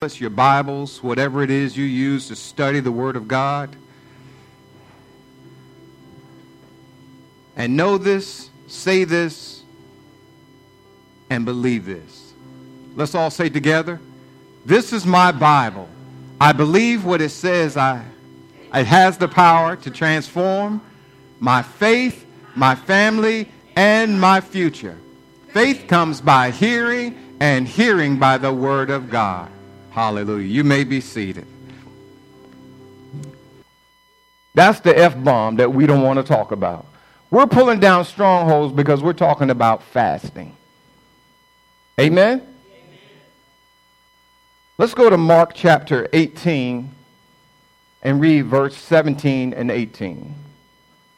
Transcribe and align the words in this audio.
us 0.00 0.20
your 0.20 0.30
Bibles, 0.30 1.02
whatever 1.02 1.42
it 1.42 1.50
is 1.50 1.76
you 1.76 1.84
use 1.84 2.28
to 2.28 2.36
study 2.36 2.78
the 2.78 2.92
Word 2.92 3.16
of 3.16 3.26
God. 3.26 3.74
And 7.56 7.76
know 7.76 7.98
this, 7.98 8.48
say 8.68 9.02
this, 9.02 9.64
and 11.30 11.44
believe 11.44 11.84
this. 11.84 12.32
Let's 12.94 13.16
all 13.16 13.28
say 13.28 13.48
together, 13.48 13.98
This 14.64 14.92
is 14.92 15.04
my 15.04 15.32
Bible. 15.32 15.88
I 16.40 16.52
believe 16.52 17.04
what 17.04 17.20
it 17.20 17.30
says. 17.30 17.76
I, 17.76 18.04
it 18.72 18.86
has 18.86 19.18
the 19.18 19.26
power 19.26 19.74
to 19.74 19.90
transform 19.90 20.80
my 21.40 21.62
faith, 21.62 22.24
my 22.54 22.76
family, 22.76 23.48
and 23.74 24.20
my 24.20 24.42
future. 24.42 24.96
Faith 25.48 25.86
comes 25.88 26.20
by 26.20 26.52
hearing, 26.52 27.18
and 27.40 27.66
hearing 27.66 28.20
by 28.20 28.38
the 28.38 28.52
Word 28.52 28.90
of 28.90 29.10
God. 29.10 29.50
Hallelujah. 29.98 30.46
You 30.46 30.62
may 30.62 30.84
be 30.84 31.00
seated. 31.00 31.44
That's 34.54 34.78
the 34.78 34.96
F 34.96 35.20
bomb 35.24 35.56
that 35.56 35.74
we 35.74 35.86
don't 35.86 36.02
want 36.02 36.20
to 36.20 36.22
talk 36.22 36.52
about. 36.52 36.86
We're 37.32 37.48
pulling 37.48 37.80
down 37.80 38.04
strongholds 38.04 38.72
because 38.72 39.02
we're 39.02 39.12
talking 39.12 39.50
about 39.50 39.82
fasting. 39.82 40.54
Amen? 41.98 42.40
Amen? 42.40 42.48
Let's 44.78 44.94
go 44.94 45.10
to 45.10 45.16
Mark 45.16 45.50
chapter 45.52 46.08
18 46.12 46.92
and 48.04 48.20
read 48.20 48.42
verse 48.42 48.76
17 48.76 49.52
and 49.52 49.68
18. 49.68 50.32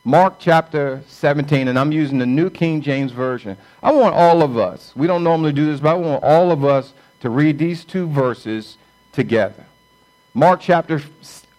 Mark 0.05 0.37
chapter 0.39 1.03
17, 1.06 1.69
and 1.69 1.78
I'm 1.78 1.92
using 1.92 2.17
the 2.17 2.25
New 2.25 2.48
King 2.48 2.81
James 2.81 3.12
Version. 3.12 3.59
I 3.83 3.92
want 3.92 4.15
all 4.15 4.42
of 4.42 4.56
us, 4.56 4.95
we 4.97 5.06
don't 5.06 5.23
normally 5.23 5.53
do 5.53 5.67
this, 5.67 5.81
but 5.81 5.91
I 5.91 5.95
want 5.98 6.25
all 6.25 6.51
of 6.51 6.65
us 6.65 6.95
to 7.20 7.30
read 7.30 7.59
these 7.59 7.84
two 7.84 8.06
verses 8.06 8.77
together. 9.12 9.65
Mark 10.34 10.61
chapter, 10.61 11.02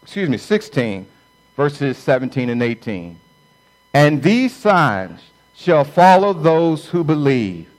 excuse 0.02 0.30
me, 0.30 0.38
16, 0.38 1.06
verses 1.56 1.98
17 1.98 2.50
and 2.50 2.64
18. 2.64 3.20
And 3.94 4.24
these 4.24 4.56
signs 4.56 5.22
shall 5.56 5.84
follow 5.84 6.34
those 6.34 6.88
who 6.88 7.04
believe. 7.04 7.70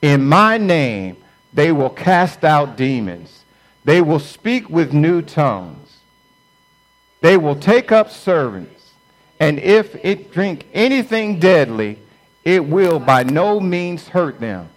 In 0.00 0.24
my 0.26 0.56
name 0.58 1.16
they 1.52 1.72
will 1.72 1.90
cast 1.90 2.44
out 2.44 2.76
demons. 2.76 3.44
They 3.84 4.00
will 4.00 4.20
speak 4.20 4.68
with 4.68 4.92
new 4.92 5.22
tongues. 5.22 5.98
They 7.20 7.36
will 7.36 7.56
take 7.56 7.92
up 7.92 8.10
servants. 8.10 8.92
And 9.40 9.58
if 9.58 9.94
it 10.04 10.32
drink 10.32 10.66
anything 10.72 11.38
deadly, 11.38 11.98
it 12.44 12.64
will 12.64 12.98
by 12.98 13.22
no 13.22 13.58
means 13.58 14.08
hurt 14.08 14.38
them. 14.40 14.68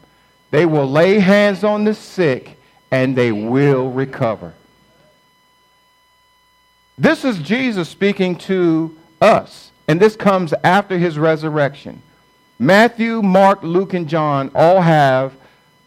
They 0.52 0.66
will 0.66 0.90
lay 0.90 1.20
hands 1.20 1.64
on 1.64 1.84
the 1.84 1.94
sick 1.94 2.58
and 2.92 3.16
they 3.16 3.32
will 3.32 3.92
recover. 3.92 4.54
This 6.98 7.24
is 7.24 7.38
Jesus 7.40 7.88
speaking 7.88 8.36
to 8.40 8.98
us, 9.22 9.72
and 9.88 10.02
this 10.02 10.16
comes 10.16 10.54
after 10.64 10.98
his 10.98 11.18
resurrection. 11.18 12.02
Matthew, 12.58 13.22
Mark, 13.22 13.64
Luke, 13.64 13.94
and 13.94 14.10
John 14.10 14.52
all 14.54 14.82
have 14.82 15.34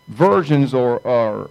versions 0.08 0.72
or, 0.72 0.98
or 1.00 1.50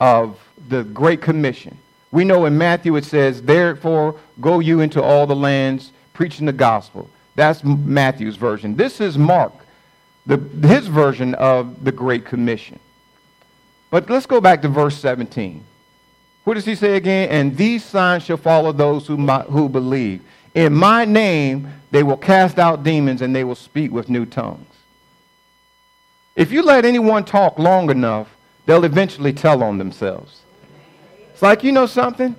of 0.00 0.38
the 0.68 0.82
Great 0.82 1.22
Commission. 1.22 1.78
We 2.10 2.24
know 2.24 2.44
in 2.44 2.58
Matthew 2.58 2.96
it 2.96 3.04
says, 3.04 3.42
Therefore, 3.42 4.18
go 4.40 4.58
you 4.58 4.80
into 4.80 5.00
all 5.00 5.26
the 5.26 5.36
lands 5.36 5.92
preaching 6.12 6.46
the 6.46 6.52
gospel. 6.52 7.08
That's 7.36 7.62
Matthew's 7.62 8.36
version. 8.36 8.74
This 8.74 9.00
is 9.00 9.16
Mark, 9.16 9.52
the, 10.30 10.68
his 10.68 10.86
version 10.86 11.34
of 11.34 11.84
the 11.84 11.90
Great 11.90 12.24
Commission. 12.24 12.78
But 13.90 14.08
let's 14.08 14.26
go 14.26 14.40
back 14.40 14.62
to 14.62 14.68
verse 14.68 14.96
17. 14.96 15.64
What 16.44 16.54
does 16.54 16.64
he 16.64 16.76
say 16.76 16.96
again? 16.96 17.28
And 17.30 17.56
these 17.56 17.84
signs 17.84 18.22
shall 18.22 18.36
follow 18.36 18.70
those 18.70 19.08
who, 19.08 19.16
who 19.16 19.68
believe. 19.68 20.22
In 20.54 20.72
my 20.72 21.04
name, 21.04 21.72
they 21.90 22.04
will 22.04 22.16
cast 22.16 22.60
out 22.60 22.84
demons 22.84 23.22
and 23.22 23.34
they 23.34 23.42
will 23.42 23.56
speak 23.56 23.90
with 23.90 24.08
new 24.08 24.24
tongues. 24.24 24.66
If 26.36 26.52
you 26.52 26.62
let 26.62 26.84
anyone 26.84 27.24
talk 27.24 27.58
long 27.58 27.90
enough, 27.90 28.28
they'll 28.66 28.84
eventually 28.84 29.32
tell 29.32 29.64
on 29.64 29.78
themselves. 29.78 30.42
It's 31.32 31.42
like, 31.42 31.64
you 31.64 31.72
know 31.72 31.86
something? 31.86 32.36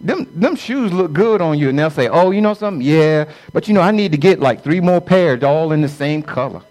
Them, 0.00 0.26
them 0.34 0.56
shoes 0.56 0.90
look 0.90 1.12
good 1.12 1.42
on 1.42 1.58
you. 1.58 1.68
And 1.68 1.78
they'll 1.78 1.90
say, 1.90 2.08
oh, 2.08 2.30
you 2.30 2.40
know 2.40 2.54
something? 2.54 2.80
Yeah, 2.80 3.30
but 3.52 3.68
you 3.68 3.74
know, 3.74 3.82
I 3.82 3.90
need 3.90 4.12
to 4.12 4.18
get 4.18 4.40
like 4.40 4.64
three 4.64 4.80
more 4.80 5.02
pairs, 5.02 5.42
all 5.42 5.72
in 5.72 5.82
the 5.82 5.88
same 5.88 6.22
color. 6.22 6.62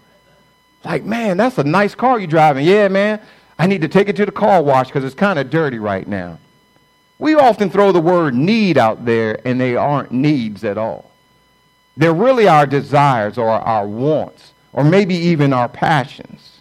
Like, 0.84 1.04
man, 1.04 1.36
that's 1.36 1.58
a 1.58 1.64
nice 1.64 1.94
car 1.94 2.18
you're 2.18 2.26
driving. 2.26 2.64
Yeah, 2.66 2.88
man. 2.88 3.20
I 3.58 3.66
need 3.66 3.82
to 3.82 3.88
take 3.88 4.08
it 4.08 4.16
to 4.16 4.24
the 4.24 4.32
car 4.32 4.62
wash 4.62 4.86
because 4.86 5.04
it's 5.04 5.14
kind 5.14 5.38
of 5.38 5.50
dirty 5.50 5.78
right 5.78 6.08
now. 6.08 6.38
We 7.18 7.34
often 7.34 7.68
throw 7.68 7.92
the 7.92 8.00
word 8.00 8.34
need 8.34 8.78
out 8.78 9.04
there, 9.04 9.38
and 9.44 9.60
they 9.60 9.76
aren't 9.76 10.10
needs 10.10 10.64
at 10.64 10.78
all. 10.78 11.10
They're 11.96 12.14
really 12.14 12.48
our 12.48 12.66
desires 12.66 13.36
or 13.36 13.50
our 13.50 13.86
wants, 13.86 14.54
or 14.72 14.82
maybe 14.84 15.14
even 15.14 15.52
our 15.52 15.68
passions. 15.68 16.60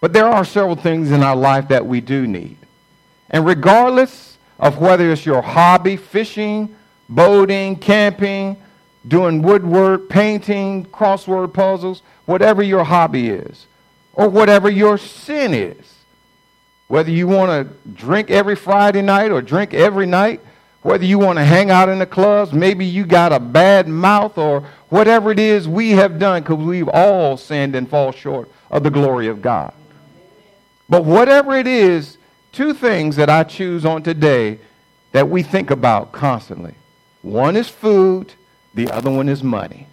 But 0.00 0.14
there 0.14 0.26
are 0.26 0.44
several 0.44 0.76
things 0.76 1.10
in 1.10 1.22
our 1.22 1.36
life 1.36 1.68
that 1.68 1.84
we 1.84 2.00
do 2.00 2.26
need. 2.26 2.56
And 3.28 3.44
regardless 3.44 4.38
of 4.58 4.78
whether 4.78 5.12
it's 5.12 5.26
your 5.26 5.42
hobby, 5.42 5.96
fishing, 5.96 6.74
boating, 7.08 7.76
camping, 7.76 8.56
doing 9.06 9.42
woodwork, 9.42 10.08
painting, 10.08 10.84
crossword 10.86 11.52
puzzles, 11.52 12.02
whatever 12.24 12.62
your 12.62 12.84
hobby 12.84 13.28
is, 13.28 13.66
or 14.12 14.28
whatever 14.28 14.68
your 14.68 14.98
sin 14.98 15.54
is. 15.54 15.94
Whether 16.88 17.10
you 17.10 17.26
want 17.26 17.50
to 17.50 17.90
drink 17.90 18.30
every 18.30 18.56
Friday 18.56 19.02
night 19.02 19.32
or 19.32 19.42
drink 19.42 19.74
every 19.74 20.06
night, 20.06 20.40
whether 20.82 21.04
you 21.04 21.18
want 21.18 21.38
to 21.38 21.44
hang 21.44 21.70
out 21.70 21.88
in 21.88 21.98
the 21.98 22.06
clubs, 22.06 22.52
maybe 22.52 22.84
you 22.86 23.04
got 23.04 23.32
a 23.32 23.40
bad 23.40 23.88
mouth 23.88 24.38
or 24.38 24.60
whatever 24.88 25.32
it 25.32 25.38
is 25.40 25.66
we 25.66 25.90
have 25.90 26.18
done 26.18 26.42
because 26.42 26.64
we've 26.64 26.88
all 26.88 27.36
sinned 27.36 27.74
and 27.74 27.90
fall 27.90 28.12
short 28.12 28.48
of 28.70 28.84
the 28.84 28.90
glory 28.90 29.26
of 29.26 29.42
God. 29.42 29.74
But 30.88 31.04
whatever 31.04 31.56
it 31.56 31.66
is, 31.66 32.18
two 32.52 32.72
things 32.72 33.16
that 33.16 33.28
I 33.28 33.42
choose 33.42 33.84
on 33.84 34.04
today 34.04 34.60
that 35.10 35.28
we 35.28 35.42
think 35.42 35.72
about 35.72 36.12
constantly. 36.12 36.74
One 37.22 37.56
is 37.56 37.68
food, 37.68 38.32
the 38.76 38.90
other 38.90 39.10
one 39.10 39.28
is 39.28 39.42
money. 39.42 39.86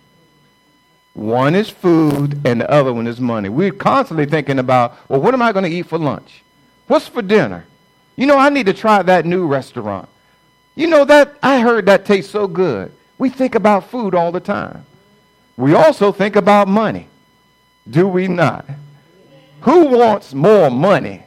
One 1.14 1.56
is 1.56 1.70
food, 1.70 2.46
and 2.46 2.60
the 2.60 2.70
other 2.70 2.92
one 2.92 3.08
is 3.08 3.20
money. 3.20 3.48
We're 3.48 3.72
constantly 3.72 4.26
thinking 4.26 4.60
about, 4.60 4.98
well, 5.08 5.22
what 5.22 5.34
am 5.34 5.42
I 5.42 5.54
going 5.54 5.64
to 5.64 5.72
eat 5.72 5.88
for 5.88 5.98
lunch? 5.98 6.44
What's 6.88 7.08
for 7.08 7.22
dinner? 7.22 7.66
You 8.18 8.26
know, 8.28 8.38
I 8.38 8.50
need 8.50 8.66
to 8.66 8.74
try 8.74 9.02
that 9.02 9.26
new 9.26 9.48
restaurant. 9.48 10.10
You 10.76 10.88
know 10.88 11.06
that 11.06 11.36
I 11.42 11.62
heard 11.62 11.86
that 11.86 12.06
tastes 12.06 12.32
so 12.32 12.46
good. 12.46 12.92
We 13.18 13.30
think 13.30 13.56
about 13.56 13.90
food 13.90 14.14
all 14.14 14.34
the 14.34 14.42
time. 14.42 14.86
We 15.56 15.74
also 15.74 16.12
think 16.12 16.36
about 16.36 16.68
money. 16.68 17.08
Do 17.90 18.08
we 18.08 18.28
not? 18.28 18.66
Who 19.62 19.86
wants 19.98 20.34
more 20.34 20.70
money? 20.70 21.24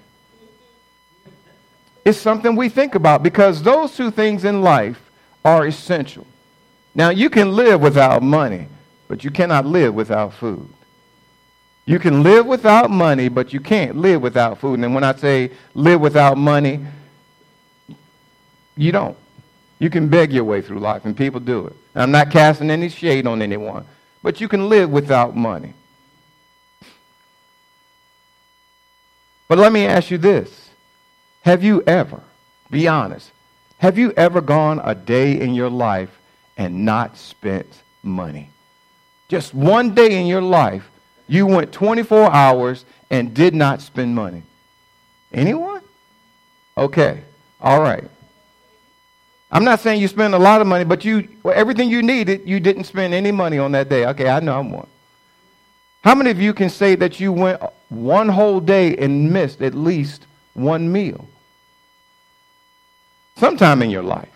It's 2.05 2.19
something 2.19 2.55
we 2.55 2.69
think 2.69 2.95
about 2.95 3.23
because 3.23 3.63
those 3.63 3.97
two 3.97 4.11
things 4.11 4.45
in 4.45 4.61
life 4.61 5.01
are 5.43 5.67
essential. 5.67 6.27
Now, 6.97 7.11
you 7.11 7.29
can 7.29 7.55
live 7.55 7.83
without 7.83 8.23
money, 8.23 8.69
but 9.07 9.23
you 9.23 9.31
cannot 9.31 9.67
live 9.67 9.95
without 9.95 10.33
food. 10.33 10.67
You 11.85 11.99
can 11.99 12.23
live 12.23 12.47
without 12.47 12.91
money, 12.91 13.29
but 13.29 13.53
you 13.53 13.61
can't 13.61 13.97
live 13.97 14.23
without 14.23 14.59
food. 14.59 14.81
And 14.81 14.95
when 14.95 15.05
I 15.05 15.15
say 15.15 15.51
live 15.75 16.01
without 16.01 16.39
money, 16.39 16.87
you 18.79 18.93
don't. 18.93 19.17
You 19.79 19.91
can 19.91 20.09
beg 20.09 20.33
your 20.33 20.45
way 20.45 20.63
through 20.63 20.79
life, 20.79 21.05
and 21.05 21.15
people 21.15 21.39
do 21.39 21.67
it. 21.67 21.77
I'm 21.95 22.11
not 22.11 22.31
casting 22.31 22.71
any 22.71 22.89
shade 22.89 23.27
on 23.27 23.43
anyone, 23.43 23.85
but 24.23 24.41
you 24.41 24.49
can 24.49 24.71
live 24.71 24.89
without 24.89 25.37
money. 25.37 25.75
But 29.49 29.59
let 29.59 29.71
me 29.71 29.85
ask 29.85 30.11
you 30.11 30.17
this 30.17 30.71
Have 31.43 31.63
you 31.63 31.83
ever, 31.87 32.23
be 32.71 32.89
honest, 32.89 33.33
have 33.81 33.99
you 33.99 34.13
ever 34.17 34.41
gone 34.41 34.81
a 34.83 34.95
day 34.95 35.39
in 35.39 35.55
your 35.55 35.69
life 35.69 36.19
and 36.57 36.85
not 36.85 37.17
spent 37.17 37.67
money? 38.03 38.51
Just 39.29 39.55
one 39.55 39.95
day 39.95 40.21
in 40.21 40.27
your 40.27 40.43
life, 40.43 40.89
you 41.29 41.47
went 41.47 41.73
24 41.73 42.33
hours 42.33 42.85
and 43.11 43.35
did 43.35 43.55
not 43.55 43.81
spend 43.81 44.15
money. 44.15 44.43
Anyone? 45.33 45.83
Okay. 46.77 47.23
All 47.61 47.81
right. 47.81 48.05
I'm 49.51 49.65
not 49.65 49.81
saying 49.81 50.01
you 50.01 50.09
spend 50.09 50.35
a 50.35 50.39
lot 50.39 50.61
of 50.61 50.67
money, 50.67 50.85
but 50.85 51.05
you 51.05 51.29
well, 51.43 51.55
everything 51.57 51.89
you 51.89 52.03
needed, 52.03 52.47
you 52.47 52.61
didn't 52.61 52.85
spend 52.85 53.15
any 53.15 53.31
money 53.31 53.59
on 53.59 53.73
that 53.73 53.89
day. 53.89 54.07
Okay, 54.07 54.29
I 54.29 54.41
know 54.41 54.59
I'm 54.59 54.71
one. 54.71 54.89
How 56.03 56.15
many 56.15 56.31
of 56.31 56.41
you 56.41 56.53
can 56.53 56.69
say 56.69 56.95
that 56.97 57.21
you 57.21 57.33
went 57.33 57.63
one 57.89 58.29
whole 58.29 58.61
day 58.61 58.97
and 58.97 59.33
missed 59.33 59.63
at 59.63 59.75
least 59.75 60.27
one 60.55 60.91
meal? 60.91 61.29
Sometime 63.37 63.83
in 63.83 63.91
your 63.91 64.03
life. 64.03 64.36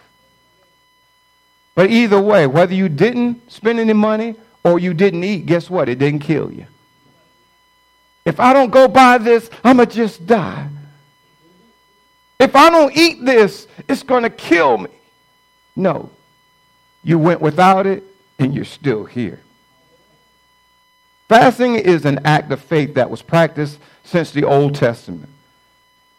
But 1.81 1.91
either 1.91 2.21
way, 2.21 2.47
whether 2.47 2.75
you 2.75 2.91
didn't 2.91 3.50
spend 3.50 3.81
any 3.81 3.94
money 3.94 4.35
or 4.62 4.79
you 4.79 4.93
didn't 4.93 5.25
eat, 5.25 5.47
guess 5.47 5.71
what? 5.71 5.88
It 5.88 5.99
didn't 5.99 6.21
kill 6.21 6.53
you. 6.53 6.67
If 8.27 8.38
I 8.38 8.53
don't 8.53 8.69
go 8.69 8.87
buy 8.87 9.17
this, 9.17 9.49
I'm 9.65 9.79
going 9.79 9.88
to 9.88 9.94
just 9.94 10.27
die. 10.27 10.69
If 12.38 12.55
I 12.55 12.69
don't 12.69 12.94
eat 12.94 13.25
this, 13.25 13.67
it's 13.88 14.03
going 14.03 14.25
to 14.25 14.29
kill 14.29 14.77
me. 14.77 14.91
No. 15.75 16.11
You 17.03 17.19
went 17.19 17.41
without 17.41 17.87
it, 17.87 18.05
and 18.38 18.55
you're 18.55 18.67
still 18.67 19.06
here. 19.06 19.41
Fasting 21.31 21.77
is 21.77 22.05
an 22.05 22.21
act 22.27 22.53
of 22.53 22.61
faith 22.61 22.93
that 22.97 23.09
was 23.09 23.23
practiced 23.23 23.79
since 24.05 24.32
the 24.32 24.44
Old 24.44 24.75
Testament, 24.75 25.31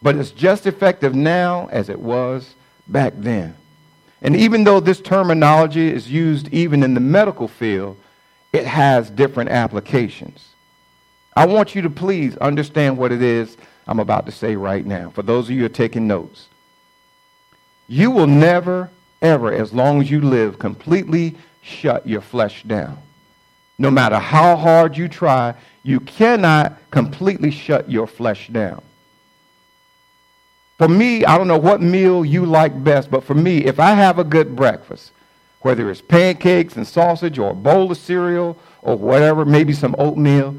but 0.02 0.16
it's 0.16 0.32
just 0.32 0.66
effective 0.66 1.14
now 1.14 1.68
as 1.70 1.88
it 1.88 2.00
was 2.00 2.52
back 2.88 3.12
then. 3.16 3.54
And 4.22 4.36
even 4.36 4.64
though 4.64 4.80
this 4.80 5.00
terminology 5.00 5.88
is 5.88 6.10
used 6.10 6.48
even 6.54 6.82
in 6.82 6.94
the 6.94 7.00
medical 7.00 7.48
field, 7.48 7.98
it 8.52 8.64
has 8.64 9.10
different 9.10 9.50
applications. 9.50 10.48
I 11.34 11.46
want 11.46 11.74
you 11.74 11.82
to 11.82 11.90
please 11.90 12.36
understand 12.36 12.98
what 12.98 13.10
it 13.10 13.22
is 13.22 13.56
I'm 13.86 13.98
about 13.98 14.26
to 14.26 14.32
say 14.32 14.54
right 14.54 14.84
now. 14.84 15.10
For 15.10 15.22
those 15.22 15.46
of 15.46 15.50
you 15.50 15.60
who 15.60 15.66
are 15.66 15.70
taking 15.70 16.06
notes, 16.06 16.46
you 17.88 18.10
will 18.10 18.28
never, 18.28 18.90
ever, 19.20 19.52
as 19.52 19.72
long 19.72 20.00
as 20.00 20.10
you 20.10 20.20
live, 20.20 20.58
completely 20.58 21.36
shut 21.62 22.06
your 22.06 22.20
flesh 22.20 22.62
down. 22.62 22.98
No 23.78 23.90
matter 23.90 24.18
how 24.18 24.56
hard 24.56 24.96
you 24.96 25.08
try, 25.08 25.54
you 25.82 25.98
cannot 25.98 26.78
completely 26.90 27.50
shut 27.50 27.90
your 27.90 28.06
flesh 28.06 28.48
down. 28.48 28.82
For 30.78 30.88
me, 30.88 31.24
I 31.24 31.38
don't 31.38 31.48
know 31.48 31.58
what 31.58 31.80
meal 31.80 32.24
you 32.24 32.44
like 32.46 32.82
best, 32.82 33.10
but 33.10 33.24
for 33.24 33.34
me, 33.34 33.58
if 33.58 33.78
I 33.78 33.92
have 33.92 34.18
a 34.18 34.24
good 34.24 34.56
breakfast, 34.56 35.12
whether 35.60 35.90
it's 35.90 36.00
pancakes 36.00 36.76
and 36.76 36.86
sausage 36.86 37.38
or 37.38 37.50
a 37.50 37.54
bowl 37.54 37.90
of 37.90 37.98
cereal 37.98 38.56
or 38.80 38.96
whatever, 38.96 39.44
maybe 39.44 39.72
some 39.72 39.94
oatmeal, 39.98 40.56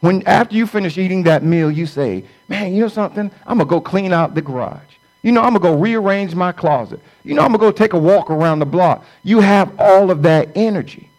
when 0.00 0.26
after 0.26 0.56
you 0.56 0.66
finish 0.66 0.98
eating 0.98 1.22
that 1.24 1.42
meal, 1.42 1.70
you 1.70 1.86
say, 1.86 2.24
Man, 2.48 2.74
you 2.74 2.82
know 2.82 2.88
something? 2.88 3.30
I'm 3.46 3.58
gonna 3.58 3.68
go 3.68 3.80
clean 3.80 4.12
out 4.12 4.34
the 4.34 4.42
garage. 4.42 4.80
You 5.22 5.32
know, 5.32 5.42
I'm 5.42 5.54
gonna 5.54 5.60
go 5.60 5.76
rearrange 5.76 6.34
my 6.34 6.52
closet. 6.52 7.00
You 7.24 7.34
know, 7.34 7.42
I'm 7.42 7.48
gonna 7.48 7.58
go 7.58 7.72
take 7.72 7.92
a 7.92 7.98
walk 7.98 8.30
around 8.30 8.60
the 8.60 8.66
block. 8.66 9.04
You 9.24 9.40
have 9.40 9.72
all 9.80 10.10
of 10.10 10.22
that 10.22 10.50
energy. 10.54 11.10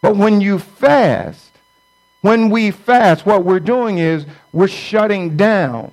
But 0.00 0.16
when 0.16 0.40
you 0.40 0.58
fast, 0.58 1.50
when 2.22 2.48
we 2.48 2.70
fast, 2.70 3.26
what 3.26 3.44
we're 3.44 3.60
doing 3.60 3.98
is 3.98 4.24
we're 4.52 4.68
shutting 4.68 5.36
down 5.36 5.92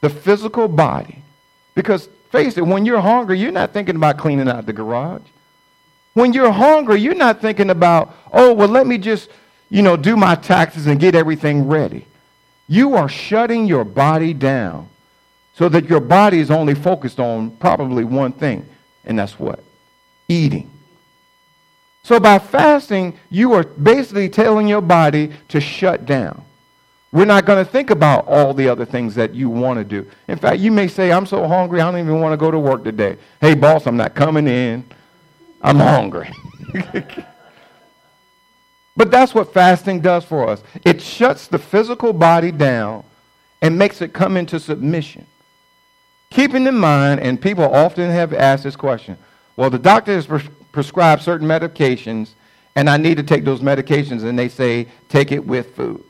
the 0.00 0.10
physical 0.10 0.68
body. 0.68 1.22
Because 1.74 2.08
face 2.30 2.56
it, 2.56 2.62
when 2.62 2.84
you're 2.86 3.00
hungry, 3.00 3.38
you're 3.38 3.52
not 3.52 3.72
thinking 3.72 3.96
about 3.96 4.18
cleaning 4.18 4.48
out 4.48 4.66
the 4.66 4.72
garage. 4.72 5.22
When 6.14 6.32
you're 6.32 6.50
hungry, 6.50 7.00
you're 7.00 7.14
not 7.14 7.40
thinking 7.40 7.70
about, 7.70 8.14
oh, 8.32 8.52
well, 8.52 8.68
let 8.68 8.86
me 8.86 8.98
just 8.98 9.30
you 9.70 9.82
know, 9.82 9.96
do 9.96 10.16
my 10.16 10.34
taxes 10.34 10.86
and 10.86 11.00
get 11.00 11.14
everything 11.14 11.68
ready. 11.68 12.04
You 12.68 12.96
are 12.96 13.08
shutting 13.08 13.66
your 13.66 13.84
body 13.84 14.34
down 14.34 14.88
so 15.54 15.68
that 15.68 15.88
your 15.88 16.00
body 16.00 16.40
is 16.40 16.50
only 16.50 16.74
focused 16.74 17.20
on 17.20 17.52
probably 17.52 18.04
one 18.04 18.32
thing, 18.32 18.66
and 19.04 19.18
that's 19.18 19.38
what? 19.38 19.62
Eating. 20.28 20.70
So 22.02 22.18
by 22.18 22.38
fasting, 22.38 23.18
you 23.30 23.52
are 23.52 23.64
basically 23.64 24.28
telling 24.28 24.66
your 24.66 24.80
body 24.80 25.32
to 25.48 25.60
shut 25.60 26.06
down. 26.06 26.42
We're 27.12 27.24
not 27.24 27.44
going 27.44 27.64
to 27.64 27.70
think 27.70 27.90
about 27.90 28.26
all 28.28 28.54
the 28.54 28.68
other 28.68 28.84
things 28.84 29.16
that 29.16 29.34
you 29.34 29.50
want 29.50 29.78
to 29.78 29.84
do. 29.84 30.08
In 30.28 30.38
fact, 30.38 30.60
you 30.60 30.70
may 30.70 30.86
say, 30.86 31.10
I'm 31.10 31.26
so 31.26 31.46
hungry, 31.48 31.80
I 31.80 31.90
don't 31.90 32.00
even 32.00 32.20
want 32.20 32.32
to 32.32 32.36
go 32.36 32.50
to 32.50 32.58
work 32.58 32.84
today. 32.84 33.16
Hey, 33.40 33.54
boss, 33.54 33.86
I'm 33.86 33.96
not 33.96 34.14
coming 34.14 34.46
in. 34.46 34.84
I'm 35.60 35.76
hungry. 35.76 36.30
But 39.00 39.10
that's 39.10 39.34
what 39.34 39.54
fasting 39.54 40.00
does 40.00 40.26
for 40.26 40.46
us. 40.46 40.62
It 40.84 41.00
shuts 41.00 41.46
the 41.46 41.58
physical 41.58 42.12
body 42.12 42.52
down 42.52 43.04
and 43.62 43.78
makes 43.78 44.02
it 44.02 44.12
come 44.12 44.36
into 44.36 44.60
submission. 44.60 45.26
Keeping 46.28 46.66
in 46.66 46.76
mind, 46.76 47.20
and 47.20 47.40
people 47.40 47.64
often 47.64 48.10
have 48.10 48.34
asked 48.34 48.64
this 48.64 48.76
question 48.76 49.16
well, 49.56 49.70
the 49.70 49.78
doctor 49.78 50.12
has 50.12 50.26
pres- 50.26 50.48
prescribed 50.72 51.22
certain 51.22 51.48
medications, 51.48 52.32
and 52.76 52.90
I 52.90 52.98
need 52.98 53.16
to 53.16 53.22
take 53.22 53.44
those 53.44 53.60
medications, 53.60 54.22
and 54.22 54.38
they 54.38 54.50
say, 54.50 54.88
take 55.08 55.32
it 55.32 55.46
with 55.46 55.74
food. 55.74 56.04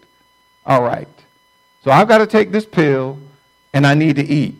All 0.70 0.82
right. 0.84 1.08
So 1.82 1.90
I've 1.90 2.06
got 2.06 2.18
to 2.18 2.28
take 2.28 2.52
this 2.52 2.64
pill, 2.64 3.18
and 3.74 3.84
I 3.84 3.94
need 3.94 4.14
to 4.16 4.24
eat. 4.24 4.54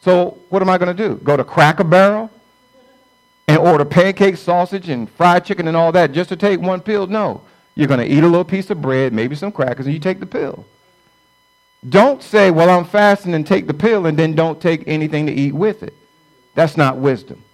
So 0.00 0.38
what 0.48 0.62
am 0.62 0.70
I 0.70 0.78
going 0.78 0.96
to 0.96 1.08
do? 1.08 1.16
Go 1.16 1.36
to 1.36 1.44
Cracker 1.44 1.84
Barrel 1.84 2.30
and 3.46 3.58
order 3.58 3.84
pancakes, 3.84 4.40
sausage, 4.40 4.88
and 4.88 5.10
fried 5.10 5.44
chicken 5.44 5.68
and 5.68 5.76
all 5.76 5.92
that 5.92 6.12
just 6.12 6.30
to 6.30 6.36
take 6.36 6.58
one 6.58 6.80
pill. 6.80 7.06
No. 7.06 7.42
You're 7.74 7.86
going 7.86 8.00
to 8.00 8.10
eat 8.10 8.24
a 8.24 8.26
little 8.26 8.46
piece 8.46 8.70
of 8.70 8.80
bread, 8.80 9.12
maybe 9.12 9.36
some 9.36 9.52
crackers, 9.52 9.84
and 9.84 9.94
you 9.94 10.00
take 10.00 10.20
the 10.20 10.26
pill. 10.26 10.64
Don't 11.86 12.22
say, 12.22 12.50
well, 12.50 12.70
I'm 12.70 12.86
fasting 12.86 13.34
and 13.34 13.46
take 13.46 13.66
the 13.66 13.74
pill 13.74 14.06
and 14.06 14.18
then 14.18 14.34
don't 14.34 14.58
take 14.58 14.84
anything 14.86 15.26
to 15.26 15.32
eat 15.32 15.52
with 15.52 15.82
it. 15.82 15.92
That's 16.54 16.78
not 16.78 16.96
wisdom. 16.96 17.44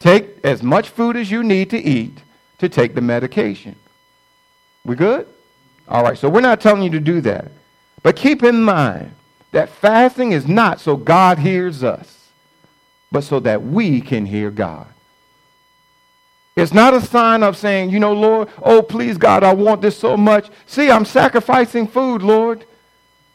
Take 0.00 0.44
as 0.44 0.62
much 0.62 0.90
food 0.90 1.16
as 1.16 1.30
you 1.30 1.42
need 1.42 1.70
to 1.70 1.78
eat 1.78 2.18
to 2.58 2.68
take 2.68 2.94
the 2.94 3.00
medication. 3.00 3.76
We 4.84 4.96
good? 4.96 5.26
All 5.90 6.02
right, 6.02 6.16
so 6.16 6.28
we're 6.28 6.40
not 6.40 6.60
telling 6.60 6.82
you 6.82 6.90
to 6.90 7.00
do 7.00 7.20
that. 7.22 7.50
But 8.02 8.16
keep 8.16 8.42
in 8.42 8.62
mind 8.62 9.12
that 9.52 9.68
fasting 9.68 10.32
is 10.32 10.46
not 10.46 10.80
so 10.80 10.96
God 10.96 11.38
hears 11.40 11.82
us 11.84 12.20
but 13.12 13.24
so 13.24 13.40
that 13.40 13.62
we 13.62 14.00
can 14.00 14.26
hear 14.26 14.50
God. 14.50 14.86
It's 16.56 16.72
not 16.72 16.94
a 16.94 17.00
sign 17.00 17.42
of 17.42 17.56
saying, 17.56 17.90
you 17.90 17.98
know, 17.98 18.12
Lord, 18.12 18.48
oh, 18.62 18.82
please, 18.82 19.16
God, 19.16 19.42
I 19.42 19.54
want 19.54 19.80
this 19.82 19.96
so 19.96 20.16
much. 20.16 20.48
See, 20.66 20.90
I'm 20.90 21.04
sacrificing 21.04 21.86
food, 21.86 22.22
Lord. 22.22 22.64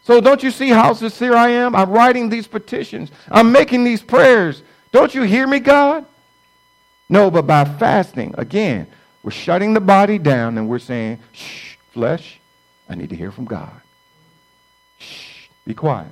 So 0.03 0.21
don't 0.21 0.43
you 0.43 0.51
see 0.51 0.69
how 0.69 0.93
sincere 0.93 1.35
I 1.35 1.49
am? 1.49 1.75
I'm 1.75 1.89
writing 1.89 2.29
these 2.29 2.47
petitions, 2.47 3.11
I'm 3.29 3.51
making 3.51 3.83
these 3.83 4.01
prayers. 4.01 4.61
Don't 4.91 5.13
you 5.13 5.23
hear 5.23 5.47
me, 5.47 5.59
God? 5.59 6.05
No, 7.09 7.29
but 7.29 7.45
by 7.45 7.65
fasting, 7.65 8.33
again, 8.37 8.87
we're 9.23 9.31
shutting 9.31 9.73
the 9.73 9.81
body 9.81 10.17
down 10.17 10.57
and 10.57 10.69
we're 10.69 10.79
saying, 10.79 11.19
shh, 11.33 11.75
flesh, 11.91 12.39
I 12.89 12.95
need 12.95 13.09
to 13.09 13.15
hear 13.15 13.31
from 13.31 13.45
God. 13.45 13.81
Shh, 14.99 15.47
be 15.65 15.73
quiet. 15.73 16.11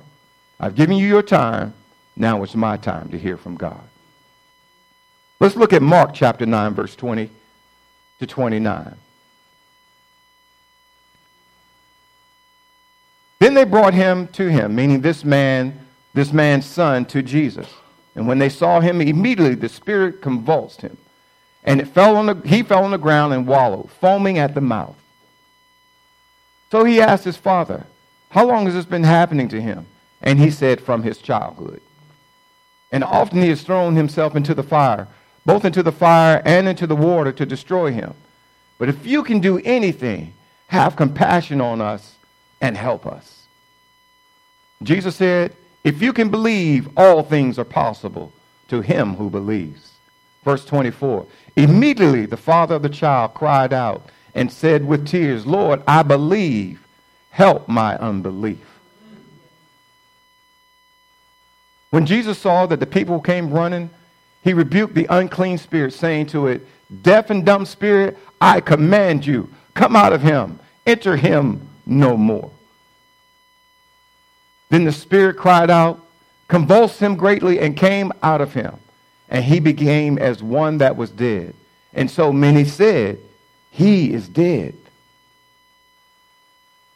I've 0.58 0.74
given 0.74 0.96
you 0.96 1.06
your 1.06 1.22
time. 1.22 1.74
Now 2.16 2.42
it's 2.42 2.54
my 2.54 2.76
time 2.76 3.08
to 3.10 3.18
hear 3.18 3.36
from 3.36 3.56
God. 3.56 3.82
Let's 5.40 5.56
look 5.56 5.72
at 5.72 5.82
Mark 5.82 6.14
chapter 6.14 6.46
9, 6.46 6.74
verse 6.74 6.94
20 6.94 7.28
to 8.20 8.26
29. 8.26 8.96
Then 13.40 13.54
they 13.54 13.64
brought 13.64 13.94
him 13.94 14.28
to 14.28 14.48
him, 14.48 14.74
meaning 14.74 15.00
this 15.00 15.24
man, 15.24 15.86
this 16.14 16.32
man's 16.32 16.64
son, 16.64 17.04
to 17.06 17.22
Jesus. 17.22 17.68
And 18.14 18.28
when 18.28 18.38
they 18.38 18.48
saw 18.48 18.80
him, 18.80 19.00
immediately 19.00 19.56
the 19.56 19.68
spirit 19.68 20.22
convulsed 20.22 20.80
him. 20.80 20.96
And 21.64 21.80
it 21.80 21.88
fell 21.88 22.16
on 22.16 22.26
the, 22.26 22.48
he 22.48 22.62
fell 22.62 22.84
on 22.84 22.90
the 22.90 22.98
ground 22.98 23.34
and 23.34 23.46
wallowed, 23.46 23.90
foaming 24.00 24.38
at 24.38 24.54
the 24.54 24.60
mouth. 24.60 24.96
So 26.70 26.84
he 26.84 27.00
asked 27.00 27.24
his 27.24 27.36
father, 27.36 27.86
How 28.30 28.46
long 28.46 28.64
has 28.66 28.74
this 28.74 28.86
been 28.86 29.04
happening 29.04 29.48
to 29.48 29.60
him? 29.60 29.86
And 30.22 30.38
he 30.38 30.50
said, 30.50 30.80
From 30.80 31.02
his 31.02 31.18
childhood. 31.18 31.80
And 32.90 33.04
often 33.04 33.42
he 33.42 33.48
has 33.48 33.62
thrown 33.62 33.96
himself 33.96 34.36
into 34.36 34.54
the 34.54 34.62
fire, 34.62 35.08
both 35.44 35.64
into 35.64 35.82
the 35.82 35.92
fire 35.92 36.42
and 36.44 36.68
into 36.68 36.86
the 36.86 36.96
water 36.96 37.32
to 37.32 37.46
destroy 37.46 37.92
him. 37.92 38.14
But 38.78 38.88
if 38.88 39.06
you 39.06 39.22
can 39.22 39.40
do 39.40 39.58
anything, 39.64 40.34
have 40.68 40.96
compassion 40.96 41.60
on 41.60 41.80
us 41.80 42.16
and 42.60 42.76
help 42.76 43.06
us. 43.06 43.46
Jesus 44.82 45.16
said, 45.16 45.54
If 45.82 46.02
you 46.02 46.12
can 46.12 46.28
believe, 46.30 46.88
all 46.96 47.22
things 47.22 47.58
are 47.58 47.64
possible 47.64 48.32
to 48.68 48.80
him 48.80 49.14
who 49.14 49.30
believes. 49.30 49.92
Verse 50.44 50.64
24 50.64 51.26
Immediately 51.56 52.26
the 52.26 52.36
father 52.36 52.74
of 52.74 52.82
the 52.82 52.88
child 52.88 53.34
cried 53.34 53.72
out 53.72 54.10
and 54.34 54.50
said 54.50 54.86
with 54.86 55.06
tears, 55.06 55.46
Lord, 55.46 55.82
I 55.86 56.02
believe, 56.02 56.86
help 57.30 57.68
my 57.68 57.96
unbelief. 57.96 58.58
When 61.90 62.06
Jesus 62.06 62.38
saw 62.38 62.66
that 62.66 62.80
the 62.80 62.86
people 62.86 63.20
came 63.20 63.52
running, 63.52 63.90
he 64.42 64.52
rebuked 64.52 64.94
the 64.94 65.06
unclean 65.08 65.58
spirit, 65.58 65.92
saying 65.92 66.26
to 66.26 66.48
it, 66.48 66.66
Deaf 67.02 67.30
and 67.30 67.46
dumb 67.46 67.66
spirit, 67.66 68.18
I 68.40 68.60
command 68.60 69.24
you, 69.24 69.48
come 69.74 69.96
out 69.96 70.12
of 70.12 70.20
him, 70.22 70.58
enter 70.86 71.16
him 71.16 71.68
no 71.86 72.16
more. 72.16 72.50
Then 74.70 74.84
the 74.84 74.92
spirit 74.92 75.36
cried 75.36 75.70
out, 75.70 76.04
convulsed 76.48 76.98
him 76.98 77.16
greatly, 77.16 77.60
and 77.60 77.76
came 77.76 78.12
out 78.22 78.40
of 78.40 78.54
him. 78.54 78.74
And 79.28 79.44
he 79.44 79.60
became 79.60 80.18
as 80.18 80.42
one 80.42 80.78
that 80.78 80.96
was 80.96 81.10
dead. 81.10 81.54
And 81.92 82.10
so 82.10 82.32
many 82.32 82.64
said, 82.64 83.18
He 83.74 84.12
is 84.12 84.28
dead. 84.28 84.74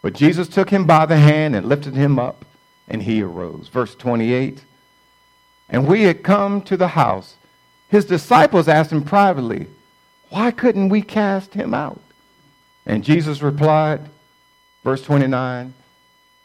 But 0.00 0.14
Jesus 0.14 0.49
took 0.49 0.70
him 0.70 0.87
by 0.87 1.06
the 1.06 1.16
hand 1.16 1.54
and 1.56 1.66
lifted 1.66 1.94
him 1.94 2.18
up, 2.18 2.44
and 2.87 3.02
he 3.02 3.23
arose. 3.23 3.68
Verse 3.68 3.94
28 3.94 4.64
and 5.68 5.87
we 5.87 6.04
had 6.04 6.23
come 6.23 6.62
to 6.62 6.76
the 6.76 6.88
house, 6.88 7.37
his 7.88 8.04
disciples 8.06 8.68
asked 8.68 8.90
him 8.90 9.02
privately, 9.02 9.66
Why 10.30 10.50
couldn't 10.50 10.88
we 10.88 11.02
cast 11.02 11.54
him 11.54 11.75
out? 11.75 12.00
And 12.87 13.04
Jesus 13.04 13.42
replied, 13.42 14.00
verse 14.82 15.02
29, 15.02 15.75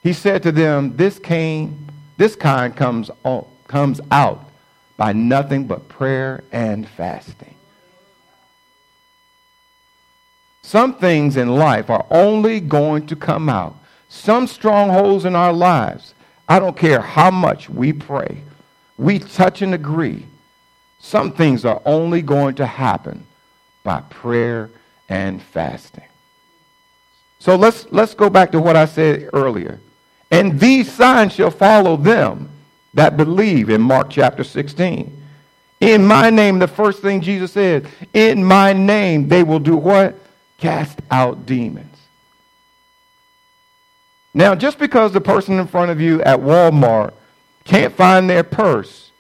He 0.02 0.14
said 0.14 0.44
to 0.44 0.52
them, 0.52 0.98
This 0.98 1.20
came 1.20 1.88
this 2.18 2.36
kind 2.36 2.76
comes, 2.76 3.10
comes 3.68 4.00
out 4.12 4.50
by 4.98 5.14
nothing 5.14 5.66
but 5.66 5.88
prayer 5.90 6.44
and 6.52 6.88
fasting. 6.88 7.53
Some 10.64 10.96
things 10.96 11.38
in 11.38 11.56
life 11.56 11.90
are 11.90 12.06
only 12.10 12.60
going 12.60 13.06
to 13.08 13.16
come 13.16 13.50
out. 13.50 13.76
Some 14.10 14.48
strongholds 14.48 15.26
in 15.26 15.36
our 15.36 15.54
lives, 15.54 16.14
I 16.48 16.60
don't 16.60 16.78
care 16.78 17.02
how 17.02 17.30
much 17.30 17.70
we 17.70 17.94
pray, 17.94 18.42
we 18.98 19.20
touch 19.20 19.62
and 19.62 19.74
agree. 19.74 20.26
Some 21.00 21.34
things 21.34 21.66
are 21.66 21.82
only 21.86 22.22
going 22.22 22.56
to 22.56 22.66
happen 22.66 23.28
by 23.84 24.02
prayer 24.10 24.70
and 25.10 25.42
fasting. 25.42 26.06
So 27.40 27.58
let's, 27.58 27.86
let's 27.92 28.14
go 28.14 28.30
back 28.30 28.54
to 28.54 28.60
what 28.62 28.78
I 28.78 28.86
said 28.86 29.30
earlier. 29.34 29.80
And 30.32 30.60
these 30.60 30.92
signs 30.92 31.34
shall 31.34 31.52
follow 31.52 31.98
them 31.98 32.50
that 32.94 33.18
believe 33.18 33.70
in 33.70 33.82
Mark 33.82 34.10
chapter 34.10 34.44
16. 34.44 35.22
In 35.82 36.06
my 36.06 36.30
name, 36.30 36.60
the 36.60 36.68
first 36.68 37.02
thing 37.02 37.20
Jesus 37.20 37.52
said, 37.52 37.88
in 38.14 38.44
my 38.44 38.72
name 38.72 39.28
they 39.28 39.44
will 39.44 39.60
do 39.60 39.76
what? 39.76 40.16
Cast 40.64 41.02
out 41.12 41.46
demons. 41.46 41.98
Now, 44.34 44.56
just 44.56 44.80
because 44.80 45.12
the 45.12 45.20
person 45.20 45.60
in 45.60 45.68
front 45.68 45.92
of 45.92 46.00
you 46.00 46.22
at 46.22 46.40
Walmart 46.40 47.12
can't 47.66 47.94
find 47.94 48.30
their 48.30 48.46
purse 48.46 49.12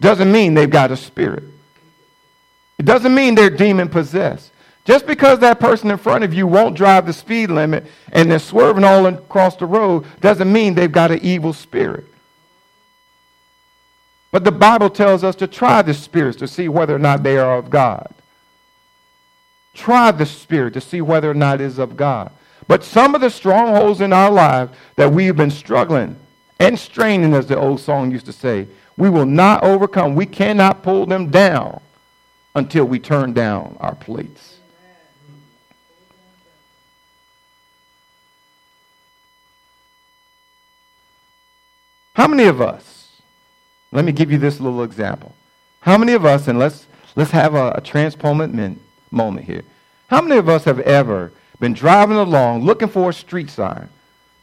doesn't 0.00 0.32
mean 0.32 0.54
they've 0.54 0.70
got 0.70 0.90
a 0.90 0.96
spirit. 0.96 1.44
It 2.78 2.86
doesn't 2.86 3.14
mean 3.14 3.34
they're 3.34 3.50
demon 3.50 3.90
possessed. 3.90 4.50
Just 4.86 5.06
because 5.06 5.40
that 5.40 5.60
person 5.60 5.90
in 5.90 5.98
front 5.98 6.24
of 6.24 6.32
you 6.32 6.46
won't 6.46 6.74
drive 6.74 7.04
the 7.04 7.12
speed 7.12 7.50
limit 7.50 7.84
and 8.10 8.30
they're 8.30 8.38
swerving 8.38 8.82
all 8.82 9.04
across 9.04 9.56
the 9.56 9.66
road 9.66 10.06
doesn't 10.22 10.50
mean 10.50 10.72
they've 10.72 10.90
got 10.90 11.10
an 11.10 11.20
evil 11.20 11.52
spirit. 11.52 12.06
But 14.30 14.42
the 14.42 14.52
Bible 14.52 14.88
tells 14.88 15.22
us 15.22 15.36
to 15.36 15.46
try 15.46 15.82
the 15.82 15.92
spirits 15.92 16.38
to 16.38 16.48
see 16.48 16.66
whether 16.66 16.96
or 16.96 16.98
not 16.98 17.24
they 17.24 17.36
are 17.36 17.58
of 17.58 17.68
God. 17.68 18.14
Try 19.78 20.10
the 20.10 20.26
spirit 20.26 20.74
to 20.74 20.80
see 20.80 21.00
whether 21.00 21.30
or 21.30 21.34
not 21.34 21.60
it 21.60 21.64
is 21.64 21.78
of 21.78 21.96
God. 21.96 22.32
But 22.66 22.82
some 22.82 23.14
of 23.14 23.20
the 23.20 23.30
strongholds 23.30 24.00
in 24.00 24.12
our 24.12 24.28
lives 24.28 24.76
that 24.96 25.12
we've 25.12 25.36
been 25.36 25.52
struggling 25.52 26.16
and 26.58 26.76
straining, 26.76 27.32
as 27.32 27.46
the 27.46 27.56
old 27.56 27.78
song 27.78 28.10
used 28.10 28.26
to 28.26 28.32
say, 28.32 28.66
we 28.96 29.08
will 29.08 29.24
not 29.24 29.62
overcome. 29.62 30.16
We 30.16 30.26
cannot 30.26 30.82
pull 30.82 31.06
them 31.06 31.30
down 31.30 31.80
until 32.56 32.86
we 32.86 32.98
turn 32.98 33.32
down 33.32 33.76
our 33.78 33.94
plates. 33.94 34.56
How 42.14 42.26
many 42.26 42.44
of 42.44 42.60
us, 42.60 43.20
let 43.92 44.04
me 44.04 44.10
give 44.10 44.32
you 44.32 44.38
this 44.38 44.58
little 44.58 44.82
example. 44.82 45.36
How 45.82 45.96
many 45.96 46.14
of 46.14 46.26
us, 46.26 46.48
and 46.48 46.58
let's, 46.58 46.88
let's 47.14 47.30
have 47.30 47.54
a, 47.54 47.74
a 47.76 47.80
transformation 47.80 48.80
moment 49.10 49.46
here. 49.46 49.62
How 50.08 50.20
many 50.20 50.36
of 50.36 50.48
us 50.48 50.64
have 50.64 50.80
ever 50.80 51.32
been 51.60 51.74
driving 51.74 52.16
along 52.16 52.64
looking 52.64 52.88
for 52.88 53.10
a 53.10 53.12
street 53.12 53.50
sign, 53.50 53.88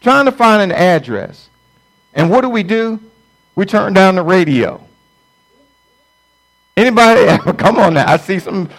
trying 0.02 0.26
to 0.26 0.32
find 0.32 0.62
an 0.62 0.72
address, 0.72 1.50
and 2.14 2.30
what 2.30 2.42
do 2.42 2.50
we 2.50 2.64
do? 2.64 3.00
We 3.56 3.66
turn 3.66 3.94
down 3.94 4.16
the 4.16 4.24
radio. 4.24 4.86
Anybody? 6.78 7.38
Come 7.58 7.78
on 7.78 7.94
now. 7.94 8.12
I 8.12 8.18
see 8.18 8.40
some. 8.40 8.70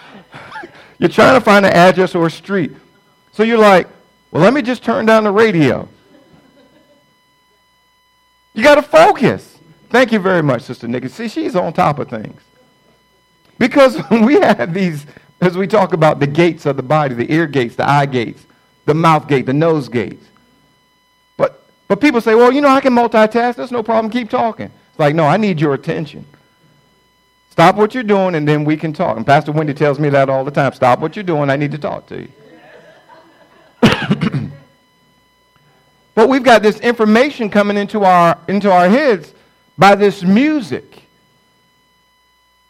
You're 0.99 1.09
trying 1.09 1.39
to 1.39 1.41
find 1.41 1.65
an 1.65 1.73
address 1.73 2.15
or 2.15 2.27
a 2.27 2.31
street. 2.31 2.71
So 3.33 3.43
you're 3.43 3.59
like, 3.59 3.87
well, 4.31 4.41
let 4.41 4.51
me 4.51 4.63
just 4.63 4.83
turn 4.83 5.05
down 5.05 5.23
the 5.23 5.31
radio. 5.31 5.87
You 8.55 8.63
got 8.63 8.75
to 8.75 8.81
focus. 8.81 9.59
Thank 9.91 10.11
you 10.11 10.17
very 10.17 10.41
much, 10.41 10.63
Sister 10.63 10.87
Nikki. 10.87 11.07
See, 11.09 11.27
she's 11.27 11.55
on 11.55 11.71
top 11.73 11.99
of 11.99 12.09
things. 12.09 12.41
Because 13.59 13.97
we 14.11 14.39
have 14.39 14.73
these, 14.73 15.05
as 15.41 15.57
we 15.57 15.67
talk 15.67 15.93
about 15.93 16.19
the 16.19 16.27
gates 16.27 16.65
of 16.65 16.77
the 16.77 16.83
body, 16.83 17.13
the 17.13 17.31
ear 17.31 17.47
gates, 17.47 17.75
the 17.75 17.87
eye 17.87 18.05
gates, 18.05 18.45
the 18.85 18.93
mouth 18.93 19.27
gate, 19.27 19.45
the 19.45 19.53
nose 19.53 19.89
gates. 19.89 20.25
But, 21.37 21.63
but 21.87 22.01
people 22.01 22.21
say, 22.21 22.35
well, 22.35 22.51
you 22.51 22.61
know, 22.61 22.69
I 22.69 22.81
can 22.81 22.93
multitask. 22.93 23.55
There's 23.55 23.71
no 23.71 23.83
problem. 23.83 24.11
Keep 24.11 24.29
talking. 24.29 24.71
It's 24.89 24.99
like, 24.99 25.15
no, 25.15 25.25
I 25.25 25.37
need 25.37 25.61
your 25.61 25.73
attention. 25.73 26.25
Stop 27.51 27.75
what 27.75 27.93
you're 27.93 28.03
doing 28.03 28.35
and 28.35 28.47
then 28.47 28.63
we 28.65 28.77
can 28.77 28.93
talk. 28.93 29.17
And 29.17 29.25
Pastor 29.25 29.51
Wendy 29.51 29.73
tells 29.73 29.99
me 29.99 30.09
that 30.09 30.29
all 30.29 30.43
the 30.43 30.51
time. 30.51 30.73
Stop 30.73 30.99
what 30.99 31.15
you're 31.15 31.23
doing. 31.23 31.49
I 31.49 31.55
need 31.55 31.71
to 31.71 31.77
talk 31.77 32.07
to 32.07 32.21
you. 32.21 32.29
But 36.17 36.29
we've 36.29 36.41
got 36.41 36.63
this 36.63 36.79
information 36.79 37.47
coming 37.47 37.77
into 37.77 38.03
our, 38.03 38.39
into 38.47 38.71
our 38.71 38.89
heads 38.89 39.35
by 39.77 39.93
this 39.93 40.23
music. 40.23 41.03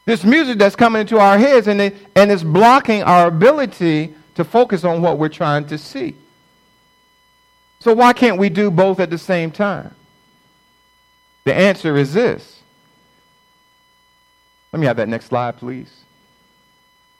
This 0.07 0.23
music 0.23 0.57
that's 0.57 0.77
coming 0.77 1.01
into 1.01 1.19
our 1.19 1.37
heads, 1.37 1.67
and, 1.67 1.81
it, 1.81 1.97
and 2.15 2.31
it's 2.31 2.41
blocking 2.41 3.03
our 3.03 3.27
ability 3.27 4.15
to 4.35 4.45
focus 4.45 4.85
on 4.85 5.01
what 5.01 5.17
we're 5.17 5.27
trying 5.27 5.67
to 5.67 5.77
see. 5.77 6.15
So, 7.81 7.93
why 7.93 8.13
can't 8.13 8.37
we 8.37 8.47
do 8.47 8.71
both 8.71 9.01
at 9.01 9.09
the 9.09 9.17
same 9.17 9.51
time? 9.51 9.93
The 11.43 11.53
answer 11.53 11.97
is 11.97 12.13
this. 12.13 12.61
Let 14.71 14.79
me 14.79 14.85
have 14.85 14.95
that 14.95 15.09
next 15.09 15.25
slide, 15.25 15.57
please. 15.57 15.93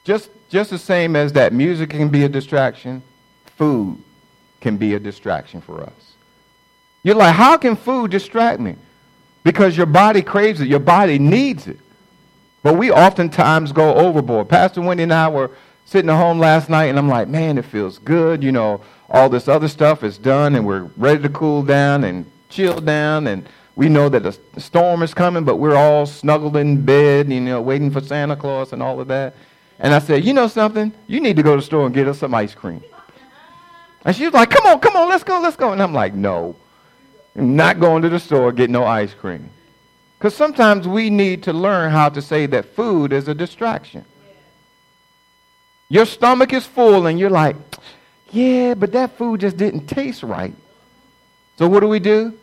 Just, 0.05 0.29
just 0.47 0.69
the 0.69 0.77
same 0.77 1.17
as 1.17 1.33
that 1.33 1.51
music 1.51 1.89
can 1.89 2.07
be 2.07 2.23
a 2.23 2.29
distraction, 2.29 3.03
food 3.57 4.01
can 4.61 4.77
be 4.77 4.93
a 4.93 4.99
distraction 4.99 5.59
for 5.59 5.83
us. 5.83 6.13
You're 7.03 7.15
like, 7.15 7.35
how 7.35 7.57
can 7.57 7.75
food 7.75 8.11
distract 8.11 8.61
me? 8.61 8.77
Because 9.43 9.75
your 9.75 9.87
body 9.87 10.21
craves 10.21 10.61
it, 10.61 10.69
your 10.69 10.79
body 10.79 11.19
needs 11.19 11.67
it. 11.67 11.79
But 12.67 12.75
we 12.75 12.91
oftentimes 12.91 13.71
go 13.71 13.95
overboard. 13.95 14.49
Pastor 14.49 14.81
Wendy 14.81 15.03
and 15.03 15.13
I 15.13 15.29
were 15.29 15.51
sitting 15.85 16.09
at 16.09 16.17
home 16.17 16.37
last 16.37 16.69
night, 16.69 16.87
and 16.87 16.99
I'm 16.99 17.07
like, 17.07 17.29
man, 17.29 17.57
it 17.57 17.63
feels 17.63 17.97
good. 17.97 18.43
You 18.43 18.51
know, 18.51 18.81
all 19.09 19.29
this 19.29 19.47
other 19.47 19.69
stuff 19.69 20.03
is 20.03 20.17
done, 20.17 20.53
and 20.53 20.67
we're 20.67 20.89
ready 20.97 21.23
to 21.23 21.29
cool 21.29 21.63
down 21.63 22.03
and 22.03 22.29
chill 22.49 22.81
down, 22.81 23.27
and 23.27 23.47
we 23.77 23.87
know 23.87 24.09
that 24.09 24.21
the 24.21 24.37
storm 24.59 25.01
is 25.01 25.13
coming, 25.13 25.45
but 25.45 25.55
we're 25.55 25.77
all 25.77 26.05
snuggled 26.05 26.57
in 26.57 26.83
bed, 26.83 27.31
you 27.31 27.39
know, 27.39 27.61
waiting 27.61 27.89
for 27.89 28.01
Santa 28.01 28.35
Claus 28.35 28.73
and 28.73 28.83
all 28.83 28.99
of 28.99 29.07
that. 29.07 29.33
And 29.79 29.93
I 29.93 29.99
said, 29.99 30.25
you 30.25 30.33
know 30.33 30.49
something? 30.49 30.91
You 31.07 31.21
need 31.21 31.37
to 31.37 31.43
go 31.43 31.51
to 31.55 31.61
the 31.61 31.65
store 31.65 31.85
and 31.85 31.95
get 31.95 32.09
us 32.09 32.19
some 32.19 32.33
ice 32.33 32.53
cream. 32.53 32.83
And 34.03 34.13
she 34.13 34.25
was 34.25 34.33
like, 34.33 34.49
come 34.49 34.65
on, 34.65 34.81
come 34.81 34.97
on, 34.97 35.07
let's 35.07 35.23
go, 35.23 35.39
let's 35.39 35.55
go. 35.55 35.71
And 35.71 35.81
I'm 35.81 35.93
like, 35.93 36.13
no. 36.13 36.53
I'm 37.33 37.55
not 37.55 37.79
going 37.79 38.01
to 38.01 38.09
the 38.09 38.19
store, 38.19 38.51
get 38.51 38.69
no 38.69 38.83
ice 38.83 39.13
cream. 39.13 39.51
Because 40.17 40.35
sometimes 40.35 40.87
we 40.87 41.09
need 41.09 41.43
to 41.43 41.53
learn 41.53 41.91
how 41.91 42.09
to 42.09 42.21
say 42.21 42.47
that 42.47 42.73
food 42.75 43.13
is 43.13 43.27
a 43.27 43.35
distraction. 43.35 44.03
Your 45.89 46.05
stomach 46.05 46.53
is 46.53 46.65
full 46.65 47.05
and 47.05 47.19
you're 47.19 47.29
like, 47.29 47.55
yeah, 48.31 48.73
but 48.73 48.91
that 48.93 49.17
food 49.17 49.41
just 49.41 49.57
didn't 49.57 49.87
taste 49.87 50.23
right. 50.23 50.53
So 51.57 51.67
what 51.67 51.81
do 51.81 51.87
we 51.87 51.99
do? 51.99 52.33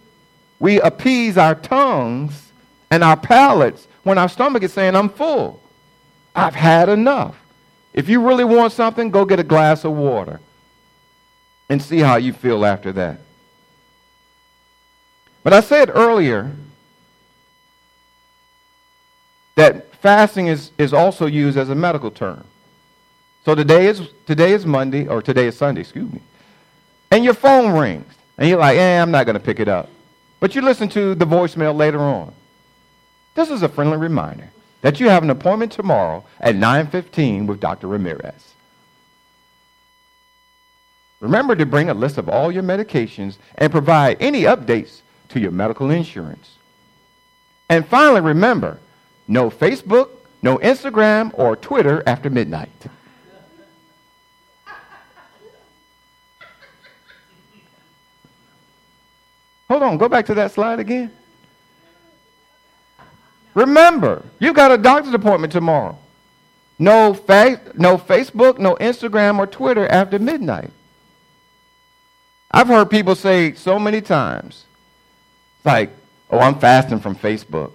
We 0.60 0.80
appease 0.80 1.36
our 1.36 1.54
tongues 1.54 2.52
and 2.90 3.02
our 3.02 3.16
palates 3.16 3.86
when 4.02 4.18
our 4.18 4.28
stomach 4.28 4.62
is 4.62 4.72
saying, 4.72 4.94
I'm 4.94 5.08
full. 5.08 5.60
I've 6.34 6.54
had 6.54 6.88
enough. 6.88 7.36
If 7.92 8.08
you 8.08 8.26
really 8.26 8.44
want 8.44 8.72
something, 8.72 9.10
go 9.10 9.24
get 9.24 9.40
a 9.40 9.44
glass 9.44 9.84
of 9.84 9.92
water 9.92 10.40
and 11.68 11.82
see 11.82 11.98
how 11.98 12.16
you 12.16 12.32
feel 12.32 12.64
after 12.64 12.92
that. 12.92 13.20
But 15.42 15.52
I 15.52 15.60
said 15.60 15.90
earlier 15.92 16.52
that 19.56 19.94
fasting 19.96 20.48
is, 20.48 20.70
is 20.78 20.92
also 20.92 21.26
used 21.26 21.56
as 21.56 21.70
a 21.70 21.74
medical 21.74 22.10
term. 22.10 22.44
So 23.44 23.54
today 23.54 23.86
is, 23.86 24.08
today 24.26 24.52
is 24.52 24.64
Monday, 24.64 25.06
or 25.06 25.22
today 25.22 25.46
is 25.46 25.56
Sunday, 25.56 25.82
excuse 25.82 26.10
me. 26.10 26.20
And 27.10 27.24
your 27.24 27.34
phone 27.34 27.78
rings. 27.78 28.12
And 28.38 28.48
you're 28.48 28.58
like, 28.58 28.76
eh, 28.76 29.00
I'm 29.00 29.10
not 29.10 29.26
going 29.26 29.34
to 29.34 29.40
pick 29.44 29.60
it 29.60 29.68
up. 29.68 29.88
But 30.40 30.54
you 30.54 30.62
listen 30.62 30.88
to 30.90 31.14
the 31.14 31.24
voicemail 31.24 31.74
later 31.74 32.00
on. 32.00 32.32
This 33.34 33.50
is 33.50 33.62
a 33.62 33.68
friendly 33.68 33.96
reminder 33.96 34.50
that 34.80 35.00
you 35.00 35.08
have 35.08 35.22
an 35.22 35.30
appointment 35.30 35.72
tomorrow 35.72 36.24
at 36.40 36.56
9.15 36.56 37.46
with 37.46 37.60
Dr. 37.60 37.86
Ramirez. 37.86 38.54
Remember 41.20 41.54
to 41.56 41.64
bring 41.64 41.88
a 41.88 41.94
list 41.94 42.18
of 42.18 42.28
all 42.28 42.52
your 42.52 42.62
medications 42.62 43.36
and 43.56 43.72
provide 43.72 44.18
any 44.20 44.42
updates 44.42 45.00
to 45.30 45.40
your 45.40 45.52
medical 45.52 45.90
insurance. 45.90 46.56
And 47.70 47.86
finally, 47.86 48.20
remember 48.20 48.78
no 49.26 49.50
Facebook, 49.50 50.10
no 50.42 50.58
Instagram, 50.58 51.30
or 51.38 51.56
Twitter 51.56 52.02
after 52.06 52.30
midnight. 52.30 52.70
Hold 59.68 59.82
on, 59.82 59.96
go 59.98 60.08
back 60.08 60.26
to 60.26 60.34
that 60.34 60.52
slide 60.52 60.78
again. 60.78 61.10
Remember, 63.54 64.22
you've 64.38 64.56
got 64.56 64.72
a 64.72 64.78
doctor's 64.78 65.14
appointment 65.14 65.52
tomorrow. 65.52 65.96
No, 66.78 67.14
fa- 67.14 67.60
no 67.74 67.96
Facebook, 67.96 68.58
no 68.58 68.74
Instagram 68.76 69.38
or 69.38 69.46
Twitter 69.46 69.86
after 69.86 70.18
midnight. 70.18 70.70
I've 72.50 72.68
heard 72.68 72.90
people 72.90 73.14
say 73.14 73.54
so 73.54 73.78
many 73.78 74.00
times, 74.00 74.64
like, 75.64 75.90
Oh, 76.30 76.38
I'm 76.38 76.58
fasting 76.58 76.98
from 76.98 77.14
Facebook. 77.14 77.70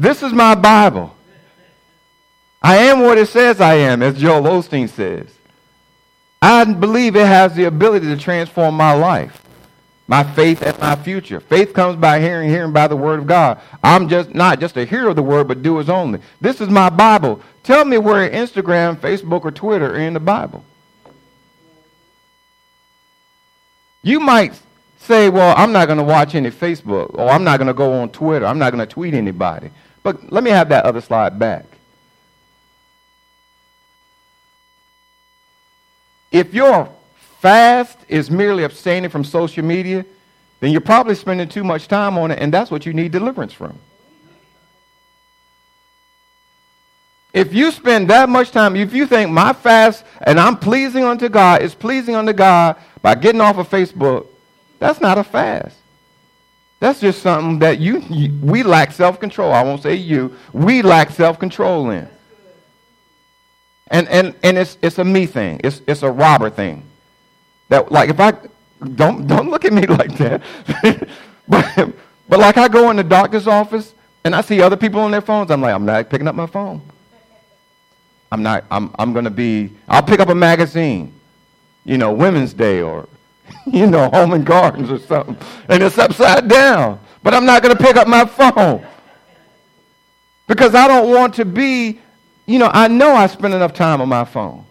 This 0.00 0.22
is 0.22 0.32
my 0.32 0.54
Bible. 0.54 1.14
I 2.62 2.78
am 2.78 3.00
what 3.00 3.18
it 3.18 3.28
says 3.28 3.60
I 3.60 3.74
am, 3.74 4.02
as 4.02 4.16
Joel 4.16 4.44
Osteen 4.44 4.88
says. 4.88 5.26
I 6.40 6.64
believe 6.64 7.16
it 7.16 7.26
has 7.26 7.54
the 7.54 7.64
ability 7.64 8.06
to 8.06 8.16
transform 8.16 8.76
my 8.76 8.94
life, 8.94 9.42
my 10.08 10.24
faith, 10.24 10.62
and 10.62 10.78
my 10.78 10.96
future. 10.96 11.38
Faith 11.38 11.74
comes 11.74 11.96
by 11.96 12.18
hearing, 12.18 12.48
hearing 12.48 12.72
by 12.72 12.88
the 12.88 12.96
word 12.96 13.18
of 13.18 13.26
God. 13.26 13.60
I'm 13.84 14.08
just 14.08 14.34
not 14.34 14.58
just 14.58 14.78
a 14.78 14.86
hearer 14.86 15.10
of 15.10 15.16
the 15.16 15.22
word, 15.22 15.48
but 15.48 15.62
doers 15.62 15.90
only. 15.90 16.20
This 16.40 16.62
is 16.62 16.70
my 16.70 16.88
Bible. 16.88 17.42
Tell 17.62 17.84
me 17.84 17.98
where 17.98 18.30
Instagram, 18.30 18.96
Facebook, 18.96 19.44
or 19.44 19.50
Twitter 19.50 19.94
are 19.94 19.98
in 19.98 20.14
the 20.14 20.20
Bible. 20.20 20.64
You 24.02 24.18
might 24.18 24.58
say, 24.96 25.28
well, 25.28 25.54
I'm 25.58 25.72
not 25.72 25.88
going 25.88 25.98
to 25.98 26.04
watch 26.04 26.34
any 26.34 26.50
Facebook, 26.50 27.18
or 27.18 27.28
I'm 27.28 27.44
not 27.44 27.58
going 27.58 27.68
to 27.68 27.74
go 27.74 28.00
on 28.00 28.08
Twitter, 28.08 28.46
I'm 28.46 28.58
not 28.58 28.72
going 28.72 28.86
to 28.86 28.90
tweet 28.90 29.12
anybody. 29.12 29.70
But 30.02 30.32
let 30.32 30.42
me 30.42 30.50
have 30.50 30.68
that 30.70 30.84
other 30.84 31.00
slide 31.00 31.38
back. 31.38 31.66
If 36.30 36.54
your 36.54 36.88
fast 37.40 37.98
is 38.08 38.30
merely 38.30 38.64
abstaining 38.64 39.10
from 39.10 39.24
social 39.24 39.64
media, 39.64 40.04
then 40.60 40.72
you're 40.72 40.80
probably 40.80 41.14
spending 41.14 41.48
too 41.48 41.64
much 41.64 41.88
time 41.88 42.18
on 42.18 42.30
it, 42.30 42.38
and 42.38 42.52
that's 42.52 42.70
what 42.70 42.86
you 42.86 42.92
need 42.92 43.12
deliverance 43.12 43.52
from. 43.52 43.78
If 47.32 47.54
you 47.54 47.70
spend 47.70 48.10
that 48.10 48.28
much 48.28 48.50
time, 48.50 48.76
if 48.76 48.92
you 48.92 49.06
think 49.06 49.30
my 49.30 49.52
fast 49.52 50.04
and 50.22 50.38
I'm 50.38 50.56
pleasing 50.56 51.04
unto 51.04 51.28
God 51.28 51.62
is 51.62 51.74
pleasing 51.74 52.14
unto 52.14 52.32
God 52.32 52.76
by 53.02 53.14
getting 53.14 53.40
off 53.40 53.56
of 53.56 53.68
Facebook, 53.68 54.26
that's 54.78 55.00
not 55.00 55.16
a 55.16 55.24
fast. 55.24 55.76
That's 56.80 56.98
just 56.98 57.22
something 57.22 57.58
that 57.58 57.78
you, 57.78 58.00
you 58.08 58.32
we 58.42 58.62
lack 58.62 58.90
self-control. 58.92 59.52
I 59.52 59.62
won't 59.62 59.82
say 59.82 59.94
you. 59.94 60.34
We 60.54 60.80
lack 60.80 61.10
self-control 61.10 61.90
in. 61.90 62.08
And 63.88 64.08
and 64.08 64.34
and 64.42 64.56
it's 64.56 64.78
it's 64.80 64.98
a 64.98 65.04
me 65.04 65.26
thing. 65.26 65.60
It's 65.62 65.82
it's 65.86 66.02
a 66.02 66.10
robber 66.10 66.48
thing. 66.48 66.84
That 67.68 67.92
like 67.92 68.08
if 68.08 68.18
I 68.18 68.32
don't 68.94 69.26
don't 69.26 69.50
look 69.50 69.66
at 69.66 69.74
me 69.74 69.86
like 69.86 70.16
that. 70.16 70.42
but 71.48 71.92
but 72.28 72.38
like 72.38 72.56
I 72.56 72.66
go 72.68 72.90
in 72.90 72.96
the 72.96 73.04
doctor's 73.04 73.46
office 73.46 73.94
and 74.24 74.34
I 74.34 74.40
see 74.40 74.62
other 74.62 74.76
people 74.76 75.00
on 75.00 75.10
their 75.10 75.20
phones, 75.20 75.50
I'm 75.50 75.60
like, 75.60 75.74
I'm 75.74 75.84
not 75.84 76.08
picking 76.08 76.28
up 76.28 76.34
my 76.34 76.46
phone. 76.46 76.80
I'm 78.32 78.42
not 78.42 78.64
I'm 78.70 78.94
I'm 78.98 79.12
gonna 79.12 79.28
be 79.28 79.70
I'll 79.86 80.02
pick 80.02 80.20
up 80.20 80.30
a 80.30 80.34
magazine, 80.34 81.12
you 81.84 81.98
know, 81.98 82.12
Women's 82.12 82.54
Day 82.54 82.80
or 82.80 83.06
you 83.66 83.86
know, 83.86 84.08
Home 84.10 84.32
and 84.32 84.44
Gardens 84.44 84.90
or 84.90 84.98
something, 84.98 85.36
and 85.68 85.82
it's 85.82 85.98
upside 85.98 86.48
down. 86.48 87.00
But 87.22 87.34
I'm 87.34 87.44
not 87.44 87.62
going 87.62 87.76
to 87.76 87.82
pick 87.82 87.96
up 87.96 88.08
my 88.08 88.24
phone 88.24 88.84
because 90.46 90.74
I 90.74 90.88
don't 90.88 91.10
want 91.10 91.34
to 91.34 91.44
be, 91.44 92.00
you 92.46 92.58
know, 92.58 92.70
I 92.72 92.88
know 92.88 93.14
I 93.14 93.26
spend 93.26 93.54
enough 93.54 93.74
time 93.74 94.00
on 94.00 94.08
my 94.08 94.24
phone, 94.24 94.64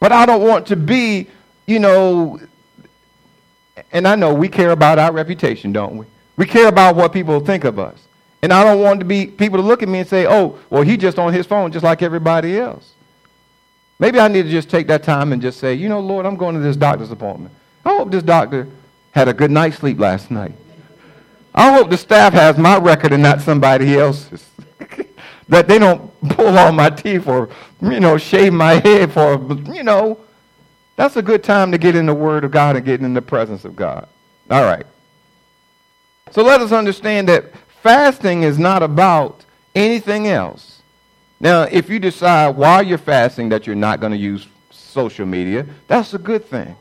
but 0.00 0.12
I 0.12 0.26
don't 0.26 0.42
want 0.42 0.66
to 0.68 0.76
be, 0.76 1.28
you 1.66 1.78
know, 1.78 2.40
and 3.92 4.06
I 4.06 4.16
know 4.16 4.34
we 4.34 4.48
care 4.48 4.70
about 4.70 4.98
our 4.98 5.12
reputation, 5.12 5.72
don't 5.72 5.96
we? 5.96 6.06
We 6.36 6.46
care 6.46 6.68
about 6.68 6.96
what 6.96 7.12
people 7.12 7.38
think 7.40 7.64
of 7.64 7.78
us. 7.78 8.06
And 8.42 8.52
I 8.52 8.64
don't 8.64 8.80
want 8.80 9.00
to 9.00 9.06
be 9.06 9.26
people 9.26 9.58
to 9.58 9.66
look 9.66 9.82
at 9.82 9.88
me 9.88 10.00
and 10.00 10.08
say, 10.08 10.26
oh, 10.26 10.58
well, 10.70 10.82
he 10.82 10.96
just 10.96 11.18
on 11.18 11.32
his 11.32 11.46
phone 11.46 11.72
just 11.72 11.84
like 11.84 12.02
everybody 12.02 12.58
else. 12.58 12.92
Maybe 14.00 14.18
I 14.18 14.28
need 14.28 14.44
to 14.44 14.50
just 14.50 14.70
take 14.70 14.86
that 14.86 15.02
time 15.02 15.32
and 15.32 15.42
just 15.42 15.60
say, 15.60 15.74
you 15.74 15.90
know, 15.90 16.00
Lord, 16.00 16.24
I'm 16.24 16.34
going 16.34 16.54
to 16.54 16.60
this 16.60 16.74
doctor's 16.74 17.10
appointment. 17.10 17.54
I 17.84 17.90
hope 17.90 18.10
this 18.10 18.22
doctor 18.22 18.66
had 19.12 19.28
a 19.28 19.34
good 19.34 19.50
night's 19.50 19.76
sleep 19.76 20.00
last 20.00 20.30
night. 20.30 20.52
I 21.54 21.72
hope 21.74 21.90
the 21.90 21.98
staff 21.98 22.32
has 22.32 22.56
my 22.56 22.78
record 22.78 23.12
and 23.12 23.22
not 23.22 23.42
somebody 23.42 23.98
else's. 23.98 24.48
that 25.48 25.68
they 25.68 25.78
don't 25.78 26.10
pull 26.30 26.56
all 26.56 26.72
my 26.72 26.88
teeth 26.88 27.26
or, 27.26 27.50
you 27.82 28.00
know, 28.00 28.16
shave 28.16 28.54
my 28.54 28.74
head 28.74 29.12
for, 29.12 29.34
you 29.70 29.82
know. 29.82 30.18
That's 30.96 31.16
a 31.16 31.22
good 31.22 31.44
time 31.44 31.70
to 31.72 31.78
get 31.78 31.94
in 31.94 32.06
the 32.06 32.14
Word 32.14 32.44
of 32.44 32.52
God 32.52 32.76
and 32.76 32.84
get 32.84 33.02
in 33.02 33.12
the 33.12 33.22
presence 33.22 33.66
of 33.66 33.76
God. 33.76 34.08
All 34.50 34.62
right. 34.62 34.86
So 36.30 36.42
let 36.42 36.62
us 36.62 36.72
understand 36.72 37.28
that 37.28 37.52
fasting 37.82 38.44
is 38.44 38.58
not 38.58 38.82
about 38.82 39.44
anything 39.74 40.26
else 40.26 40.69
now, 41.40 41.62
if 41.62 41.88
you 41.88 41.98
decide 41.98 42.54
while 42.56 42.82
you're 42.82 42.98
fasting 42.98 43.48
that 43.48 43.66
you're 43.66 43.74
not 43.74 43.98
going 43.98 44.12
to 44.12 44.18
use 44.18 44.46
social 44.70 45.24
media, 45.24 45.66
that's 45.88 46.12
a 46.12 46.18
good 46.18 46.44
thing. 46.44 46.76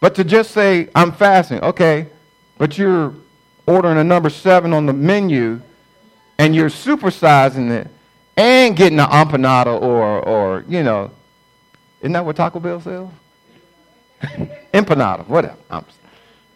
But 0.00 0.16
to 0.16 0.24
just 0.24 0.50
say, 0.50 0.88
I'm 0.96 1.12
fasting, 1.12 1.62
okay, 1.62 2.08
but 2.58 2.76
you're 2.76 3.14
ordering 3.66 3.98
a 3.98 4.04
number 4.04 4.28
seven 4.28 4.72
on 4.72 4.86
the 4.86 4.92
menu 4.92 5.60
and 6.38 6.56
you're 6.56 6.68
supersizing 6.68 7.70
it 7.70 7.88
and 8.36 8.76
getting 8.76 8.98
an 8.98 9.08
empanada 9.08 9.80
or, 9.80 10.20
or 10.26 10.64
you 10.68 10.82
know, 10.82 11.12
isn't 12.00 12.12
that 12.12 12.24
what 12.24 12.34
Taco 12.34 12.58
Bell 12.58 12.80
sells? 12.80 13.12
empanada, 14.74 15.24
whatever. 15.28 15.56
I'm, 15.70 15.84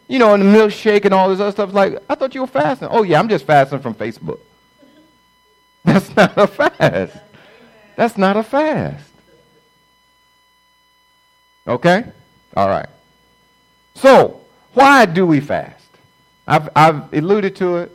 you 0.08 0.18
know, 0.18 0.34
and 0.34 0.42
the 0.42 0.46
milkshake 0.46 1.04
and 1.04 1.14
all 1.14 1.28
this 1.28 1.38
other 1.38 1.52
stuff. 1.52 1.72
Like, 1.72 2.02
I 2.08 2.16
thought 2.16 2.34
you 2.34 2.40
were 2.40 2.46
fasting. 2.48 2.88
Oh, 2.90 3.04
yeah, 3.04 3.20
I'm 3.20 3.28
just 3.28 3.44
fasting 3.44 3.78
from 3.78 3.94
Facebook. 3.94 4.40
That's 5.86 6.14
not 6.16 6.36
a 6.36 6.46
fast. 6.46 7.16
That's 7.96 8.18
not 8.18 8.36
a 8.36 8.42
fast. 8.42 9.08
Okay? 11.66 12.04
All 12.56 12.68
right. 12.68 12.88
So, 13.94 14.40
why 14.74 15.06
do 15.06 15.26
we 15.26 15.40
fast? 15.40 15.86
I've, 16.46 16.68
I've 16.76 17.12
alluded 17.14 17.56
to 17.56 17.78
it, 17.78 17.92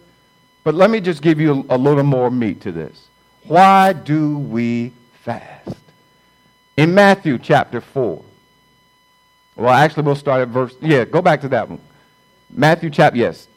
but 0.63 0.73
let 0.73 0.89
me 0.89 0.99
just 0.99 1.21
give 1.21 1.39
you 1.39 1.65
a, 1.69 1.75
a 1.75 1.77
little 1.77 2.03
more 2.03 2.31
meat 2.31 2.61
to 2.61 2.71
this. 2.71 3.07
Why 3.43 3.93
do 3.93 4.37
we 4.37 4.93
fast? 5.23 5.75
In 6.77 6.95
Matthew 6.95 7.37
chapter 7.37 7.81
4. 7.81 8.23
Well, 9.57 9.69
actually, 9.69 10.03
we'll 10.03 10.15
start 10.15 10.41
at 10.41 10.47
verse. 10.47 10.75
Yeah, 10.81 11.05
go 11.05 11.21
back 11.21 11.41
to 11.41 11.49
that 11.49 11.69
one. 11.69 11.81
Matthew 12.49 12.89
chapter, 12.89 13.17
yes. 13.17 13.47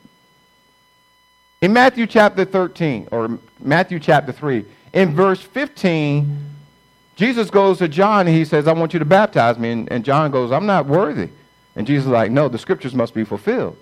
In 1.64 1.72
Matthew 1.72 2.07
chapter 2.07 2.44
13, 2.44 3.09
or 3.11 3.38
Matthew 3.59 3.98
chapter 3.98 4.33
3, 4.33 4.66
in 4.92 5.14
verse 5.14 5.40
15, 5.40 6.50
Jesus 7.16 7.48
goes 7.48 7.79
to 7.79 7.88
John 7.88 8.27
and 8.27 8.37
he 8.37 8.44
says, 8.44 8.68
I 8.68 8.74
want 8.74 8.92
you 8.92 8.98
to 8.98 9.07
baptize 9.07 9.57
me. 9.57 9.70
And, 9.70 9.90
and 9.90 10.05
John 10.05 10.31
goes, 10.31 10.53
I'm 10.53 10.66
not 10.66 10.85
worthy. 10.85 11.31
And 11.74 11.87
Jesus 11.87 12.05
is 12.05 12.11
like, 12.11 12.31
No, 12.31 12.48
the 12.48 12.59
scriptures 12.59 12.94
must 12.94 13.14
be 13.14 13.24
fulfilled. 13.24 13.79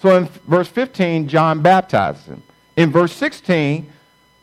So 0.00 0.16
in 0.16 0.24
verse 0.48 0.68
15, 0.68 1.28
John 1.28 1.60
baptizes 1.60 2.24
him. 2.24 2.42
In 2.74 2.90
verse 2.90 3.12
16, 3.12 3.86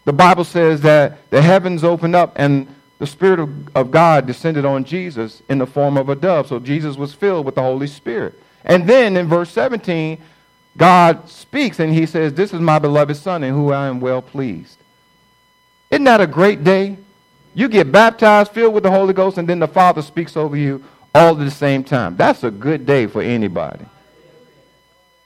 the 0.06 0.14
Bible 0.14 0.44
says 0.44 0.82
that 0.82 1.32
the 1.32 1.42
heavens 1.42 1.84
opened 1.84 2.16
up 2.16 2.34
and 2.36 2.68
the 3.00 3.08
Spirit 3.08 3.40
of, 3.40 3.76
of 3.76 3.90
God 3.90 4.28
descended 4.28 4.66
on 4.66 4.84
Jesus 4.84 5.42
in 5.50 5.58
the 5.58 5.66
form 5.66 5.98
of 5.98 6.10
a 6.10 6.16
dove. 6.16 6.46
So 6.46 6.60
Jesus 6.60 6.96
was 6.96 7.16
filled 7.16 7.48
with 7.48 7.56
the 7.56 7.64
Holy 7.64 7.88
Spirit. 7.88 8.40
And 8.64 8.88
then 8.88 9.18
in 9.18 9.28
verse 9.28 9.50
17, 9.50 10.20
God 10.76 11.30
speaks 11.30 11.80
and 11.80 11.94
he 11.94 12.06
says, 12.06 12.34
This 12.34 12.54
is 12.54 12.60
my 12.60 12.80
beloved 12.80 13.16
Son 13.16 13.44
in 13.44 13.54
whom 13.54 13.72
I 13.72 13.88
am 13.88 14.00
well 14.00 14.22
pleased. 14.22 14.78
Isn't 15.92 16.06
that 16.06 16.22
a 16.22 16.28
great 16.28 16.64
day? 16.64 16.98
You 17.54 17.68
get 17.68 17.92
baptized, 17.92 18.52
filled 18.52 18.74
with 18.74 18.84
the 18.84 18.92
Holy 18.92 19.14
Ghost, 19.14 19.38
and 19.38 19.48
then 19.48 19.60
the 19.60 19.68
Father 19.68 20.02
speaks 20.02 20.36
over 20.36 20.58
you 20.58 20.84
all 21.14 21.40
at 21.40 21.46
the 21.46 21.52
same 21.52 21.84
time. 21.84 22.16
That's 22.16 22.44
a 22.44 22.50
good 22.50 22.86
day 22.86 23.06
for 23.06 23.22
anybody. 23.22 23.86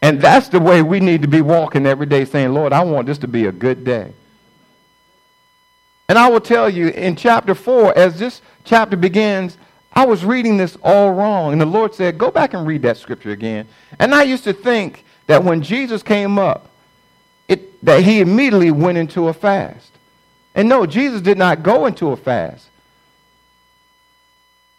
And 0.02 0.22
that's 0.22 0.50
the 0.50 0.60
way 0.60 0.82
we 0.82 1.00
need 1.00 1.22
to 1.22 1.28
be 1.28 1.42
walking 1.42 1.86
every 1.86 2.06
day, 2.06 2.26
saying, 2.26 2.54
Lord, 2.54 2.74
I 2.74 2.84
want 2.84 3.08
this 3.08 3.18
to 3.20 3.28
be 3.28 3.46
a 3.46 3.52
good 3.52 3.84
day. 3.84 4.12
And 6.10 6.18
I 6.18 6.30
will 6.30 6.42
tell 6.42 6.70
you, 6.70 6.90
in 6.90 7.16
chapter 7.16 7.56
4, 7.56 7.98
as 7.98 8.20
this 8.20 8.42
chapter 8.64 8.96
begins, 8.96 9.58
I 9.94 10.06
was 10.06 10.24
reading 10.24 10.58
this 10.58 10.78
all 10.84 11.14
wrong. 11.14 11.54
And 11.54 11.62
the 11.62 11.66
Lord 11.66 11.96
said, 11.96 12.18
Go 12.18 12.30
back 12.30 12.54
and 12.54 12.68
read 12.68 12.84
that 12.84 12.98
scripture 12.98 13.32
again. 13.32 13.68
And 14.00 14.14
I 14.14 14.24
used 14.24 14.44
to 14.44 14.54
think 14.54 15.04
that 15.28 15.44
when 15.44 15.62
Jesus 15.62 16.04
came 16.04 16.40
up, 16.40 16.70
it, 17.48 17.84
that 17.86 18.04
he 18.04 18.20
immediately 18.20 18.72
went 18.72 18.98
into 18.98 19.28
a 19.28 19.34
fast. 19.34 19.92
And 20.56 20.68
no, 20.68 20.86
Jesus 20.86 21.22
did 21.22 21.38
not 21.38 21.64
go 21.64 21.86
into 21.86 22.10
a 22.10 22.18
fast. 22.18 22.70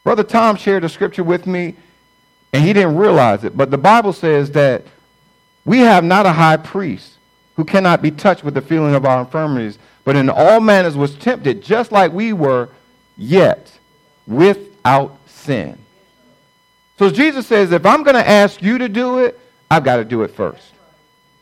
Brother 0.03 0.25
Tom 0.25 0.57
shared 0.57 0.85
a 0.85 0.89
scripture 0.89 1.23
with 1.23 1.47
me, 1.47 1.77
and 2.53 2.65
he 2.65 2.73
didn't 2.73 2.97
realize 2.97 3.45
it, 3.45 3.57
but 3.57 3.71
the 3.71 3.79
Bible 3.79 4.13
says 4.13 4.53
that 4.53 4.85
we 5.65 5.81
have 5.81 6.03
not 6.03 6.25
a 6.25 6.33
high 6.33 6.57
priest 6.57 7.19
who 7.57 7.65
cannot 7.65 8.01
be 8.01 8.11
touched 8.11 8.43
with 8.43 8.55
the 8.55 8.63
feeling 8.63 8.95
of 8.95 9.05
our 9.05 9.21
infirmities, 9.21 9.79
but 10.05 10.17
in 10.17 10.31
all 10.31 10.61
manners 10.61 10.97
was 10.97 11.15
tempted, 11.17 11.63
just 11.63 11.93
like 11.93 12.13
we 12.13 12.33
were, 12.33 12.71
yet 13.17 13.71
without 14.27 15.19
sin. 15.27 15.77
So 16.99 17.11
Jesus 17.11 17.47
says, 17.47 17.71
if 17.73 17.85
I'm 17.85 18.03
going 18.03 18.17
to 18.17 18.29
ask 18.29 18.63
you 18.63 18.79
to 18.79 18.89
do 18.89 19.19
it, 19.19 19.39
I've 19.71 19.85
got 19.85 19.97
to 19.97 20.05
do 20.05 20.23
it 20.23 20.31
first. 20.33 20.73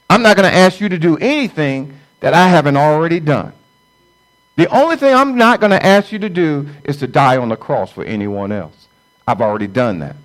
I'm 0.08 0.22
not 0.22 0.36
going 0.36 0.50
to 0.50 0.56
ask 0.56 0.80
you 0.80 0.88
to 0.88 0.98
do 0.98 1.16
anything 1.18 1.98
that 2.20 2.34
I 2.34 2.48
haven't 2.48 2.76
already 2.76 3.20
done. 3.20 3.52
The 4.56 4.68
only 4.68 4.96
thing 4.96 5.14
I'm 5.14 5.36
not 5.36 5.60
going 5.60 5.70
to 5.70 5.84
ask 5.84 6.12
you 6.12 6.18
to 6.20 6.30
do 6.30 6.68
is 6.84 6.96
to 6.98 7.06
die 7.06 7.36
on 7.36 7.50
the 7.50 7.56
cross 7.56 7.92
for 7.92 8.04
anyone 8.04 8.52
else. 8.52 8.88
I've 9.26 9.42
already 9.42 9.66
done 9.66 9.98
that. 9.98 10.16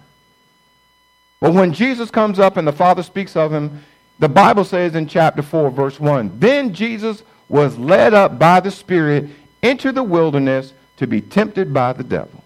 But 1.39 1.53
when 1.53 1.73
Jesus 1.73 2.11
comes 2.11 2.39
up 2.39 2.55
and 2.55 2.67
the 2.67 2.71
Father 2.71 3.03
speaks 3.03 3.35
of 3.35 3.51
him, 3.51 3.83
the 4.19 4.29
Bible 4.29 4.63
says 4.63 4.95
in 4.95 5.07
chapter 5.07 5.41
4, 5.41 5.71
verse 5.71 5.99
1 5.99 6.39
Then 6.39 6.73
Jesus 6.73 7.23
was 7.49 7.77
led 7.77 8.13
up 8.13 8.39
by 8.39 8.59
the 8.59 8.71
Spirit 8.71 9.27
into 9.61 9.91
the 9.91 10.03
wilderness 10.03 10.73
to 10.97 11.07
be 11.07 11.19
tempted 11.19 11.73
by 11.73 11.93
the 11.93 12.03
devil. 12.03 12.43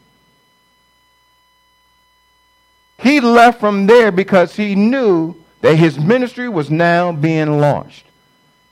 He 2.99 3.19
left 3.19 3.59
from 3.59 3.87
there 3.87 4.11
because 4.11 4.55
he 4.55 4.73
knew 4.73 5.35
that 5.65 5.77
his 5.77 5.97
ministry 5.97 6.47
was 6.47 6.69
now 6.69 7.11
being 7.11 7.59
launched. 7.59 8.05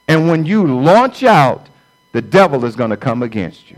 And 0.07 0.27
when 0.27 0.45
you 0.45 0.67
launch 0.67 1.23
out, 1.23 1.65
the 2.11 2.21
devil 2.21 2.65
is 2.65 2.75
going 2.75 2.91
to 2.91 2.97
come 2.97 3.23
against 3.23 3.71
you. 3.71 3.77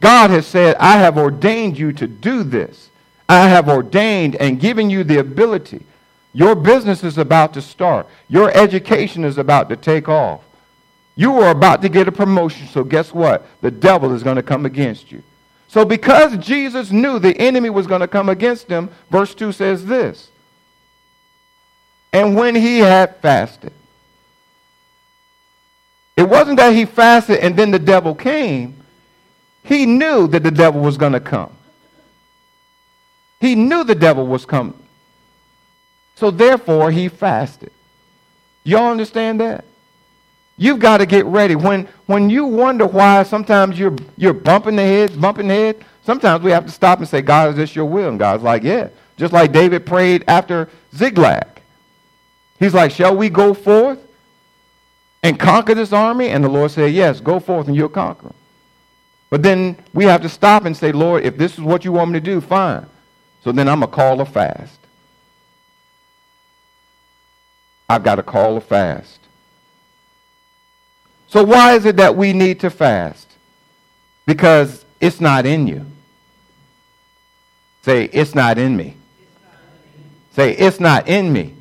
God 0.00 0.30
has 0.30 0.48
said, 0.48 0.74
I 0.80 0.96
have 0.96 1.16
ordained 1.16 1.78
you 1.78 1.92
to 1.92 2.08
do 2.08 2.42
this. 2.42 2.90
I 3.28 3.46
have 3.46 3.68
ordained 3.68 4.34
and 4.34 4.58
given 4.58 4.90
you 4.90 5.04
the 5.04 5.20
ability. 5.20 5.86
Your 6.32 6.56
business 6.56 7.04
is 7.04 7.18
about 7.18 7.54
to 7.54 7.62
start. 7.62 8.08
Your 8.26 8.50
education 8.50 9.24
is 9.24 9.38
about 9.38 9.68
to 9.68 9.76
take 9.76 10.08
off. 10.08 10.42
You 11.14 11.38
are 11.38 11.52
about 11.52 11.82
to 11.82 11.88
get 11.88 12.08
a 12.08 12.12
promotion, 12.12 12.66
so 12.66 12.82
guess 12.82 13.14
what? 13.14 13.46
The 13.60 13.70
devil 13.70 14.12
is 14.12 14.24
going 14.24 14.36
to 14.36 14.42
come 14.42 14.66
against 14.66 15.12
you. 15.12 15.22
So, 15.68 15.84
because 15.84 16.36
Jesus 16.38 16.90
knew 16.90 17.20
the 17.20 17.38
enemy 17.38 17.70
was 17.70 17.86
going 17.86 18.00
to 18.00 18.08
come 18.08 18.28
against 18.28 18.66
him, 18.66 18.90
verse 19.08 19.36
2 19.36 19.52
says 19.52 19.86
this 19.86 20.32
And 22.14 22.36
when 22.36 22.54
he 22.54 22.78
had 22.78 23.16
fasted, 23.16 23.72
it 26.16 26.22
wasn't 26.22 26.58
that 26.58 26.72
he 26.72 26.84
fasted 26.84 27.38
and 27.40 27.56
then 27.56 27.72
the 27.72 27.78
devil 27.78 28.14
came. 28.14 28.76
He 29.64 29.84
knew 29.84 30.28
that 30.28 30.44
the 30.44 30.52
devil 30.52 30.80
was 30.80 30.96
going 30.96 31.14
to 31.14 31.20
come. 31.20 31.52
He 33.40 33.56
knew 33.56 33.82
the 33.82 33.96
devil 33.96 34.26
was 34.28 34.46
coming. 34.46 34.78
So 36.14 36.30
therefore, 36.30 36.92
he 36.92 37.08
fasted. 37.08 37.72
Y'all 38.62 38.92
understand 38.92 39.40
that? 39.40 39.64
You've 40.56 40.78
got 40.78 40.98
to 40.98 41.06
get 41.06 41.26
ready. 41.26 41.56
When, 41.56 41.88
when 42.06 42.30
you 42.30 42.44
wonder 42.44 42.86
why 42.86 43.24
sometimes 43.24 43.76
you're, 43.76 43.96
you're 44.16 44.32
bumping 44.32 44.76
the 44.76 44.82
head, 44.82 45.20
bumping 45.20 45.48
the 45.48 45.54
head, 45.54 45.84
sometimes 46.04 46.44
we 46.44 46.52
have 46.52 46.64
to 46.66 46.70
stop 46.70 47.00
and 47.00 47.08
say, 47.08 47.22
God, 47.22 47.50
is 47.50 47.56
this 47.56 47.74
your 47.74 47.86
will? 47.86 48.08
And 48.08 48.20
God's 48.20 48.44
like, 48.44 48.62
yeah. 48.62 48.90
Just 49.16 49.32
like 49.32 49.50
David 49.50 49.84
prayed 49.84 50.24
after 50.28 50.68
Ziklag. 50.94 51.53
He's 52.58 52.74
like, 52.74 52.90
shall 52.90 53.16
we 53.16 53.28
go 53.28 53.54
forth 53.54 53.98
and 55.22 55.38
conquer 55.38 55.74
this 55.74 55.92
army? 55.92 56.28
And 56.28 56.44
the 56.44 56.48
Lord 56.48 56.70
said, 56.70 56.92
yes, 56.92 57.20
go 57.20 57.40
forth 57.40 57.66
and 57.66 57.76
you'll 57.76 57.88
conquer. 57.88 58.32
But 59.30 59.42
then 59.42 59.76
we 59.92 60.04
have 60.04 60.22
to 60.22 60.28
stop 60.28 60.64
and 60.64 60.76
say, 60.76 60.92
Lord, 60.92 61.24
if 61.24 61.36
this 61.36 61.54
is 61.54 61.60
what 61.60 61.84
you 61.84 61.92
want 61.92 62.12
me 62.12 62.20
to 62.20 62.24
do, 62.24 62.40
fine. 62.40 62.86
So 63.42 63.52
then 63.52 63.68
I'm 63.68 63.80
going 63.80 63.90
to 63.90 63.96
call 63.96 64.20
a 64.20 64.24
fast. 64.24 64.78
I've 67.88 68.02
got 68.02 68.14
to 68.14 68.22
call 68.22 68.56
a 68.56 68.60
fast. 68.60 69.20
So 71.28 71.42
why 71.42 71.74
is 71.74 71.84
it 71.84 71.96
that 71.96 72.16
we 72.16 72.32
need 72.32 72.60
to 72.60 72.70
fast? 72.70 73.28
Because 74.24 74.84
it's 75.00 75.20
not 75.20 75.46
in 75.46 75.66
you. 75.66 75.84
Say, 77.82 78.04
it's 78.04 78.34
not 78.34 78.56
in 78.56 78.76
me. 78.76 78.96
Say, 80.32 80.52
it's 80.52 80.80
not 80.80 81.08
in 81.08 81.32
me. 81.32 81.54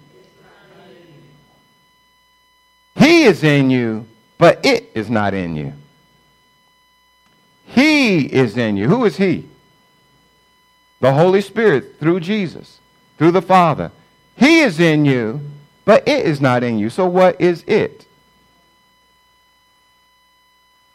He 2.95 3.23
is 3.23 3.43
in 3.43 3.69
you, 3.69 4.07
but 4.37 4.65
it 4.65 4.91
is 4.93 5.09
not 5.09 5.33
in 5.33 5.55
you. 5.55 5.73
He 7.67 8.21
is 8.25 8.57
in 8.57 8.77
you. 8.77 8.87
Who 8.87 9.05
is 9.05 9.17
He? 9.17 9.47
The 10.99 11.13
Holy 11.13 11.41
Spirit 11.41 11.99
through 11.99 12.19
Jesus, 12.19 12.79
through 13.17 13.31
the 13.31 13.41
Father. 13.41 13.91
He 14.37 14.59
is 14.59 14.79
in 14.79 15.05
you, 15.05 15.41
but 15.85 16.07
it 16.07 16.25
is 16.25 16.39
not 16.39 16.63
in 16.63 16.79
you. 16.79 16.89
So 16.89 17.07
what 17.07 17.39
is 17.41 17.63
it? 17.67 18.05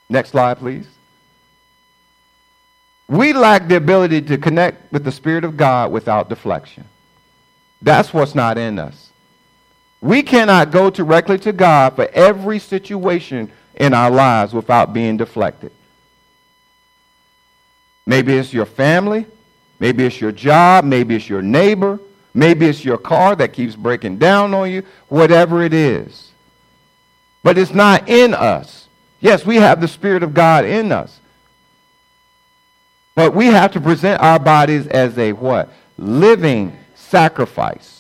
Next 0.08 0.30
slide, 0.30 0.58
please. 0.58 0.88
We 3.08 3.32
lack 3.32 3.68
the 3.68 3.76
ability 3.76 4.22
to 4.22 4.38
connect 4.38 4.92
with 4.92 5.04
the 5.04 5.12
Spirit 5.12 5.44
of 5.44 5.56
God 5.56 5.90
without 5.92 6.28
deflection. 6.28 6.84
That's 7.80 8.12
what's 8.12 8.34
not 8.34 8.58
in 8.58 8.78
us. 8.78 9.07
We 10.00 10.22
cannot 10.22 10.70
go 10.70 10.90
directly 10.90 11.38
to 11.40 11.52
God 11.52 11.96
for 11.96 12.08
every 12.12 12.58
situation 12.58 13.50
in 13.74 13.94
our 13.94 14.10
lives 14.10 14.54
without 14.54 14.92
being 14.92 15.16
deflected. 15.16 15.72
Maybe 18.06 18.34
it's 18.34 18.52
your 18.52 18.66
family. 18.66 19.26
Maybe 19.80 20.04
it's 20.04 20.20
your 20.20 20.32
job. 20.32 20.84
Maybe 20.84 21.16
it's 21.16 21.28
your 21.28 21.42
neighbor. 21.42 22.00
Maybe 22.32 22.66
it's 22.66 22.84
your 22.84 22.98
car 22.98 23.36
that 23.36 23.52
keeps 23.52 23.76
breaking 23.76 24.18
down 24.18 24.54
on 24.54 24.70
you. 24.70 24.82
Whatever 25.08 25.62
it 25.62 25.74
is. 25.74 26.30
But 27.42 27.58
it's 27.58 27.72
not 27.72 28.08
in 28.08 28.34
us. 28.34 28.88
Yes, 29.20 29.44
we 29.44 29.56
have 29.56 29.80
the 29.80 29.88
Spirit 29.88 30.22
of 30.22 30.34
God 30.34 30.64
in 30.64 30.92
us. 30.92 31.18
But 33.14 33.34
we 33.34 33.46
have 33.46 33.72
to 33.72 33.80
present 33.80 34.22
our 34.22 34.38
bodies 34.38 34.86
as 34.86 35.18
a 35.18 35.32
what? 35.32 35.72
Living 35.96 36.78
sacrifice. 36.94 37.97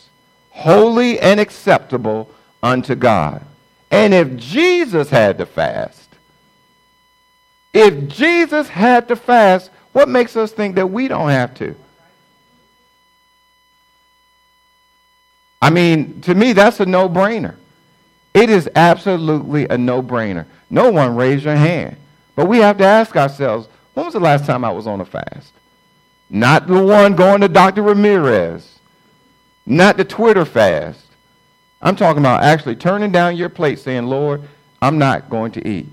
Holy 0.58 1.20
and 1.20 1.38
acceptable 1.38 2.28
unto 2.64 2.96
God. 2.96 3.44
And 3.92 4.12
if 4.12 4.34
Jesus 4.36 5.08
had 5.08 5.38
to 5.38 5.46
fast, 5.46 6.08
if 7.72 8.08
Jesus 8.08 8.68
had 8.68 9.06
to 9.06 9.14
fast, 9.14 9.70
what 9.92 10.08
makes 10.08 10.36
us 10.36 10.50
think 10.50 10.74
that 10.74 10.88
we 10.88 11.06
don't 11.06 11.28
have 11.30 11.54
to? 11.54 11.76
I 15.62 15.70
mean, 15.70 16.20
to 16.22 16.34
me, 16.34 16.52
that's 16.54 16.80
a 16.80 16.86
no 16.86 17.08
brainer. 17.08 17.54
It 18.34 18.50
is 18.50 18.68
absolutely 18.74 19.68
a 19.68 19.78
no 19.78 20.02
brainer. 20.02 20.44
No 20.70 20.90
one 20.90 21.14
raised 21.14 21.44
your 21.44 21.54
hand. 21.54 21.96
But 22.34 22.46
we 22.46 22.58
have 22.58 22.78
to 22.78 22.84
ask 22.84 23.14
ourselves 23.14 23.68
when 23.94 24.06
was 24.06 24.14
the 24.14 24.20
last 24.20 24.44
time 24.44 24.64
I 24.64 24.72
was 24.72 24.88
on 24.88 25.00
a 25.00 25.04
fast? 25.04 25.52
Not 26.28 26.66
the 26.66 26.82
one 26.82 27.14
going 27.14 27.42
to 27.42 27.48
Dr. 27.48 27.82
Ramirez, 27.82 28.77
not 29.68 29.96
the 29.96 30.04
Twitter 30.04 30.44
fast. 30.44 31.04
I'm 31.80 31.94
talking 31.94 32.22
about 32.22 32.42
actually 32.42 32.76
turning 32.76 33.12
down 33.12 33.36
your 33.36 33.48
plate 33.48 33.78
saying, 33.78 34.06
Lord, 34.06 34.42
I'm 34.80 34.98
not 34.98 35.28
going 35.28 35.52
to 35.52 35.68
eat. 35.68 35.86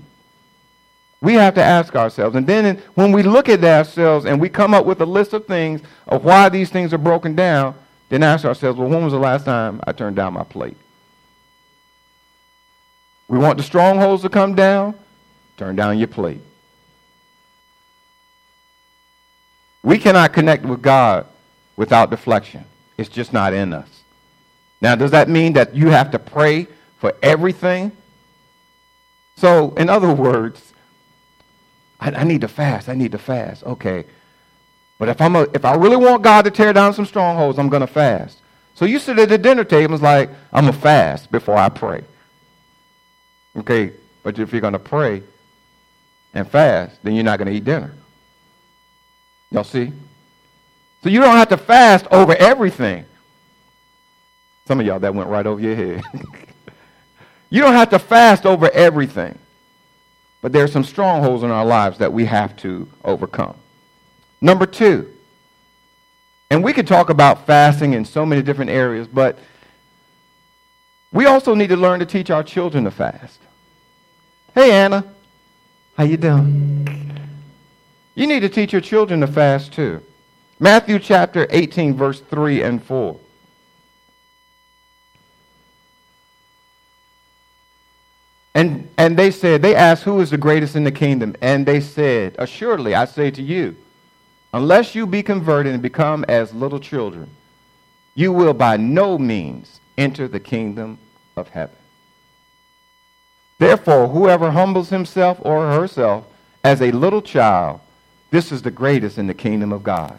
We 1.20 1.34
have 1.34 1.54
to 1.54 1.62
ask 1.62 1.94
ourselves. 1.94 2.36
And 2.36 2.46
then 2.46 2.82
when 2.94 3.12
we 3.12 3.22
look 3.22 3.48
at 3.48 3.62
ourselves 3.62 4.24
and 4.24 4.40
we 4.40 4.48
come 4.48 4.74
up 4.74 4.86
with 4.86 5.00
a 5.00 5.06
list 5.06 5.32
of 5.32 5.46
things 5.46 5.80
of 6.06 6.24
why 6.24 6.48
these 6.48 6.70
things 6.70 6.92
are 6.92 6.98
broken 6.98 7.34
down, 7.34 7.74
then 8.08 8.22
ask 8.22 8.44
ourselves, 8.44 8.78
well, 8.78 8.88
when 8.88 9.04
was 9.04 9.12
the 9.12 9.18
last 9.18 9.44
time 9.44 9.80
I 9.86 9.92
turned 9.92 10.16
down 10.16 10.34
my 10.34 10.44
plate? 10.44 10.76
We 13.28 13.38
want 13.38 13.58
the 13.58 13.64
strongholds 13.64 14.22
to 14.22 14.28
come 14.28 14.54
down, 14.54 14.94
turn 15.56 15.74
down 15.76 15.98
your 15.98 16.08
plate. 16.08 16.40
We 19.82 19.98
cannot 19.98 20.32
connect 20.32 20.64
with 20.64 20.82
God 20.82 21.26
without 21.76 22.10
deflection. 22.10 22.64
It's 22.98 23.08
just 23.08 23.32
not 23.32 23.52
in 23.52 23.72
us. 23.72 23.88
Now, 24.80 24.94
does 24.94 25.10
that 25.10 25.28
mean 25.28 25.54
that 25.54 25.74
you 25.74 25.88
have 25.88 26.10
to 26.12 26.18
pray 26.18 26.66
for 26.98 27.14
everything? 27.22 27.92
So, 29.36 29.74
in 29.74 29.88
other 29.88 30.12
words, 30.12 30.72
I, 32.00 32.10
I 32.10 32.24
need 32.24 32.42
to 32.42 32.48
fast. 32.48 32.88
I 32.88 32.94
need 32.94 33.12
to 33.12 33.18
fast. 33.18 33.64
Okay. 33.64 34.04
But 34.98 35.08
if, 35.08 35.20
I'm 35.20 35.36
a, 35.36 35.42
if 35.52 35.64
I 35.64 35.74
really 35.74 35.96
want 35.96 36.22
God 36.22 36.42
to 36.46 36.50
tear 36.50 36.72
down 36.72 36.94
some 36.94 37.06
strongholds, 37.06 37.58
I'm 37.58 37.68
going 37.68 37.82
to 37.82 37.86
fast. 37.86 38.40
So 38.74 38.84
you 38.84 38.98
sit 38.98 39.18
at 39.18 39.28
the 39.28 39.38
dinner 39.38 39.64
table 39.64 39.94
and 39.94 39.94
it's 39.94 40.02
like, 40.02 40.30
I'm 40.52 40.64
going 40.64 40.74
to 40.74 40.80
fast 40.80 41.30
before 41.30 41.56
I 41.56 41.68
pray. 41.68 42.04
Okay, 43.56 43.92
but 44.22 44.38
if 44.38 44.52
you're 44.52 44.60
going 44.60 44.74
to 44.74 44.78
pray 44.78 45.22
and 46.34 46.48
fast, 46.48 47.02
then 47.02 47.14
you're 47.14 47.24
not 47.24 47.38
going 47.38 47.48
to 47.48 47.54
eat 47.54 47.64
dinner. 47.64 47.94
Y'all 49.50 49.64
see? 49.64 49.92
So 51.06 51.10
you 51.10 51.20
don't 51.20 51.36
have 51.36 51.50
to 51.50 51.56
fast 51.56 52.04
over 52.10 52.34
everything. 52.34 53.04
Some 54.66 54.80
of 54.80 54.86
y'all, 54.86 54.98
that 54.98 55.14
went 55.14 55.28
right 55.30 55.46
over 55.46 55.60
your 55.60 55.76
head. 55.76 56.02
you 57.48 57.62
don't 57.62 57.74
have 57.74 57.90
to 57.90 58.00
fast 58.00 58.44
over 58.44 58.68
everything. 58.70 59.38
But 60.42 60.50
there 60.50 60.64
are 60.64 60.66
some 60.66 60.82
strongholds 60.82 61.44
in 61.44 61.52
our 61.52 61.64
lives 61.64 61.98
that 61.98 62.12
we 62.12 62.24
have 62.24 62.56
to 62.56 62.88
overcome. 63.04 63.54
Number 64.40 64.66
two, 64.66 65.08
and 66.50 66.64
we 66.64 66.72
could 66.72 66.88
talk 66.88 67.08
about 67.08 67.46
fasting 67.46 67.92
in 67.92 68.04
so 68.04 68.26
many 68.26 68.42
different 68.42 68.72
areas, 68.72 69.06
but 69.06 69.38
we 71.12 71.26
also 71.26 71.54
need 71.54 71.68
to 71.68 71.76
learn 71.76 72.00
to 72.00 72.06
teach 72.06 72.30
our 72.30 72.42
children 72.42 72.82
to 72.82 72.90
fast. 72.90 73.38
Hey 74.56 74.72
Anna, 74.72 75.04
how 75.96 76.02
you 76.02 76.16
doing? 76.16 77.28
You 78.16 78.26
need 78.26 78.40
to 78.40 78.48
teach 78.48 78.72
your 78.72 78.82
children 78.82 79.20
to 79.20 79.28
fast 79.28 79.72
too. 79.72 80.02
Matthew 80.58 80.98
chapter 80.98 81.46
18 81.50 81.94
verse 81.94 82.20
3 82.20 82.62
and 82.62 82.82
4. 82.82 83.18
And, 88.54 88.88
and 88.96 89.18
they 89.18 89.30
said, 89.30 89.60
they 89.60 89.74
asked, 89.74 90.04
who 90.04 90.18
is 90.20 90.30
the 90.30 90.38
greatest 90.38 90.76
in 90.76 90.84
the 90.84 90.90
kingdom? 90.90 91.36
And 91.42 91.66
they 91.66 91.78
said, 91.78 92.36
assuredly, 92.38 92.94
I 92.94 93.04
say 93.04 93.30
to 93.30 93.42
you, 93.42 93.76
unless 94.54 94.94
you 94.94 95.06
be 95.06 95.22
converted 95.22 95.74
and 95.74 95.82
become 95.82 96.24
as 96.26 96.54
little 96.54 96.80
children, 96.80 97.28
you 98.14 98.32
will 98.32 98.54
by 98.54 98.78
no 98.78 99.18
means 99.18 99.78
enter 99.98 100.26
the 100.26 100.40
kingdom 100.40 100.98
of 101.36 101.50
heaven. 101.50 101.76
Therefore, 103.58 104.08
whoever 104.08 104.50
humbles 104.50 104.88
himself 104.88 105.38
or 105.42 105.70
herself 105.72 106.24
as 106.64 106.80
a 106.80 106.92
little 106.92 107.20
child, 107.20 107.80
this 108.30 108.50
is 108.50 108.62
the 108.62 108.70
greatest 108.70 109.18
in 109.18 109.26
the 109.26 109.34
kingdom 109.34 109.70
of 109.70 109.82
God. 109.82 110.18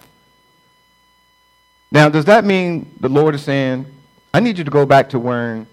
Now, 1.91 2.09
does 2.09 2.25
that 2.25 2.43
mean 2.43 2.93
the 2.99 3.09
Lord 3.09 3.35
is 3.35 3.43
saying, 3.43 3.85
I 4.33 4.39
need 4.39 4.57
you 4.57 4.63
to 4.63 4.71
go 4.71 4.85
back 4.85 5.09
to 5.09 5.19
wearing 5.19 5.67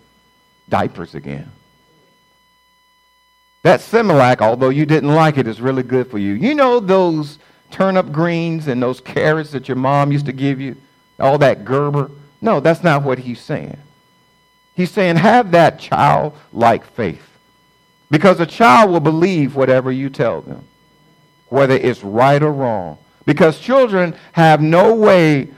diapers 0.69 1.15
again? 1.15 1.51
That 3.63 3.81
Similac, 3.81 4.41
although 4.41 4.69
you 4.69 4.87
didn't 4.87 5.15
like 5.15 5.39
it, 5.39 5.47
is 5.47 5.61
really 5.61 5.83
good 5.83 6.11
for 6.11 6.19
you. 6.19 6.35
You 6.35 6.55
know 6.55 6.81
those 6.81 7.39
turnip 7.71 8.13
greens 8.13 8.69
and 8.69 8.83
those 8.83 9.01
carrots 9.01 9.51
that 9.53 9.69
your 9.69 9.77
mom 9.77 10.13
used 10.13 10.27
to 10.27 10.33
give 10.33 10.61
you? 10.61 10.77
All 11.19 11.39
that 11.39 11.65
Gerber? 11.65 12.11
No, 12.41 12.61
that's 12.61 12.85
not 12.85 13.03
what 13.03 13.19
he's 13.19 13.41
saying. 13.41 13.79
He's 14.75 14.91
saying, 14.91 15.17
have 15.17 15.53
that 15.53 15.79
childlike 15.79 16.85
faith. 16.85 17.27
Because 18.11 18.39
a 18.39 18.47
child 18.47 18.91
will 18.91 19.01
believe 19.01 19.57
whatever 19.57 19.91
you 19.91 20.11
tell 20.11 20.43
them, 20.43 20.65
whether 21.49 21.75
it's 21.75 22.05
right 22.05 22.43
or 22.43 22.53
wrong. 22.53 22.99
Because 23.25 23.59
children 23.59 24.15
have 24.33 24.61
no 24.61 24.95
way 24.95 25.49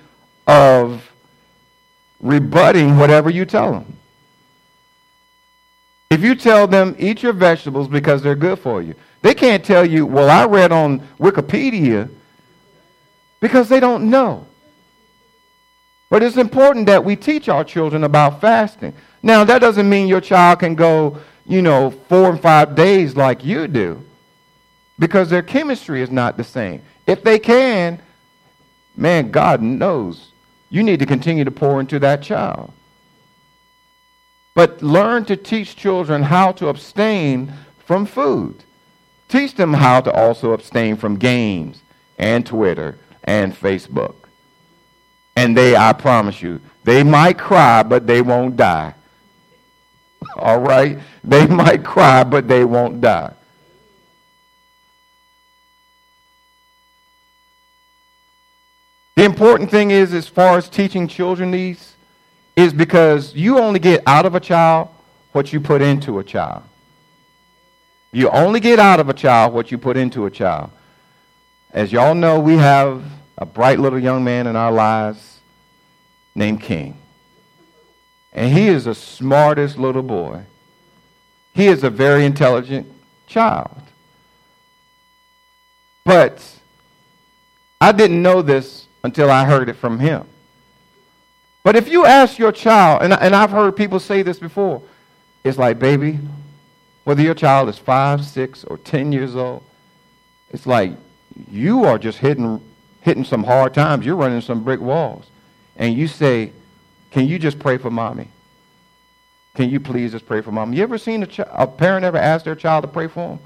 of 0.47 1.11
rebutting 2.21 2.97
whatever 2.97 3.31
you 3.31 3.45
tell 3.45 3.73
them. 3.73 3.97
If 6.11 6.23
you 6.23 6.35
tell 6.35 6.67
them, 6.67 6.95
eat 6.99 7.23
your 7.23 7.33
vegetables 7.33 7.89
because 7.89 8.23
they're 8.23 8.37
good 8.37 8.59
for 8.59 8.81
you, 8.81 8.95
they 9.23 9.35
can't 9.35 9.65
tell 9.65 9.85
you, 9.85 10.07
well, 10.07 10.31
I 10.31 10.47
read 10.47 10.71
on 10.71 11.01
Wikipedia 11.19 12.09
because 13.41 13.69
they 13.69 13.81
don't 13.81 14.09
know. 14.09 14.47
But 16.09 16.23
it's 16.23 16.37
important 16.37 16.87
that 16.87 17.05
we 17.05 17.17
teach 17.17 17.49
our 17.49 17.65
children 17.65 18.05
about 18.05 18.41
fasting. 18.41 18.95
Now, 19.23 19.43
that 19.45 19.59
doesn't 19.59 19.89
mean 19.89 20.07
your 20.07 20.21
child 20.21 20.61
can 20.61 20.77
go, 20.77 21.19
you 21.45 21.63
know, 21.63 21.91
four 21.91 22.31
and 22.31 22.41
five 22.41 22.77
days 22.77 23.17
like 23.17 23.45
you 23.45 23.67
do 23.67 24.05
because 24.99 25.29
their 25.29 25.43
chemistry 25.43 26.01
is 26.03 26.11
not 26.11 26.37
the 26.37 26.45
same. 26.45 26.83
If 27.07 27.25
they 27.25 27.41
can, 27.41 28.01
man, 28.97 29.31
God 29.31 29.61
knows 29.61 30.33
you 30.69 30.83
need 30.83 30.99
to 31.01 31.07
continue 31.07 31.45
to 31.45 31.51
pour 31.51 31.81
into 31.81 31.99
that 32.01 32.23
child. 32.23 32.73
But 34.55 34.83
learn 34.83 35.27
to 35.27 35.37
teach 35.37 35.77
children 35.77 36.23
how 36.23 36.53
to 36.53 36.69
abstain 36.69 37.53
from 37.85 38.07
food. 38.07 38.65
Teach 39.29 39.55
them 39.55 39.75
how 39.75 40.01
to 40.01 40.13
also 40.13 40.53
abstain 40.53 40.97
from 40.97 41.19
games 41.19 41.83
and 42.19 42.47
Twitter 42.47 42.97
and 43.25 43.55
Facebook. 43.55 44.15
And 45.37 45.57
they, 45.57 45.77
I 45.77 45.93
promise 45.93 46.41
you, 46.41 46.61
they 46.85 47.03
might 47.03 47.37
cry, 47.37 47.83
but 47.83 48.07
they 48.07 48.23
won't 48.23 48.57
die. 48.57 48.95
All 50.37 50.61
right? 50.61 50.99
They 51.23 51.47
might 51.47 51.85
cry, 51.85 52.25
but 52.25 52.49
they 52.49 52.65
won't 52.65 53.01
die. 53.01 53.33
The 59.17 59.25
important 59.25 59.71
thing 59.71 59.91
is, 59.91 60.13
as 60.13 60.29
far 60.29 60.59
as 60.59 60.69
teaching 60.69 61.09
children 61.09 61.51
these, 61.51 61.95
is 62.55 62.73
because 62.73 63.35
you 63.35 63.59
only 63.59 63.81
get 63.81 64.03
out 64.07 64.27
of 64.27 64.35
a 64.35 64.41
child 64.41 64.89
what 65.33 65.53
you 65.53 65.61
put 65.61 65.81
into 65.83 66.19
a 66.19 66.25
child. 66.25 66.63
You 68.13 68.29
only 68.31 68.61
get 68.61 68.79
out 68.79 69.01
of 69.01 69.09
a 69.09 69.15
child 69.15 69.55
what 69.55 69.71
you 69.71 69.79
put 69.79 69.97
into 69.97 70.27
a 70.27 70.31
child. 70.31 70.71
As 71.73 71.93
y'all 71.93 72.15
know, 72.15 72.39
we 72.41 72.57
have 72.57 73.05
a 73.39 73.47
bright 73.47 73.79
little 73.79 73.99
young 73.99 74.23
man 74.23 74.47
in 74.47 74.55
our 74.55 74.73
lives 74.73 75.41
named 76.35 76.61
King. 76.61 76.99
And 78.33 78.53
he 78.53 78.69
is 78.69 78.85
the 78.85 78.95
smartest 78.95 79.79
little 79.79 80.03
boy. 80.03 80.45
He 81.55 81.67
is 81.69 81.85
a 81.85 81.91
very 81.91 82.27
intelligent 82.27 82.87
child. 83.27 83.83
But 86.05 86.43
I 87.81 87.93
didn't 87.93 88.23
know 88.23 88.43
this 88.43 88.86
until 89.07 89.31
I 89.31 89.45
heard 89.45 89.69
it 89.69 89.77
from 89.77 90.01
him. 90.01 90.27
But 91.63 91.77
if 91.77 91.89
you 91.89 92.05
ask 92.05 92.39
your 92.39 92.51
child, 92.51 93.03
and, 93.03 93.13
and 93.13 93.37
I've 93.37 93.51
heard 93.53 93.77
people 93.77 94.01
say 94.01 94.23
this 94.23 94.41
before, 94.41 94.83
it's 95.45 95.57
like, 95.57 95.79
baby, 95.79 96.19
whether 97.05 97.23
your 97.23 97.35
child 97.35 97.69
is 97.69 97.79
five, 97.79 98.25
six, 98.25 98.65
or 98.65 98.79
10 98.79 99.13
years 99.13 99.37
old, 99.37 99.63
it's 100.51 100.67
like 100.67 100.93
you 101.49 101.85
are 101.85 101.99
just 101.99 102.19
hitting, 102.19 102.61
hitting 103.01 103.23
some 103.23 103.45
hard 103.45 103.75
times. 103.75 104.05
You're 104.05 104.17
running 104.17 104.41
some 104.41 104.65
brick 104.65 104.81
walls. 104.81 105.31
And 105.77 105.95
you 105.95 106.09
say, 106.09 106.51
can 107.13 107.29
you 107.29 107.39
just 107.39 107.61
pray 107.61 107.79
for 107.79 107.91
mommy? 107.91 108.27
Can 109.55 109.71
you 109.71 109.79
please 109.79 110.11
just 110.11 110.27
pray 110.27 110.41
for 110.41 110.51
mommy? 110.51 110.79
You 110.79 110.83
ever 110.83 110.99
seen 110.99 111.23
a, 111.23 111.27
ch- 111.29 111.41
a 111.49 111.67
parent 111.69 112.05
ever 112.05 112.19
ask 112.19 112.45
their 112.45 112.57
child 112.57 112.83
to 112.83 112.89
pray 112.89 113.07
for 113.07 113.29
them? 113.29 113.39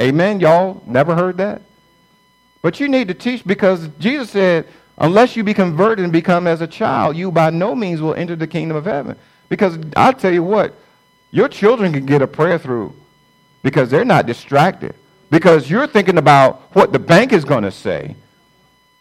Amen. 0.00 0.38
Y'all 0.38 0.82
never 0.86 1.16
heard 1.16 1.36
that? 1.38 1.62
But 2.66 2.80
you 2.80 2.88
need 2.88 3.06
to 3.06 3.14
teach 3.14 3.44
because 3.44 3.86
Jesus 4.00 4.30
said, 4.30 4.66
unless 4.98 5.36
you 5.36 5.44
be 5.44 5.54
converted 5.54 6.02
and 6.02 6.12
become 6.12 6.48
as 6.48 6.62
a 6.62 6.66
child, 6.66 7.16
you 7.16 7.30
by 7.30 7.50
no 7.50 7.76
means 7.76 8.00
will 8.00 8.14
enter 8.14 8.34
the 8.34 8.48
kingdom 8.48 8.76
of 8.76 8.86
heaven. 8.86 9.16
Because 9.48 9.78
I'll 9.94 10.12
tell 10.12 10.32
you 10.32 10.42
what, 10.42 10.74
your 11.30 11.46
children 11.48 11.92
can 11.92 12.04
get 12.06 12.22
a 12.22 12.26
prayer 12.26 12.58
through 12.58 12.92
because 13.62 13.88
they're 13.88 14.04
not 14.04 14.26
distracted. 14.26 14.96
Because 15.30 15.70
you're 15.70 15.86
thinking 15.86 16.18
about 16.18 16.60
what 16.74 16.92
the 16.92 16.98
bank 16.98 17.32
is 17.32 17.44
going 17.44 17.62
to 17.62 17.70
say. 17.70 18.16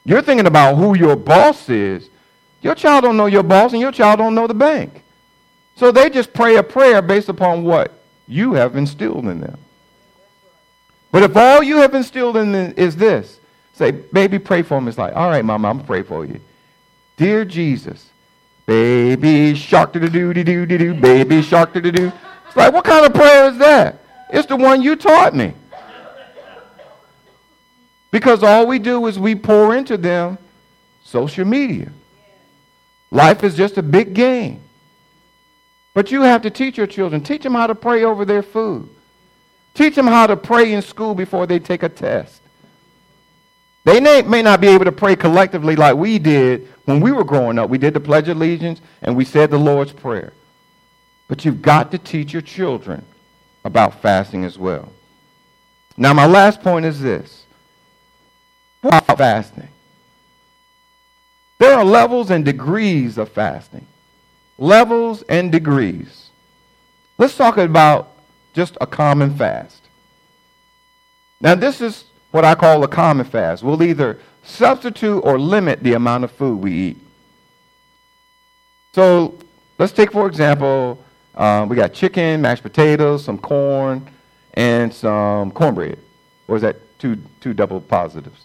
You're 0.03 0.21
thinking 0.21 0.45
about 0.45 0.75
who 0.75 0.95
your 0.95 1.15
boss 1.15 1.67
is. 1.67 2.07
Your 2.61 2.75
child 2.75 3.03
don't 3.03 3.17
know 3.17 3.25
your 3.25 3.41
boss 3.41 3.71
and 3.71 3.81
your 3.81 3.91
child 3.91 4.19
don't 4.19 4.35
know 4.35 4.45
the 4.45 4.53
bank. 4.53 5.01
So 5.75 5.91
they 5.91 6.11
just 6.11 6.33
pray 6.33 6.57
a 6.57 6.61
prayer 6.61 7.01
based 7.01 7.29
upon 7.29 7.63
what 7.63 7.91
you 8.27 8.53
have 8.53 8.75
instilled 8.75 9.25
in 9.25 9.41
them. 9.41 9.57
But 11.11 11.23
if 11.23 11.35
all 11.35 11.63
you 11.63 11.77
have 11.77 11.95
instilled 11.95 12.37
in 12.37 12.51
them 12.51 12.75
is 12.77 12.95
this, 12.95 13.39
Say, 13.75 13.91
baby, 13.91 14.39
pray 14.39 14.61
for 14.61 14.79
me. 14.79 14.89
It's 14.89 14.97
like, 14.97 15.15
all 15.15 15.29
right, 15.29 15.43
mama, 15.43 15.69
I'm 15.69 15.77
going 15.77 15.85
to 15.85 15.87
pray 15.87 16.03
for 16.03 16.25
you. 16.25 16.39
Dear 17.17 17.43
Jesus, 17.43 18.09
baby 18.65 19.53
shark 19.53 19.93
to 19.93 19.99
the 19.99 20.09
doo 20.09 20.33
doo 20.33 20.43
doo 20.43 20.65
doo 20.65 20.93
baby 20.93 21.41
shark 21.41 21.73
to 21.73 21.81
the 21.81 21.91
doo. 21.91 22.11
It's 22.47 22.55
like, 22.55 22.73
what 22.73 22.85
kind 22.85 23.05
of 23.05 23.13
prayer 23.13 23.49
is 23.49 23.57
that? 23.57 23.99
It's 24.29 24.47
the 24.47 24.55
one 24.55 24.81
you 24.81 24.95
taught 24.95 25.35
me. 25.35 25.53
Because 28.11 28.43
all 28.43 28.65
we 28.65 28.79
do 28.79 29.05
is 29.07 29.19
we 29.19 29.35
pour 29.35 29.75
into 29.75 29.97
them 29.97 30.37
social 31.03 31.45
media. 31.45 31.91
Life 33.11 33.43
is 33.43 33.55
just 33.55 33.77
a 33.77 33.83
big 33.83 34.13
game. 34.13 34.61
But 35.93 36.11
you 36.11 36.21
have 36.21 36.41
to 36.43 36.49
teach 36.49 36.77
your 36.77 36.87
children. 36.87 37.23
Teach 37.23 37.43
them 37.43 37.53
how 37.53 37.67
to 37.67 37.75
pray 37.75 38.03
over 38.05 38.23
their 38.23 38.41
food. 38.41 38.89
Teach 39.73 39.95
them 39.95 40.07
how 40.07 40.27
to 40.27 40.37
pray 40.37 40.71
in 40.71 40.81
school 40.81 41.13
before 41.13 41.45
they 41.45 41.59
take 41.59 41.83
a 41.83 41.89
test. 41.89 42.41
They 43.85 43.99
may 43.99 44.41
not 44.41 44.61
be 44.61 44.67
able 44.67 44.85
to 44.85 44.91
pray 44.91 45.15
collectively 45.15 45.75
like 45.75 45.95
we 45.95 46.17
did 46.17 46.67
when 46.85 46.99
we 46.99 47.11
were 47.11 47.23
growing 47.23 47.59
up. 47.59 47.69
We 47.69 47.77
did 47.77 47.93
the 47.93 47.99
Pledge 47.99 48.27
of 48.27 48.37
Allegiance 48.37 48.81
and 49.03 49.15
we 49.15 49.23
said 49.23 49.51
the 49.51 49.59
Lord's 49.59 49.91
Prayer. 49.91 50.33
But 51.27 51.45
you've 51.45 51.61
got 51.61 51.91
to 51.91 51.99
teach 51.99 52.33
your 52.33 52.41
children 52.41 53.05
about 53.63 54.01
fasting 54.01 54.43
as 54.43 54.57
well. 54.57 54.91
Now, 55.97 56.13
my 56.13 56.25
last 56.25 56.61
point 56.61 56.85
is 56.85 56.99
this 56.99 57.45
about 58.83 59.17
fasting. 59.17 59.69
There 61.59 61.73
are 61.73 61.85
levels 61.85 62.31
and 62.31 62.43
degrees 62.43 63.17
of 63.17 63.29
fasting. 63.29 63.87
Levels 64.57 65.21
and 65.29 65.51
degrees. 65.51 66.29
Let's 67.17 67.37
talk 67.37 67.57
about 67.57 68.11
just 68.53 68.77
a 68.81 68.87
common 68.87 69.35
fast. 69.35 69.81
Now, 71.39 71.55
this 71.55 71.81
is 71.81 72.05
what 72.35 72.43
I 72.43 72.53
call 72.53 72.83
a 72.83 72.87
common 72.89 73.25
fast. 73.25 73.63
We'll 73.63 73.81
either 73.81 74.19
substitute 74.43 75.21
or 75.21 75.39
limit 75.39 75.81
the 75.81 75.93
amount 75.93 76.25
of 76.25 76.31
food 76.31 76.57
we 76.57 76.73
eat. 76.73 76.97
So 78.91 79.39
let's 79.79 79.93
take, 79.93 80.11
for 80.11 80.27
example, 80.27 81.01
uh, 81.33 81.65
we 81.69 81.77
got 81.77 81.93
chicken, 81.93 82.41
mashed 82.41 82.61
potatoes, 82.61 83.23
some 83.23 83.37
corn, 83.37 84.09
and 84.53 84.93
some 84.93 85.51
cornbread. 85.51 85.97
Or 86.49 86.57
is 86.57 86.61
that 86.61 86.75
two, 86.99 87.17
two 87.39 87.53
double 87.53 87.79
positives? 87.79 88.43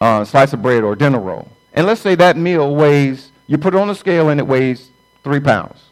Uh, 0.00 0.24
slice 0.24 0.54
of 0.54 0.62
bread 0.62 0.84
or 0.84 0.96
dinner 0.96 1.20
roll. 1.20 1.46
And 1.74 1.86
let's 1.86 2.00
say 2.00 2.14
that 2.14 2.38
meal 2.38 2.74
weighs, 2.74 3.30
you 3.46 3.58
put 3.58 3.74
it 3.74 3.76
on 3.78 3.90
a 3.90 3.94
scale 3.94 4.30
and 4.30 4.40
it 4.40 4.46
weighs 4.46 4.88
three 5.22 5.40
pounds. 5.40 5.82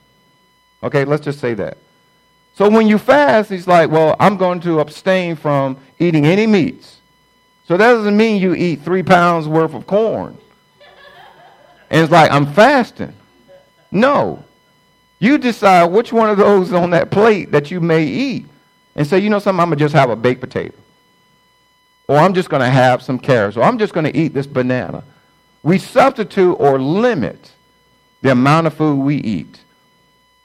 Okay, 0.82 1.04
let's 1.04 1.22
just 1.22 1.38
say 1.38 1.52
that. 1.52 1.76
So 2.54 2.68
when 2.68 2.86
you 2.86 2.98
fast, 2.98 3.50
he's 3.50 3.66
like, 3.66 3.90
well, 3.90 4.14
I'm 4.20 4.36
going 4.36 4.60
to 4.60 4.80
abstain 4.80 5.36
from 5.36 5.78
eating 5.98 6.26
any 6.26 6.46
meats. 6.46 6.98
So 7.66 7.76
that 7.76 7.92
doesn't 7.92 8.16
mean 8.16 8.42
you 8.42 8.54
eat 8.54 8.82
three 8.82 9.02
pounds 9.02 9.48
worth 9.48 9.74
of 9.74 9.86
corn. 9.86 10.36
And 11.90 12.02
it's 12.02 12.12
like, 12.12 12.30
I'm 12.30 12.46
fasting. 12.52 13.14
No. 13.90 14.44
You 15.18 15.38
decide 15.38 15.86
which 15.86 16.12
one 16.12 16.30
of 16.30 16.36
those 16.36 16.72
on 16.72 16.90
that 16.90 17.10
plate 17.10 17.52
that 17.52 17.70
you 17.70 17.80
may 17.80 18.04
eat. 18.04 18.46
And 18.96 19.06
say, 19.06 19.18
you 19.18 19.30
know 19.30 19.38
something, 19.38 19.60
I'm 19.60 19.68
going 19.68 19.78
to 19.78 19.84
just 19.84 19.94
have 19.94 20.10
a 20.10 20.16
baked 20.16 20.40
potato. 20.40 20.74
Or 22.08 22.16
I'm 22.16 22.34
just 22.34 22.50
going 22.50 22.60
to 22.60 22.68
have 22.68 23.02
some 23.02 23.18
carrots. 23.18 23.56
Or 23.56 23.62
I'm 23.62 23.78
just 23.78 23.94
going 23.94 24.04
to 24.04 24.16
eat 24.16 24.34
this 24.34 24.46
banana. 24.46 25.04
We 25.62 25.78
substitute 25.78 26.54
or 26.54 26.80
limit 26.80 27.52
the 28.20 28.32
amount 28.32 28.66
of 28.66 28.74
food 28.74 28.96
we 28.96 29.16
eat. 29.16 29.60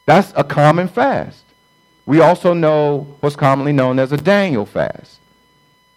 That's 0.06 0.32
a 0.36 0.44
common 0.44 0.88
fast. 0.88 1.44
We 2.08 2.22
also 2.22 2.54
know 2.54 3.06
what's 3.20 3.36
commonly 3.36 3.74
known 3.74 4.00
as 4.00 4.14
a 4.14 4.18
Daniel 4.18 4.66
fast. 4.66 5.20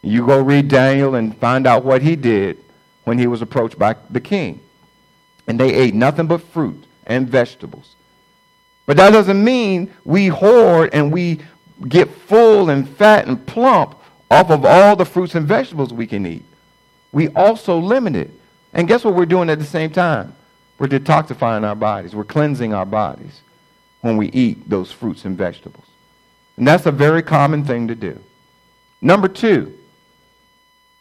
You 0.02 0.26
go 0.26 0.42
read 0.42 0.66
Daniel 0.66 1.14
and 1.14 1.36
find 1.38 1.68
out 1.68 1.84
what 1.84 2.02
he 2.02 2.16
did 2.16 2.58
when 3.04 3.16
he 3.16 3.28
was 3.28 3.42
approached 3.42 3.78
by 3.78 3.94
the 4.10 4.20
king. 4.20 4.60
And 5.46 5.58
they 5.58 5.72
ate 5.72 5.94
nothing 5.94 6.26
but 6.26 6.42
fruit 6.42 6.84
and 7.06 7.28
vegetables. 7.28 7.94
But 8.86 8.96
that 8.96 9.10
doesn't 9.10 9.42
mean 9.42 9.94
we 10.04 10.26
hoard 10.26 10.90
and 10.92 11.12
we 11.12 11.40
get 11.88 12.10
full 12.10 12.70
and 12.70 12.88
fat 12.88 13.28
and 13.28 13.46
plump 13.46 13.94
off 14.32 14.50
of 14.50 14.64
all 14.64 14.96
the 14.96 15.04
fruits 15.04 15.36
and 15.36 15.46
vegetables 15.46 15.92
we 15.92 16.08
can 16.08 16.26
eat. 16.26 16.44
We 17.12 17.28
also 17.28 17.78
limit 17.78 18.16
it. 18.16 18.30
And 18.72 18.88
guess 18.88 19.04
what 19.04 19.14
we're 19.14 19.26
doing 19.26 19.48
at 19.48 19.60
the 19.60 19.64
same 19.64 19.90
time? 19.90 20.34
We're 20.76 20.88
detoxifying 20.88 21.64
our 21.64 21.76
bodies. 21.76 22.16
We're 22.16 22.24
cleansing 22.24 22.74
our 22.74 22.86
bodies 22.86 23.42
when 24.00 24.16
we 24.16 24.28
eat 24.30 24.68
those 24.68 24.90
fruits 24.90 25.24
and 25.24 25.38
vegetables. 25.38 25.89
And 26.60 26.66
that's 26.66 26.84
a 26.84 26.92
very 26.92 27.22
common 27.22 27.64
thing 27.64 27.88
to 27.88 27.94
do. 27.94 28.20
Number 29.00 29.28
two, 29.28 29.78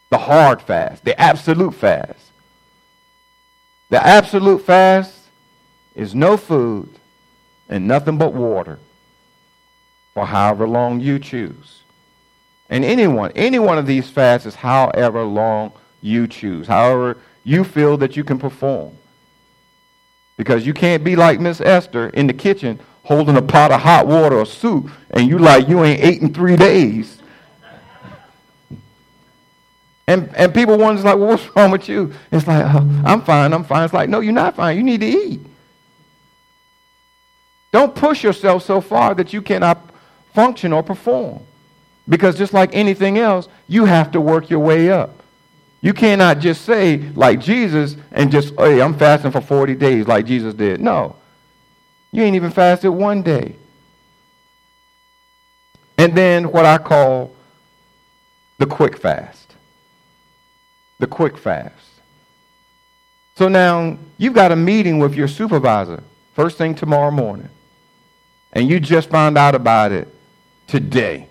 the 0.09 0.17
hard 0.17 0.61
fast, 0.61 1.03
the 1.03 1.19
absolute 1.19 1.73
fast. 1.73 2.31
The 3.89 4.01
absolute 4.01 4.59
fast 4.59 5.13
is 5.95 6.15
no 6.15 6.37
food 6.37 6.87
and 7.67 7.89
nothing 7.89 8.17
but 8.17 8.33
water 8.33 8.79
for 10.13 10.25
however 10.25 10.65
long 10.65 11.01
you 11.01 11.19
choose. 11.19 11.81
And 12.69 12.85
anyone, 12.85 13.33
any 13.35 13.59
one 13.59 13.77
of 13.77 13.85
these 13.85 14.09
fasts 14.09 14.47
is 14.47 14.55
however 14.55 15.25
long 15.25 15.73
you 15.99 16.25
choose, 16.25 16.67
however 16.67 17.17
you 17.43 17.65
feel 17.65 17.97
that 17.97 18.15
you 18.15 18.23
can 18.23 18.39
perform. 18.39 18.93
Because 20.37 20.65
you 20.65 20.73
can't 20.73 21.03
be 21.03 21.17
like 21.17 21.41
Miss 21.41 21.59
Esther 21.59 22.07
in 22.07 22.27
the 22.27 22.33
kitchen 22.33 22.79
holding 23.03 23.37
a 23.37 23.41
pot 23.41 23.71
of 23.71 23.81
hot 23.81 24.07
water 24.07 24.37
or 24.37 24.45
soup 24.45 24.89
and 25.11 25.27
you 25.27 25.39
like 25.39 25.67
you 25.67 25.83
ain't 25.83 26.03
ate 26.03 26.21
in 26.21 26.33
three 26.33 26.55
days. 26.55 27.19
And, 30.07 30.35
and 30.35 30.51
people 30.51 30.75
wonder, 30.75 31.03
like, 31.03 31.17
well, 31.17 31.27
what's 31.27 31.47
wrong 31.55 31.69
with 31.69 31.87
you? 31.87 32.11
It's 32.31 32.47
like, 32.47 32.65
oh, 32.65 33.03
I'm 33.05 33.21
fine, 33.21 33.53
I'm 33.53 33.63
fine. 33.63 33.85
It's 33.85 33.93
like, 33.93 34.09
no, 34.09 34.21
you're 34.21 34.33
not 34.33 34.55
fine. 34.55 34.75
You 34.75 34.83
need 34.83 35.01
to 35.01 35.07
eat. 35.07 35.39
Don't 37.71 37.93
push 37.93 38.23
yourself 38.23 38.63
so 38.63 38.81
far 38.81 39.13
that 39.13 39.33
you 39.33 39.43
cannot 39.43 39.77
function 40.33 40.73
or 40.73 40.81
perform. 40.81 41.41
Because 42.07 42.35
just 42.35 42.53
like 42.53 42.73
anything 42.73 43.19
else, 43.19 43.47
you 43.67 43.85
have 43.85 44.11
to 44.13 44.21
work 44.21 44.49
your 44.49 44.61
way 44.61 44.89
up. 44.91 45.23
You 45.81 45.93
cannot 45.93 46.39
just 46.39 46.65
say, 46.65 46.97
like 47.13 47.39
Jesus, 47.39 47.95
and 48.11 48.31
just, 48.31 48.55
hey, 48.55 48.81
I'm 48.81 48.97
fasting 48.97 49.31
for 49.31 49.41
40 49.41 49.75
days 49.75 50.07
like 50.07 50.25
Jesus 50.25 50.55
did. 50.55 50.81
No. 50.81 51.15
You 52.11 52.23
ain't 52.23 52.35
even 52.35 52.51
fasted 52.51 52.91
one 52.91 53.21
day. 53.21 53.55
And 55.97 56.15
then 56.15 56.51
what 56.51 56.65
I 56.65 56.77
call 56.77 57.35
the 58.57 58.65
quick 58.65 58.97
fast. 58.97 59.55
The 60.99 61.07
quick 61.07 61.37
fast. 61.37 61.73
So 63.35 63.47
now 63.47 63.97
you've 64.17 64.33
got 64.33 64.51
a 64.51 64.55
meeting 64.55 64.99
with 64.99 65.15
your 65.15 65.27
supervisor 65.27 66.03
first 66.33 66.57
thing 66.57 66.75
tomorrow 66.75 67.11
morning. 67.11 67.49
And 68.53 68.67
you 68.67 68.79
just 68.79 69.09
found 69.09 69.37
out 69.37 69.55
about 69.55 69.91
it 69.91 70.07
today. 70.67 71.27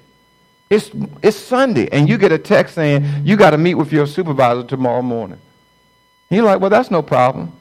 It's, 0.71 0.91
it's 1.23 1.37
Sunday, 1.37 1.89
and 1.91 2.09
you 2.09 2.19
get 2.19 2.31
a 2.31 2.39
text 2.39 2.75
saying 2.75 3.05
you 3.25 3.37
got 3.37 3.51
to 3.51 3.59
meet 3.59 3.75
with 3.75 3.91
your 3.91 4.07
supervisor 4.07 4.65
tomorrow 4.65 5.03
morning. 5.03 5.39
You're 6.31 6.45
like, 6.45 6.61
well, 6.61 6.71
that's 6.71 6.91
no 6.91 7.01
problem. 7.01 7.53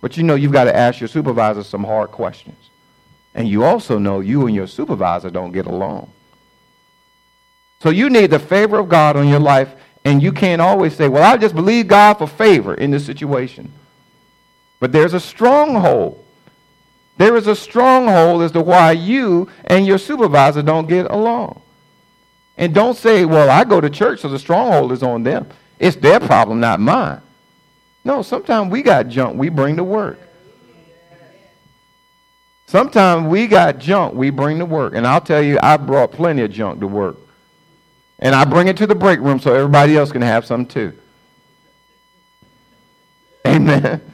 But 0.00 0.16
you 0.16 0.22
know 0.22 0.34
you've 0.34 0.52
got 0.52 0.64
to 0.64 0.76
ask 0.76 1.00
your 1.00 1.08
supervisor 1.08 1.62
some 1.62 1.84
hard 1.84 2.10
questions. 2.10 2.70
And 3.34 3.48
you 3.48 3.64
also 3.64 3.98
know 3.98 4.20
you 4.20 4.46
and 4.46 4.54
your 4.54 4.66
supervisor 4.66 5.30
don't 5.30 5.52
get 5.52 5.66
along. 5.66 6.10
So 7.80 7.90
you 7.90 8.10
need 8.10 8.30
the 8.30 8.38
favor 8.38 8.78
of 8.78 8.88
God 8.88 9.16
on 9.16 9.28
your 9.28 9.40
life, 9.40 9.72
and 10.04 10.22
you 10.22 10.32
can't 10.32 10.60
always 10.60 10.96
say, 10.96 11.08
well, 11.08 11.22
I 11.22 11.36
just 11.36 11.54
believe 11.54 11.86
God 11.88 12.14
for 12.14 12.26
favor 12.26 12.74
in 12.74 12.90
this 12.90 13.06
situation. 13.06 13.72
But 14.80 14.92
there's 14.92 15.14
a 15.14 15.20
stronghold. 15.20 16.24
There 17.16 17.36
is 17.36 17.46
a 17.46 17.56
stronghold 17.56 18.42
as 18.42 18.52
to 18.52 18.60
why 18.60 18.92
you 18.92 19.48
and 19.64 19.86
your 19.86 19.98
supervisor 19.98 20.62
don't 20.62 20.88
get 20.88 21.10
along. 21.10 21.60
And 22.56 22.74
don't 22.74 22.96
say, 22.96 23.24
well, 23.24 23.50
I 23.50 23.64
go 23.64 23.80
to 23.80 23.90
church, 23.90 24.20
so 24.20 24.28
the 24.28 24.38
stronghold 24.38 24.92
is 24.92 25.02
on 25.02 25.22
them. 25.22 25.48
It's 25.78 25.96
their 25.96 26.18
problem, 26.18 26.60
not 26.60 26.80
mine. 26.80 27.20
No, 28.08 28.22
sometimes 28.22 28.72
we 28.72 28.80
got 28.80 29.08
junk 29.08 29.38
we 29.38 29.50
bring 29.50 29.76
to 29.76 29.84
work. 29.84 30.18
Sometimes 32.66 33.28
we 33.28 33.46
got 33.46 33.78
junk 33.78 34.14
we 34.14 34.30
bring 34.30 34.58
to 34.60 34.64
work. 34.64 34.94
And 34.94 35.06
I'll 35.06 35.20
tell 35.20 35.42
you, 35.42 35.58
I 35.62 35.76
brought 35.76 36.12
plenty 36.12 36.40
of 36.40 36.50
junk 36.50 36.80
to 36.80 36.86
work. 36.86 37.18
And 38.18 38.34
I 38.34 38.46
bring 38.46 38.66
it 38.66 38.78
to 38.78 38.86
the 38.86 38.94
break 38.94 39.20
room 39.20 39.38
so 39.38 39.54
everybody 39.54 39.94
else 39.94 40.10
can 40.10 40.22
have 40.22 40.46
some 40.46 40.64
too. 40.64 40.94
Amen. 43.46 44.00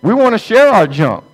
We 0.00 0.14
want 0.14 0.34
to 0.34 0.38
share 0.38 0.68
our 0.68 0.86
junk. 0.86 1.24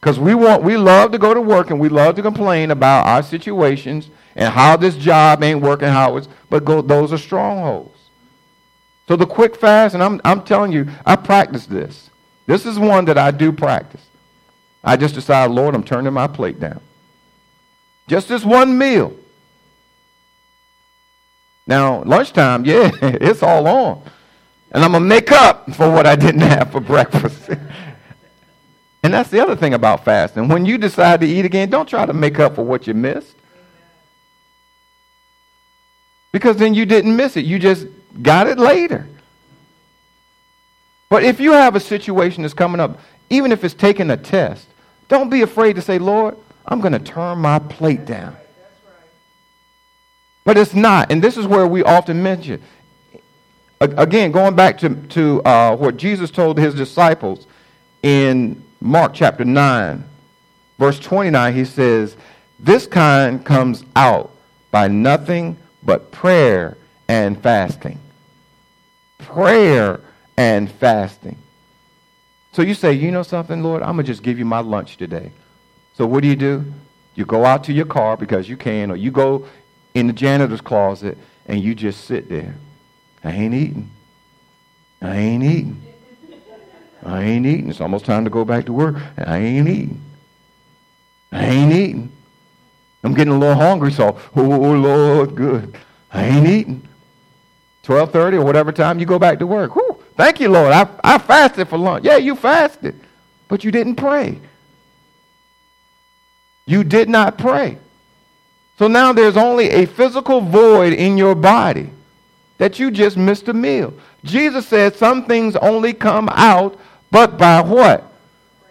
Because 0.00 0.16
we 0.16 0.36
want 0.36 0.62
we 0.62 0.76
love 0.76 1.10
to 1.10 1.18
go 1.18 1.34
to 1.34 1.40
work 1.40 1.70
and 1.70 1.80
we 1.80 1.88
love 1.88 2.14
to 2.14 2.22
complain 2.22 2.70
about 2.70 3.08
our 3.08 3.24
situations 3.24 4.08
and 4.36 4.54
how 4.54 4.76
this 4.76 4.94
job 4.94 5.42
ain't 5.42 5.60
working, 5.62 5.88
how 5.88 6.16
it's, 6.16 6.28
but 6.48 6.64
go, 6.64 6.80
those 6.80 7.12
are 7.12 7.18
strongholds. 7.18 7.91
So 9.12 9.16
the 9.16 9.26
quick 9.26 9.56
fast, 9.56 9.92
and 9.92 10.02
I'm, 10.02 10.22
I'm 10.24 10.42
telling 10.42 10.72
you, 10.72 10.88
I 11.04 11.16
practice 11.16 11.66
this. 11.66 12.08
This 12.46 12.64
is 12.64 12.78
one 12.78 13.04
that 13.04 13.18
I 13.18 13.30
do 13.30 13.52
practice. 13.52 14.00
I 14.82 14.96
just 14.96 15.14
decide, 15.14 15.50
Lord, 15.50 15.74
I'm 15.74 15.84
turning 15.84 16.14
my 16.14 16.26
plate 16.26 16.58
down. 16.58 16.80
Just 18.08 18.26
this 18.30 18.42
one 18.42 18.78
meal. 18.78 19.14
Now, 21.66 22.02
lunchtime, 22.04 22.64
yeah, 22.64 22.90
it's 23.02 23.42
all 23.42 23.66
on. 23.66 24.02
And 24.70 24.82
I'm 24.82 24.92
going 24.92 25.02
to 25.02 25.08
make 25.10 25.30
up 25.30 25.70
for 25.74 25.90
what 25.90 26.06
I 26.06 26.16
didn't 26.16 26.40
have 26.40 26.72
for 26.72 26.80
breakfast. 26.80 27.50
and 29.02 29.12
that's 29.12 29.28
the 29.28 29.42
other 29.42 29.56
thing 29.56 29.74
about 29.74 30.06
fasting. 30.06 30.48
When 30.48 30.64
you 30.64 30.78
decide 30.78 31.20
to 31.20 31.26
eat 31.26 31.44
again, 31.44 31.68
don't 31.68 31.86
try 31.86 32.06
to 32.06 32.14
make 32.14 32.38
up 32.38 32.54
for 32.54 32.62
what 32.62 32.86
you 32.86 32.94
missed. 32.94 33.36
Because 36.32 36.56
then 36.56 36.72
you 36.72 36.86
didn't 36.86 37.14
miss 37.14 37.36
it. 37.36 37.44
You 37.44 37.58
just 37.58 37.86
got 38.20 38.46
it 38.46 38.58
later. 38.58 39.06
But 41.08 41.24
if 41.24 41.40
you 41.40 41.52
have 41.52 41.76
a 41.76 41.80
situation 41.80 42.42
that's 42.42 42.54
coming 42.54 42.80
up, 42.80 42.98
even 43.28 43.52
if 43.52 43.64
it's 43.64 43.74
taking 43.74 44.10
a 44.10 44.16
test, 44.16 44.66
don't 45.08 45.28
be 45.28 45.42
afraid 45.42 45.76
to 45.76 45.82
say, 45.82 45.98
Lord, 45.98 46.36
I'm 46.66 46.80
going 46.80 46.92
to 46.92 46.98
turn 46.98 47.38
my 47.38 47.58
plate 47.58 48.06
down. 48.06 48.36
But 50.44 50.56
it's 50.56 50.74
not. 50.74 51.12
And 51.12 51.22
this 51.22 51.36
is 51.36 51.46
where 51.46 51.66
we 51.66 51.82
often 51.82 52.22
mention. 52.22 52.62
Again, 53.80 54.32
going 54.32 54.54
back 54.54 54.78
to, 54.78 54.94
to 54.94 55.42
uh, 55.44 55.76
what 55.76 55.96
Jesus 55.96 56.30
told 56.30 56.58
his 56.58 56.74
disciples 56.74 57.46
in 58.02 58.62
Mark 58.80 59.12
chapter 59.12 59.44
9, 59.44 60.04
verse 60.78 60.98
29, 60.98 61.54
he 61.54 61.64
says, 61.64 62.16
This 62.58 62.86
kind 62.86 63.44
comes 63.44 63.84
out 63.94 64.30
by 64.70 64.88
nothing 64.88 65.56
but 65.82 66.10
prayer 66.10 66.76
and 67.08 67.40
fasting. 67.42 67.98
Prayer 69.18 70.00
and 70.36 70.70
fasting. 70.70 71.36
So 72.52 72.62
you 72.62 72.74
say, 72.74 72.92
you 72.92 73.10
know 73.10 73.22
something, 73.22 73.62
Lord, 73.62 73.82
I'm 73.82 73.96
going 73.96 74.04
to 74.04 74.12
just 74.12 74.22
give 74.22 74.38
you 74.38 74.44
my 74.44 74.60
lunch 74.60 74.96
today. 74.96 75.32
So 75.94 76.06
what 76.06 76.22
do 76.22 76.28
you 76.28 76.36
do? 76.36 76.72
You 77.14 77.24
go 77.24 77.44
out 77.44 77.64
to 77.64 77.72
your 77.72 77.86
car 77.86 78.16
because 78.16 78.48
you 78.48 78.56
can, 78.56 78.90
or 78.90 78.96
you 78.96 79.10
go 79.10 79.46
in 79.94 80.06
the 80.06 80.12
janitor's 80.12 80.60
closet 80.60 81.18
and 81.46 81.62
you 81.62 81.74
just 81.74 82.04
sit 82.04 82.28
there. 82.28 82.54
I 83.24 83.32
ain't 83.32 83.54
eating. 83.54 83.90
I 85.00 85.16
ain't 85.16 85.44
eating. 85.44 85.82
I 87.04 87.22
ain't 87.22 87.46
eating. 87.46 87.68
It's 87.68 87.80
almost 87.80 88.04
time 88.04 88.24
to 88.24 88.30
go 88.30 88.44
back 88.44 88.66
to 88.66 88.72
work. 88.72 88.96
I 89.18 89.38
ain't 89.38 89.68
eating. 89.68 90.00
I 91.32 91.44
ain't 91.44 91.72
eating. 91.72 92.12
I'm 93.02 93.14
getting 93.14 93.32
a 93.32 93.38
little 93.38 93.56
hungry, 93.56 93.90
so, 93.90 94.18
oh, 94.36 94.42
Lord, 94.42 95.34
good. 95.34 95.76
I 96.12 96.24
ain't 96.24 96.46
eating. 96.46 96.88
12.30 97.84 98.34
or 98.34 98.44
whatever 98.44 98.72
time 98.72 98.98
you 98.98 99.06
go 99.06 99.18
back 99.18 99.38
to 99.40 99.46
work. 99.46 99.74
Whew, 99.74 100.02
thank 100.16 100.40
you, 100.40 100.48
Lord. 100.48 100.72
I, 100.72 100.88
I 101.02 101.18
fasted 101.18 101.68
for 101.68 101.78
lunch. 101.78 102.04
Yeah, 102.04 102.16
you 102.16 102.36
fasted, 102.36 102.98
but 103.48 103.64
you 103.64 103.70
didn't 103.70 103.96
pray. 103.96 104.40
You 106.66 106.84
did 106.84 107.08
not 107.08 107.38
pray. 107.38 107.78
So 108.78 108.88
now 108.88 109.12
there's 109.12 109.36
only 109.36 109.68
a 109.70 109.86
physical 109.86 110.40
void 110.40 110.92
in 110.92 111.16
your 111.16 111.34
body 111.34 111.90
that 112.58 112.78
you 112.78 112.90
just 112.90 113.16
missed 113.16 113.48
a 113.48 113.52
meal. 113.52 113.92
Jesus 114.24 114.66
said 114.66 114.94
some 114.94 115.24
things 115.24 115.56
only 115.56 115.92
come 115.92 116.28
out, 116.32 116.78
but 117.10 117.36
by 117.36 117.60
what? 117.60 118.04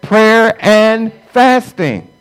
Prayer 0.00 0.56
and 0.60 1.12
fasting. 1.32 2.11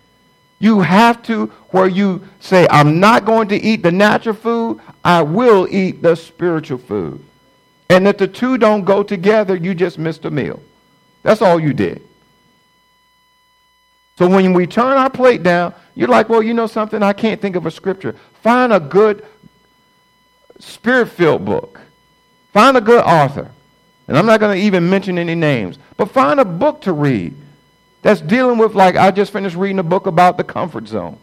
You 0.62 0.82
have 0.82 1.24
to, 1.24 1.48
where 1.72 1.88
you 1.88 2.24
say, 2.40 2.68
I'm 2.70 3.00
not 3.00 3.26
going 3.26 3.48
to 3.48 3.56
eat 3.56 3.82
the 3.82 3.92
natural 3.92 4.36
food, 4.36 4.80
I 5.04 5.24
will 5.24 5.68
eat 5.70 6.04
the 6.04 6.16
spiritual 6.16 6.78
food. 6.78 7.26
And 7.90 8.08
if 8.08 8.20
the 8.20 8.28
two 8.28 8.60
don't 8.60 8.86
go 8.86 9.02
together, 9.02 9.56
you 9.56 9.74
just 9.74 9.98
missed 9.98 10.24
a 10.24 10.30
meal. 10.30 10.62
That's 11.24 11.42
all 11.42 11.60
you 11.60 11.74
did. 11.74 12.04
So 14.20 14.28
when 14.28 14.54
we 14.54 14.68
turn 14.68 14.98
our 14.98 15.10
plate 15.10 15.42
down, 15.42 15.74
you're 15.96 16.08
like, 16.08 16.30
well, 16.30 16.44
you 16.44 16.54
know 16.54 16.68
something? 16.68 17.02
I 17.02 17.14
can't 17.14 17.42
think 17.42 17.56
of 17.56 17.66
a 17.66 17.72
scripture. 17.72 18.16
Find 18.44 18.72
a 18.72 18.80
good 18.80 19.26
spirit 20.60 21.08
filled 21.08 21.44
book. 21.44 21.82
Find 22.54 22.78
a 22.78 22.82
good 22.82 23.04
author. 23.04 23.50
And 24.08 24.16
I'm 24.16 24.28
not 24.28 24.40
going 24.40 24.56
to 24.56 24.64
even 24.64 24.88
mention 24.88 25.18
any 25.18 25.34
names, 25.34 25.80
but 25.98 26.12
find 26.12 26.40
a 26.40 26.46
book 26.46 26.82
to 26.82 26.94
read 26.94 27.36
that's 28.02 28.22
dealing 28.22 28.58
with, 28.58 28.74
like, 28.74 28.96
I 28.96 29.12
just 29.12 29.32
finished 29.32 29.56
reading 29.56 29.80
a 29.80 29.84
book 29.84 30.08
about 30.08 30.38
the 30.38 30.44
comfort 30.44 30.88
zone. 30.88 31.18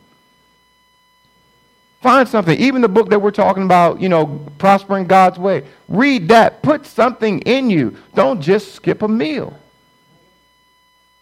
Find 2.01 2.29
something, 2.29 2.57
even 2.59 2.81
the 2.81 2.89
book 2.89 3.11
that 3.11 3.21
we're 3.21 3.33
talking 3.33 3.65
about, 3.65 4.01
you 4.01 4.09
know, 4.09 4.27
prospering 4.59 5.07
God's 5.07 5.39
way. 5.39 5.65
Read 5.89 6.29
that. 6.29 6.63
Put 6.63 6.87
something 6.87 7.41
in 7.41 7.71
you. 7.71 7.97
Don't 8.15 8.41
just 8.41 8.75
skip 8.75 9.03
a 9.03 9.09
meal. 9.09 9.59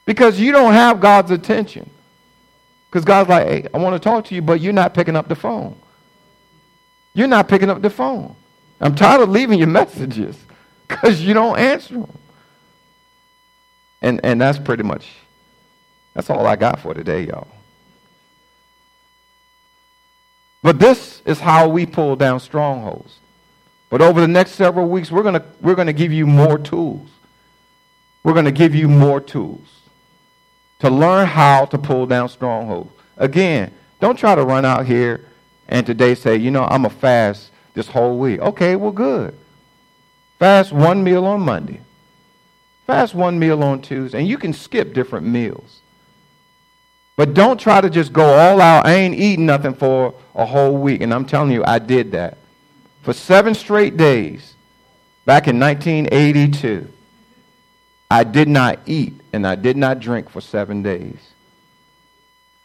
Because 0.04 0.38
you 0.38 0.52
don't 0.52 0.74
have 0.74 1.00
God's 1.00 1.30
attention. 1.30 1.88
Because 2.90 3.04
God's 3.04 3.28
like, 3.28 3.46
hey, 3.46 3.68
I 3.72 3.78
want 3.78 3.94
to 3.94 3.98
talk 3.98 4.26
to 4.26 4.34
you, 4.34 4.42
but 4.42 4.60
you're 4.60 4.72
not 4.72 4.94
picking 4.94 5.16
up 5.16 5.28
the 5.28 5.34
phone. 5.34 5.76
You're 7.14 7.26
not 7.26 7.48
picking 7.48 7.70
up 7.70 7.80
the 7.80 7.90
phone. 7.90 8.36
I'm 8.80 8.94
tired 8.94 9.22
of 9.22 9.30
leaving 9.30 9.58
your 9.58 9.68
messages 9.82 10.36
because 10.86 11.22
you 11.22 11.32
don't 11.34 11.58
answer 11.58 11.94
them. 11.94 12.18
And, 14.02 14.20
and 14.22 14.40
that's 14.40 14.58
pretty 14.58 14.82
much, 14.82 15.08
that's 16.16 16.30
all 16.30 16.46
I 16.46 16.56
got 16.56 16.80
for 16.80 16.94
today, 16.94 17.26
y'all. 17.26 17.46
But 20.62 20.78
this 20.78 21.20
is 21.26 21.38
how 21.38 21.68
we 21.68 21.84
pull 21.84 22.16
down 22.16 22.40
strongholds. 22.40 23.18
But 23.90 24.00
over 24.00 24.22
the 24.22 24.26
next 24.26 24.52
several 24.52 24.88
weeks, 24.88 25.12
we're 25.12 25.22
going 25.22 25.38
we're 25.60 25.74
going 25.74 25.88
to 25.88 25.92
give 25.92 26.12
you 26.12 26.26
more 26.26 26.58
tools. 26.58 27.10
We're 28.24 28.32
going 28.32 28.46
to 28.46 28.50
give 28.50 28.74
you 28.74 28.88
more 28.88 29.20
tools 29.20 29.68
to 30.78 30.88
learn 30.88 31.26
how 31.26 31.66
to 31.66 31.76
pull 31.76 32.06
down 32.06 32.30
strongholds. 32.30 32.90
Again, 33.18 33.72
don't 34.00 34.18
try 34.18 34.34
to 34.34 34.42
run 34.42 34.64
out 34.64 34.86
here 34.86 35.28
and 35.68 35.84
today 35.86 36.14
say, 36.14 36.36
you 36.36 36.50
know, 36.50 36.64
I'm 36.64 36.86
a 36.86 36.90
fast 36.90 37.50
this 37.74 37.88
whole 37.88 38.18
week. 38.18 38.40
Okay, 38.40 38.74
well, 38.74 38.90
good. 38.90 39.36
Fast 40.38 40.72
one 40.72 41.04
meal 41.04 41.26
on 41.26 41.42
Monday. 41.42 41.80
Fast 42.86 43.14
one 43.14 43.38
meal 43.38 43.62
on 43.62 43.82
Tuesday. 43.82 44.20
And 44.20 44.28
you 44.28 44.38
can 44.38 44.54
skip 44.54 44.94
different 44.94 45.26
meals. 45.26 45.82
But 47.16 47.32
don't 47.32 47.58
try 47.58 47.80
to 47.80 47.88
just 47.88 48.12
go 48.12 48.24
all 48.24 48.60
out. 48.60 48.86
I 48.86 48.94
ain't 48.94 49.14
eating 49.14 49.46
nothing 49.46 49.74
for 49.74 50.14
a 50.34 50.44
whole 50.44 50.76
week. 50.76 51.00
And 51.00 51.12
I'm 51.12 51.24
telling 51.24 51.50
you, 51.50 51.64
I 51.64 51.78
did 51.78 52.12
that. 52.12 52.36
For 53.02 53.14
seven 53.14 53.54
straight 53.54 53.96
days, 53.96 54.54
back 55.24 55.48
in 55.48 55.58
1982, 55.58 56.92
I 58.10 58.22
did 58.24 58.48
not 58.48 58.80
eat 58.86 59.14
and 59.32 59.46
I 59.46 59.54
did 59.54 59.76
not 59.76 59.98
drink 59.98 60.28
for 60.28 60.40
seven 60.40 60.82
days. 60.82 61.32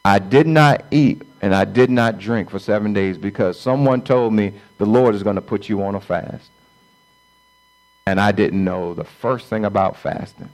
I 0.03 0.19
did 0.19 0.47
not 0.47 0.85
eat 0.91 1.21
and 1.41 1.55
I 1.55 1.65
did 1.65 1.89
not 1.89 2.19
drink 2.19 2.49
for 2.49 2.59
seven 2.59 2.91
days 2.91 3.17
because 3.17 3.59
someone 3.59 4.01
told 4.01 4.33
me 4.33 4.53
the 4.77 4.85
Lord 4.85 5.15
is 5.15 5.23
going 5.23 5.35
to 5.35 5.41
put 5.41 5.69
you 5.69 5.83
on 5.83 5.95
a 5.95 6.01
fast. 6.01 6.49
And 8.05 8.19
I 8.19 8.31
didn't 8.31 8.63
know 8.63 8.93
the 8.93 9.03
first 9.03 9.47
thing 9.47 9.63
about 9.63 9.97
fasting. 9.97 10.49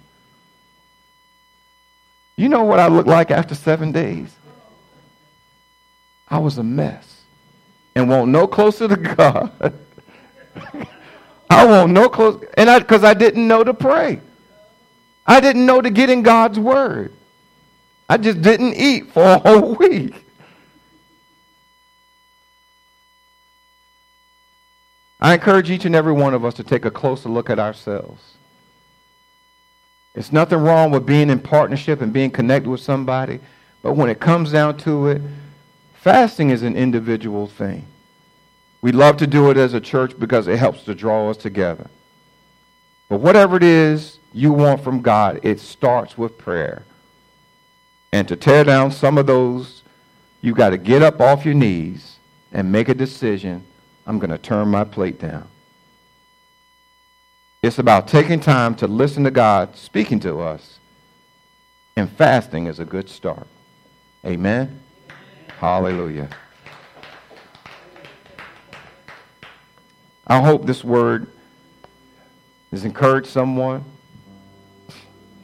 You 2.37 2.49
know 2.49 2.63
what 2.63 2.79
I 2.79 2.87
looked 2.87 3.09
like 3.09 3.31
after 3.31 3.55
seven 3.55 3.91
days? 3.91 4.33
I 6.29 6.37
was 6.37 6.57
a 6.57 6.63
mess 6.63 7.23
and 7.95 8.07
won't 8.07 8.31
no 8.31 8.47
closer 8.47 8.87
to 8.87 8.95
God. 8.95 9.73
I 11.49 11.65
won't 11.65 11.93
no 11.93 12.09
close, 12.09 12.43
and 12.55 12.69
I 12.69 12.79
because 12.79 13.03
I 13.03 13.15
didn't 13.15 13.47
know 13.47 13.63
to 13.63 13.73
pray. 13.73 14.21
I 15.25 15.39
didn't 15.39 15.65
know 15.65 15.81
to 15.81 15.89
get 15.89 16.09
in 16.09 16.21
God's 16.21 16.59
word. 16.59 17.13
I 18.07 18.17
just 18.17 18.41
didn't 18.41 18.75
eat 18.75 19.11
for 19.11 19.23
a 19.23 19.39
whole 19.39 19.75
week. 19.79 20.13
I 25.19 25.33
encourage 25.33 25.71
each 25.71 25.85
and 25.85 25.95
every 25.95 26.13
one 26.13 26.35
of 26.35 26.45
us 26.45 26.53
to 26.55 26.63
take 26.63 26.85
a 26.85 26.91
closer 26.91 27.29
look 27.29 27.49
at 27.49 27.57
ourselves. 27.57 28.36
It's 30.17 30.33
nothing 30.33 30.57
wrong 30.57 30.89
with 30.89 31.05
being 31.05 31.29
in 31.29 31.39
partnership 31.39 32.01
and 32.01 32.11
being 32.11 32.31
connected 32.31 32.67
with 32.67 32.81
somebody, 32.81 33.39
but 33.83 33.93
when 33.93 34.09
it 34.09 34.19
comes 34.19 34.51
down 34.51 34.77
to 34.79 35.09
it, 35.09 35.21
fasting 35.93 36.49
is 36.49 36.63
an 36.63 36.75
individual 36.75 37.45
thing. 37.45 37.85
We 38.81 38.91
love 38.91 39.17
to 39.17 39.27
do 39.27 39.51
it 39.51 39.57
as 39.57 39.75
a 39.75 39.79
church 39.79 40.17
because 40.17 40.47
it 40.47 40.57
helps 40.57 40.83
to 40.85 40.95
draw 40.95 41.29
us 41.29 41.37
together. 41.37 41.87
But 43.09 43.19
whatever 43.19 43.57
it 43.57 43.63
is 43.63 44.17
you 44.33 44.51
want 44.51 44.83
from 44.83 45.03
God, 45.03 45.39
it 45.43 45.59
starts 45.59 46.17
with 46.17 46.39
prayer. 46.39 46.81
And 48.11 48.27
to 48.27 48.35
tear 48.35 48.63
down 48.63 48.89
some 48.89 49.19
of 49.19 49.27
those, 49.27 49.83
you've 50.41 50.57
got 50.57 50.71
to 50.71 50.79
get 50.79 51.03
up 51.03 51.21
off 51.21 51.45
your 51.45 51.53
knees 51.53 52.15
and 52.51 52.71
make 52.71 52.89
a 52.89 52.95
decision. 52.95 53.63
I'm 54.07 54.17
going 54.17 54.31
to 54.31 54.39
turn 54.39 54.69
my 54.69 54.83
plate 54.83 55.19
down. 55.19 55.47
It's 57.63 57.79
about 57.79 58.07
taking 58.07 58.39
time 58.39 58.75
to 58.75 58.87
listen 58.87 59.23
to 59.23 59.31
God 59.31 59.75
speaking 59.75 60.19
to 60.21 60.39
us. 60.39 60.79
And 61.95 62.09
fasting 62.11 62.67
is 62.67 62.79
a 62.79 62.85
good 62.85 63.09
start. 63.09 63.47
Amen. 64.23 64.79
Hallelujah. 65.57 66.29
I 70.27 70.39
hope 70.41 70.65
this 70.65 70.83
word 70.83 71.27
has 72.71 72.85
encouraged 72.85 73.27
someone. 73.27 73.83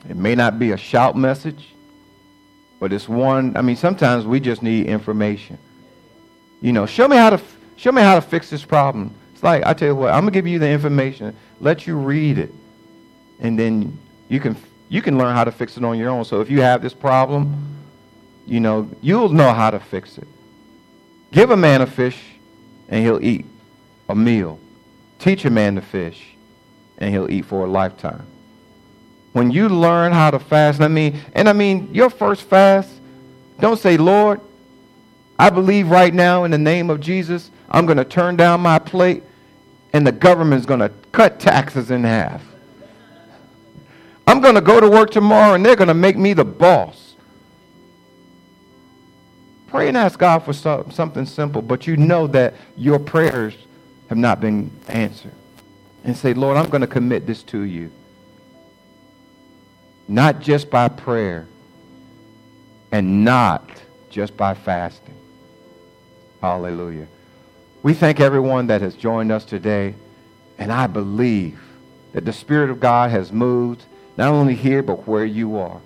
It 0.07 0.15
may 0.15 0.35
not 0.35 0.59
be 0.59 0.71
a 0.71 0.77
shout 0.77 1.17
message, 1.17 1.73
but 2.79 2.93
it's 2.93 3.09
one. 3.09 3.57
I 3.57 3.61
mean, 3.61 3.77
sometimes 3.77 4.25
we 4.25 4.39
just 4.39 4.61
need 4.61 4.85
information. 4.85 5.57
You 6.61 6.73
know, 6.73 6.85
show 6.85 7.07
me 7.07 7.17
how 7.17 7.31
to 7.31 7.41
show 7.77 7.91
me 7.91 8.01
how 8.01 8.15
to 8.15 8.21
fix 8.21 8.51
this 8.51 8.63
problem. 8.63 9.15
Like 9.43 9.65
I 9.65 9.73
tell 9.73 9.89
you 9.89 9.95
what, 9.95 10.13
I'm 10.13 10.21
gonna 10.21 10.31
give 10.31 10.47
you 10.47 10.57
the 10.57 10.69
information 10.69 11.35
let 11.59 11.87
you 11.87 11.97
read 11.97 12.37
it, 12.37 12.53
and 13.39 13.57
then 13.57 13.97
you 14.27 14.39
can 14.39 14.55
you 14.89 15.01
can 15.01 15.17
learn 15.17 15.35
how 15.35 15.43
to 15.43 15.51
fix 15.51 15.77
it 15.77 15.83
on 15.83 15.97
your 15.97 16.09
own. 16.09 16.25
So 16.25 16.41
if 16.41 16.49
you 16.49 16.61
have 16.61 16.81
this 16.81 16.93
problem, 16.93 17.77
you 18.45 18.59
know 18.59 18.89
you'll 19.01 19.29
know 19.29 19.53
how 19.53 19.71
to 19.71 19.79
fix 19.79 20.17
it. 20.17 20.27
Give 21.31 21.51
a 21.51 21.57
man 21.57 21.81
a 21.81 21.87
fish, 21.87 22.21
and 22.89 23.03
he'll 23.03 23.23
eat 23.23 23.45
a 24.09 24.15
meal. 24.15 24.59
Teach 25.19 25.45
a 25.45 25.49
man 25.49 25.75
to 25.75 25.81
fish, 25.81 26.21
and 26.97 27.11
he'll 27.11 27.31
eat 27.31 27.45
for 27.45 27.65
a 27.65 27.69
lifetime. 27.69 28.25
When 29.31 29.49
you 29.49 29.67
learn 29.67 30.11
how 30.11 30.29
to 30.31 30.39
fast, 30.39 30.81
I 30.81 30.89
mean, 30.89 31.19
and 31.33 31.49
I 31.49 31.53
mean 31.53 31.93
your 31.93 32.09
first 32.09 32.43
fast, 32.43 32.91
don't 33.59 33.79
say, 33.79 33.97
Lord, 33.97 34.41
I 35.39 35.49
believe 35.49 35.89
right 35.89 36.13
now 36.13 36.43
in 36.43 36.51
the 36.51 36.57
name 36.57 36.89
of 36.89 36.99
Jesus, 36.99 37.49
I'm 37.69 37.87
going 37.87 37.97
to 37.97 38.05
turn 38.05 38.35
down 38.35 38.61
my 38.61 38.77
plate 38.77 39.23
and 39.93 40.05
the 40.05 40.11
government's 40.11 40.65
going 40.65 40.79
to 40.79 40.89
cut 41.11 41.39
taxes 41.39 41.91
in 41.91 42.03
half. 42.03 42.43
I'm 44.25 44.41
going 44.41 44.55
to 44.55 44.61
go 44.61 44.79
to 44.79 44.89
work 44.89 45.11
tomorrow 45.11 45.53
and 45.53 45.65
they're 45.65 45.75
going 45.75 45.87
to 45.87 45.93
make 45.93 46.17
me 46.17 46.33
the 46.33 46.45
boss. 46.45 47.15
Pray 49.67 49.87
and 49.87 49.97
ask 49.97 50.19
God 50.19 50.39
for 50.39 50.53
something 50.53 51.25
simple, 51.25 51.61
but 51.61 51.87
you 51.87 51.97
know 51.97 52.27
that 52.27 52.53
your 52.77 52.99
prayers 52.99 53.55
have 54.09 54.17
not 54.17 54.39
been 54.39 54.71
answered. 54.87 55.33
And 56.03 56.17
say, 56.17 56.33
Lord, 56.33 56.57
I'm 56.57 56.69
going 56.69 56.81
to 56.81 56.87
commit 56.87 57.25
this 57.25 57.43
to 57.43 57.61
you. 57.61 57.89
Not 60.07 60.41
just 60.41 60.69
by 60.69 60.89
prayer 60.89 61.47
and 62.91 63.23
not 63.23 63.69
just 64.09 64.35
by 64.35 64.53
fasting. 64.53 65.15
Hallelujah. 66.41 67.07
We 67.83 67.93
thank 67.93 68.21
everyone 68.21 68.67
that 68.67 68.79
has 68.79 68.95
joined 68.95 69.29
us 69.29 69.43
today, 69.43 69.95
and 70.57 70.71
I 70.71 70.87
believe 70.87 71.59
that 72.13 72.23
the 72.23 72.31
Spirit 72.31 72.69
of 72.69 72.79
God 72.79 73.11
has 73.11 73.29
moved 73.29 73.83
not 74.15 74.29
only 74.29 74.55
here, 74.55 74.81
but 74.81 75.05
where 75.05 75.25
you 75.25 75.57
are. 75.57 75.81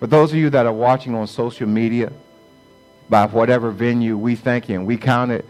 For 0.00 0.06
those 0.06 0.32
of 0.32 0.36
you 0.36 0.50
that 0.50 0.66
are 0.66 0.72
watching 0.72 1.14
on 1.14 1.26
social 1.26 1.66
media, 1.66 2.12
by 3.08 3.24
whatever 3.24 3.70
venue, 3.70 4.18
we 4.18 4.36
thank 4.36 4.68
you, 4.68 4.74
and 4.74 4.86
we 4.86 4.98
count 4.98 5.30
it 5.30 5.46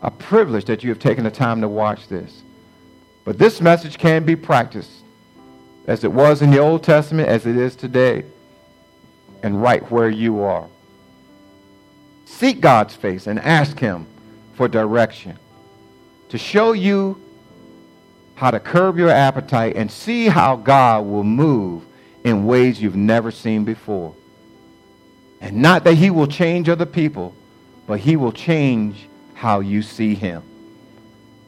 a 0.00 0.12
privilege 0.12 0.66
that 0.66 0.84
you 0.84 0.90
have 0.90 1.00
taken 1.00 1.24
the 1.24 1.30
time 1.30 1.60
to 1.62 1.68
watch 1.68 2.06
this. 2.06 2.42
But 3.24 3.36
this 3.36 3.60
message 3.60 3.98
can 3.98 4.24
be 4.24 4.36
practiced 4.36 4.92
as 5.88 6.04
it 6.04 6.12
was 6.12 6.40
in 6.40 6.52
the 6.52 6.58
Old 6.58 6.84
Testament, 6.84 7.28
as 7.28 7.46
it 7.46 7.56
is 7.56 7.74
today, 7.74 8.22
and 9.42 9.60
right 9.60 9.82
where 9.90 10.08
you 10.08 10.42
are. 10.42 10.68
Seek 12.26 12.60
God's 12.60 12.94
face 12.94 13.26
and 13.26 13.40
ask 13.40 13.80
Him 13.80 14.06
for 14.54 14.68
direction, 14.68 15.38
to 16.30 16.38
show 16.38 16.72
you 16.72 17.20
how 18.34 18.50
to 18.50 18.60
curb 18.60 18.98
your 18.98 19.10
appetite 19.10 19.76
and 19.76 19.90
see 19.90 20.26
how 20.26 20.56
God 20.56 21.06
will 21.06 21.24
move 21.24 21.84
in 22.24 22.46
ways 22.46 22.80
you've 22.80 22.96
never 22.96 23.30
seen 23.30 23.64
before. 23.64 24.14
And 25.40 25.58
not 25.58 25.84
that 25.84 25.94
he 25.94 26.10
will 26.10 26.26
change 26.26 26.68
other 26.68 26.86
people, 26.86 27.34
but 27.86 28.00
he 28.00 28.16
will 28.16 28.32
change 28.32 29.08
how 29.34 29.60
you 29.60 29.82
see 29.82 30.14
him. 30.14 30.42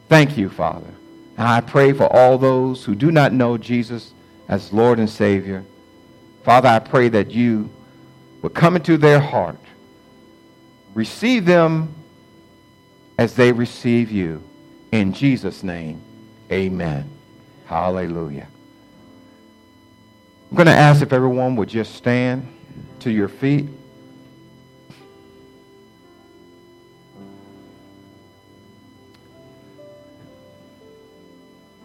Thank 0.07 0.37
you, 0.37 0.49
Father. 0.49 0.93
And 1.37 1.47
I 1.47 1.61
pray 1.61 1.93
for 1.93 2.05
all 2.05 2.37
those 2.37 2.85
who 2.85 2.95
do 2.95 3.11
not 3.11 3.33
know 3.33 3.57
Jesus 3.57 4.13
as 4.47 4.71
Lord 4.71 4.99
and 4.99 5.09
Savior. 5.09 5.65
Father, 6.43 6.69
I 6.69 6.79
pray 6.79 7.09
that 7.09 7.31
you 7.31 7.69
would 8.41 8.53
come 8.53 8.75
into 8.75 8.97
their 8.97 9.19
heart, 9.19 9.59
receive 10.93 11.45
them 11.45 11.93
as 13.17 13.35
they 13.35 13.51
receive 13.51 14.11
you. 14.11 14.43
In 14.91 15.13
Jesus' 15.13 15.63
name, 15.63 16.01
amen. 16.51 17.09
Hallelujah. 17.65 18.47
I'm 20.49 20.55
going 20.55 20.67
to 20.67 20.73
ask 20.73 21.01
if 21.01 21.11
everyone 21.11 21.55
would 21.57 21.67
just 21.67 21.95
stand 21.95 22.47
to 23.01 23.11
your 23.11 23.27
feet. 23.27 23.67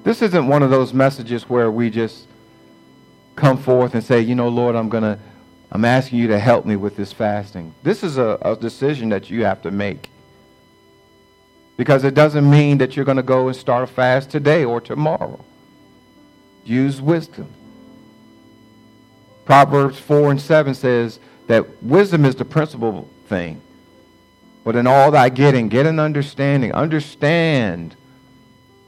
This 0.05 0.23
isn't 0.23 0.47
one 0.47 0.63
of 0.63 0.71
those 0.71 0.93
messages 0.93 1.49
where 1.49 1.71
we 1.71 1.91
just 1.91 2.27
come 3.35 3.57
forth 3.57 3.95
and 3.95 4.05
say, 4.05 4.21
you 4.21 4.35
know, 4.35 4.49
Lord, 4.49 4.77
I'm 4.77 4.89
going 4.89 5.03
to, 5.05 5.19
I'm 5.71 5.85
asking 5.85 6.19
you 6.19 6.29
to 6.29 6.39
help 6.39 6.67
me 6.67 6.77
with 6.77 6.97
this 6.97 7.13
fasting. 7.13 7.75
This 7.83 8.03
is 8.03 8.19
a, 8.19 8.39
a 8.43 8.57
decision 8.57 9.09
that 9.09 9.31
you 9.31 9.45
have 9.45 9.63
to 9.63 9.71
make. 9.71 10.12
Because 11.83 12.05
it 12.05 12.15
doesn't 12.15 12.49
mean 12.49 12.79
that 12.79 12.95
you're 12.95 13.05
going 13.05 13.17
to 13.17 13.25
go 13.25 13.49
and 13.49 13.57
start 13.57 13.83
a 13.83 13.89
fast 13.89 14.31
today 14.31 14.65
or 14.65 14.81
tomorrow. 14.81 15.45
Use 16.65 17.03
wisdom. 17.03 17.53
Proverbs 19.45 19.99
4 19.99 20.31
and 20.31 20.41
7 20.41 20.77
says 20.77 21.19
that 21.49 21.83
wisdom 21.83 22.25
is 22.25 22.37
the 22.37 22.45
principal 22.45 23.09
thing. 23.27 23.61
But 24.63 24.77
in 24.77 24.87
all 24.87 25.11
thy 25.11 25.29
getting, 25.29 25.69
get 25.69 25.87
an 25.87 25.99
understanding. 25.99 26.71
Understand 26.71 27.97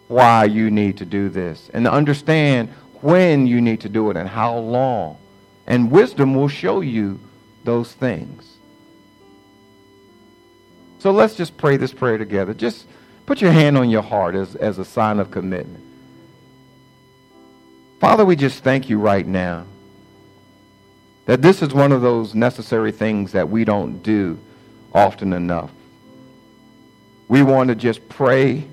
why 0.07 0.45
you 0.45 0.71
need 0.71 0.99
to 0.99 1.05
do 1.05 1.29
this. 1.29 1.69
And 1.75 1.89
understand 1.89 2.69
when 3.01 3.49
you 3.49 3.61
need 3.61 3.81
to 3.81 3.89
do 3.89 4.09
it 4.11 4.17
and 4.17 4.29
how 4.29 4.57
long. 4.57 5.19
And 5.67 5.91
wisdom 5.91 6.37
will 6.37 6.47
show 6.47 6.81
you 6.81 7.19
those 7.65 7.93
things. 7.93 8.54
So 11.05 11.11
let's 11.11 11.35
just 11.35 11.59
pray 11.59 11.77
this 11.77 11.93
prayer 11.93 12.17
together. 12.17 12.55
Just 12.55 12.87
put 13.27 13.43
your 13.43 13.53
hand 13.53 13.77
on 13.77 13.91
your 13.91 14.01
heart 14.01 14.35
as, 14.35 14.57
as 14.57 14.79
a 14.79 14.87
sign 14.87 15.19
of 15.19 15.31
commitment. 15.31 15.85
Father, 18.01 18.25
we 18.25 18.37
just 18.37 18.65
thank 18.65 18.89
you 18.89 18.99
right 18.99 19.27
now 19.27 19.67
that 21.27 21.43
this 21.43 21.61
is 21.61 21.75
one 21.75 21.93
of 21.93 22.01
those 22.01 22.35
necessary 22.35 22.91
things 22.91 23.33
that 23.33 23.51
we 23.51 23.67
don't 23.67 24.03
do 24.03 24.39
often 24.95 25.35
enough. 25.35 25.71
We 27.29 27.43
want 27.43 27.69
to 27.69 27.75
just 27.75 28.09
pray 28.09 28.65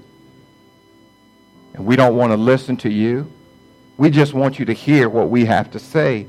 and 1.74 1.86
we 1.86 1.98
don't 1.98 2.16
want 2.16 2.32
to 2.32 2.38
listen 2.38 2.78
to 2.78 2.90
you. 2.90 3.30
We 3.98 4.10
just 4.10 4.34
want 4.34 4.58
you 4.58 4.64
to 4.68 4.74
hear 4.74 5.10
what 5.10 5.30
we 5.30 5.44
have 5.44 5.70
to 5.72 5.80
say 5.80 6.28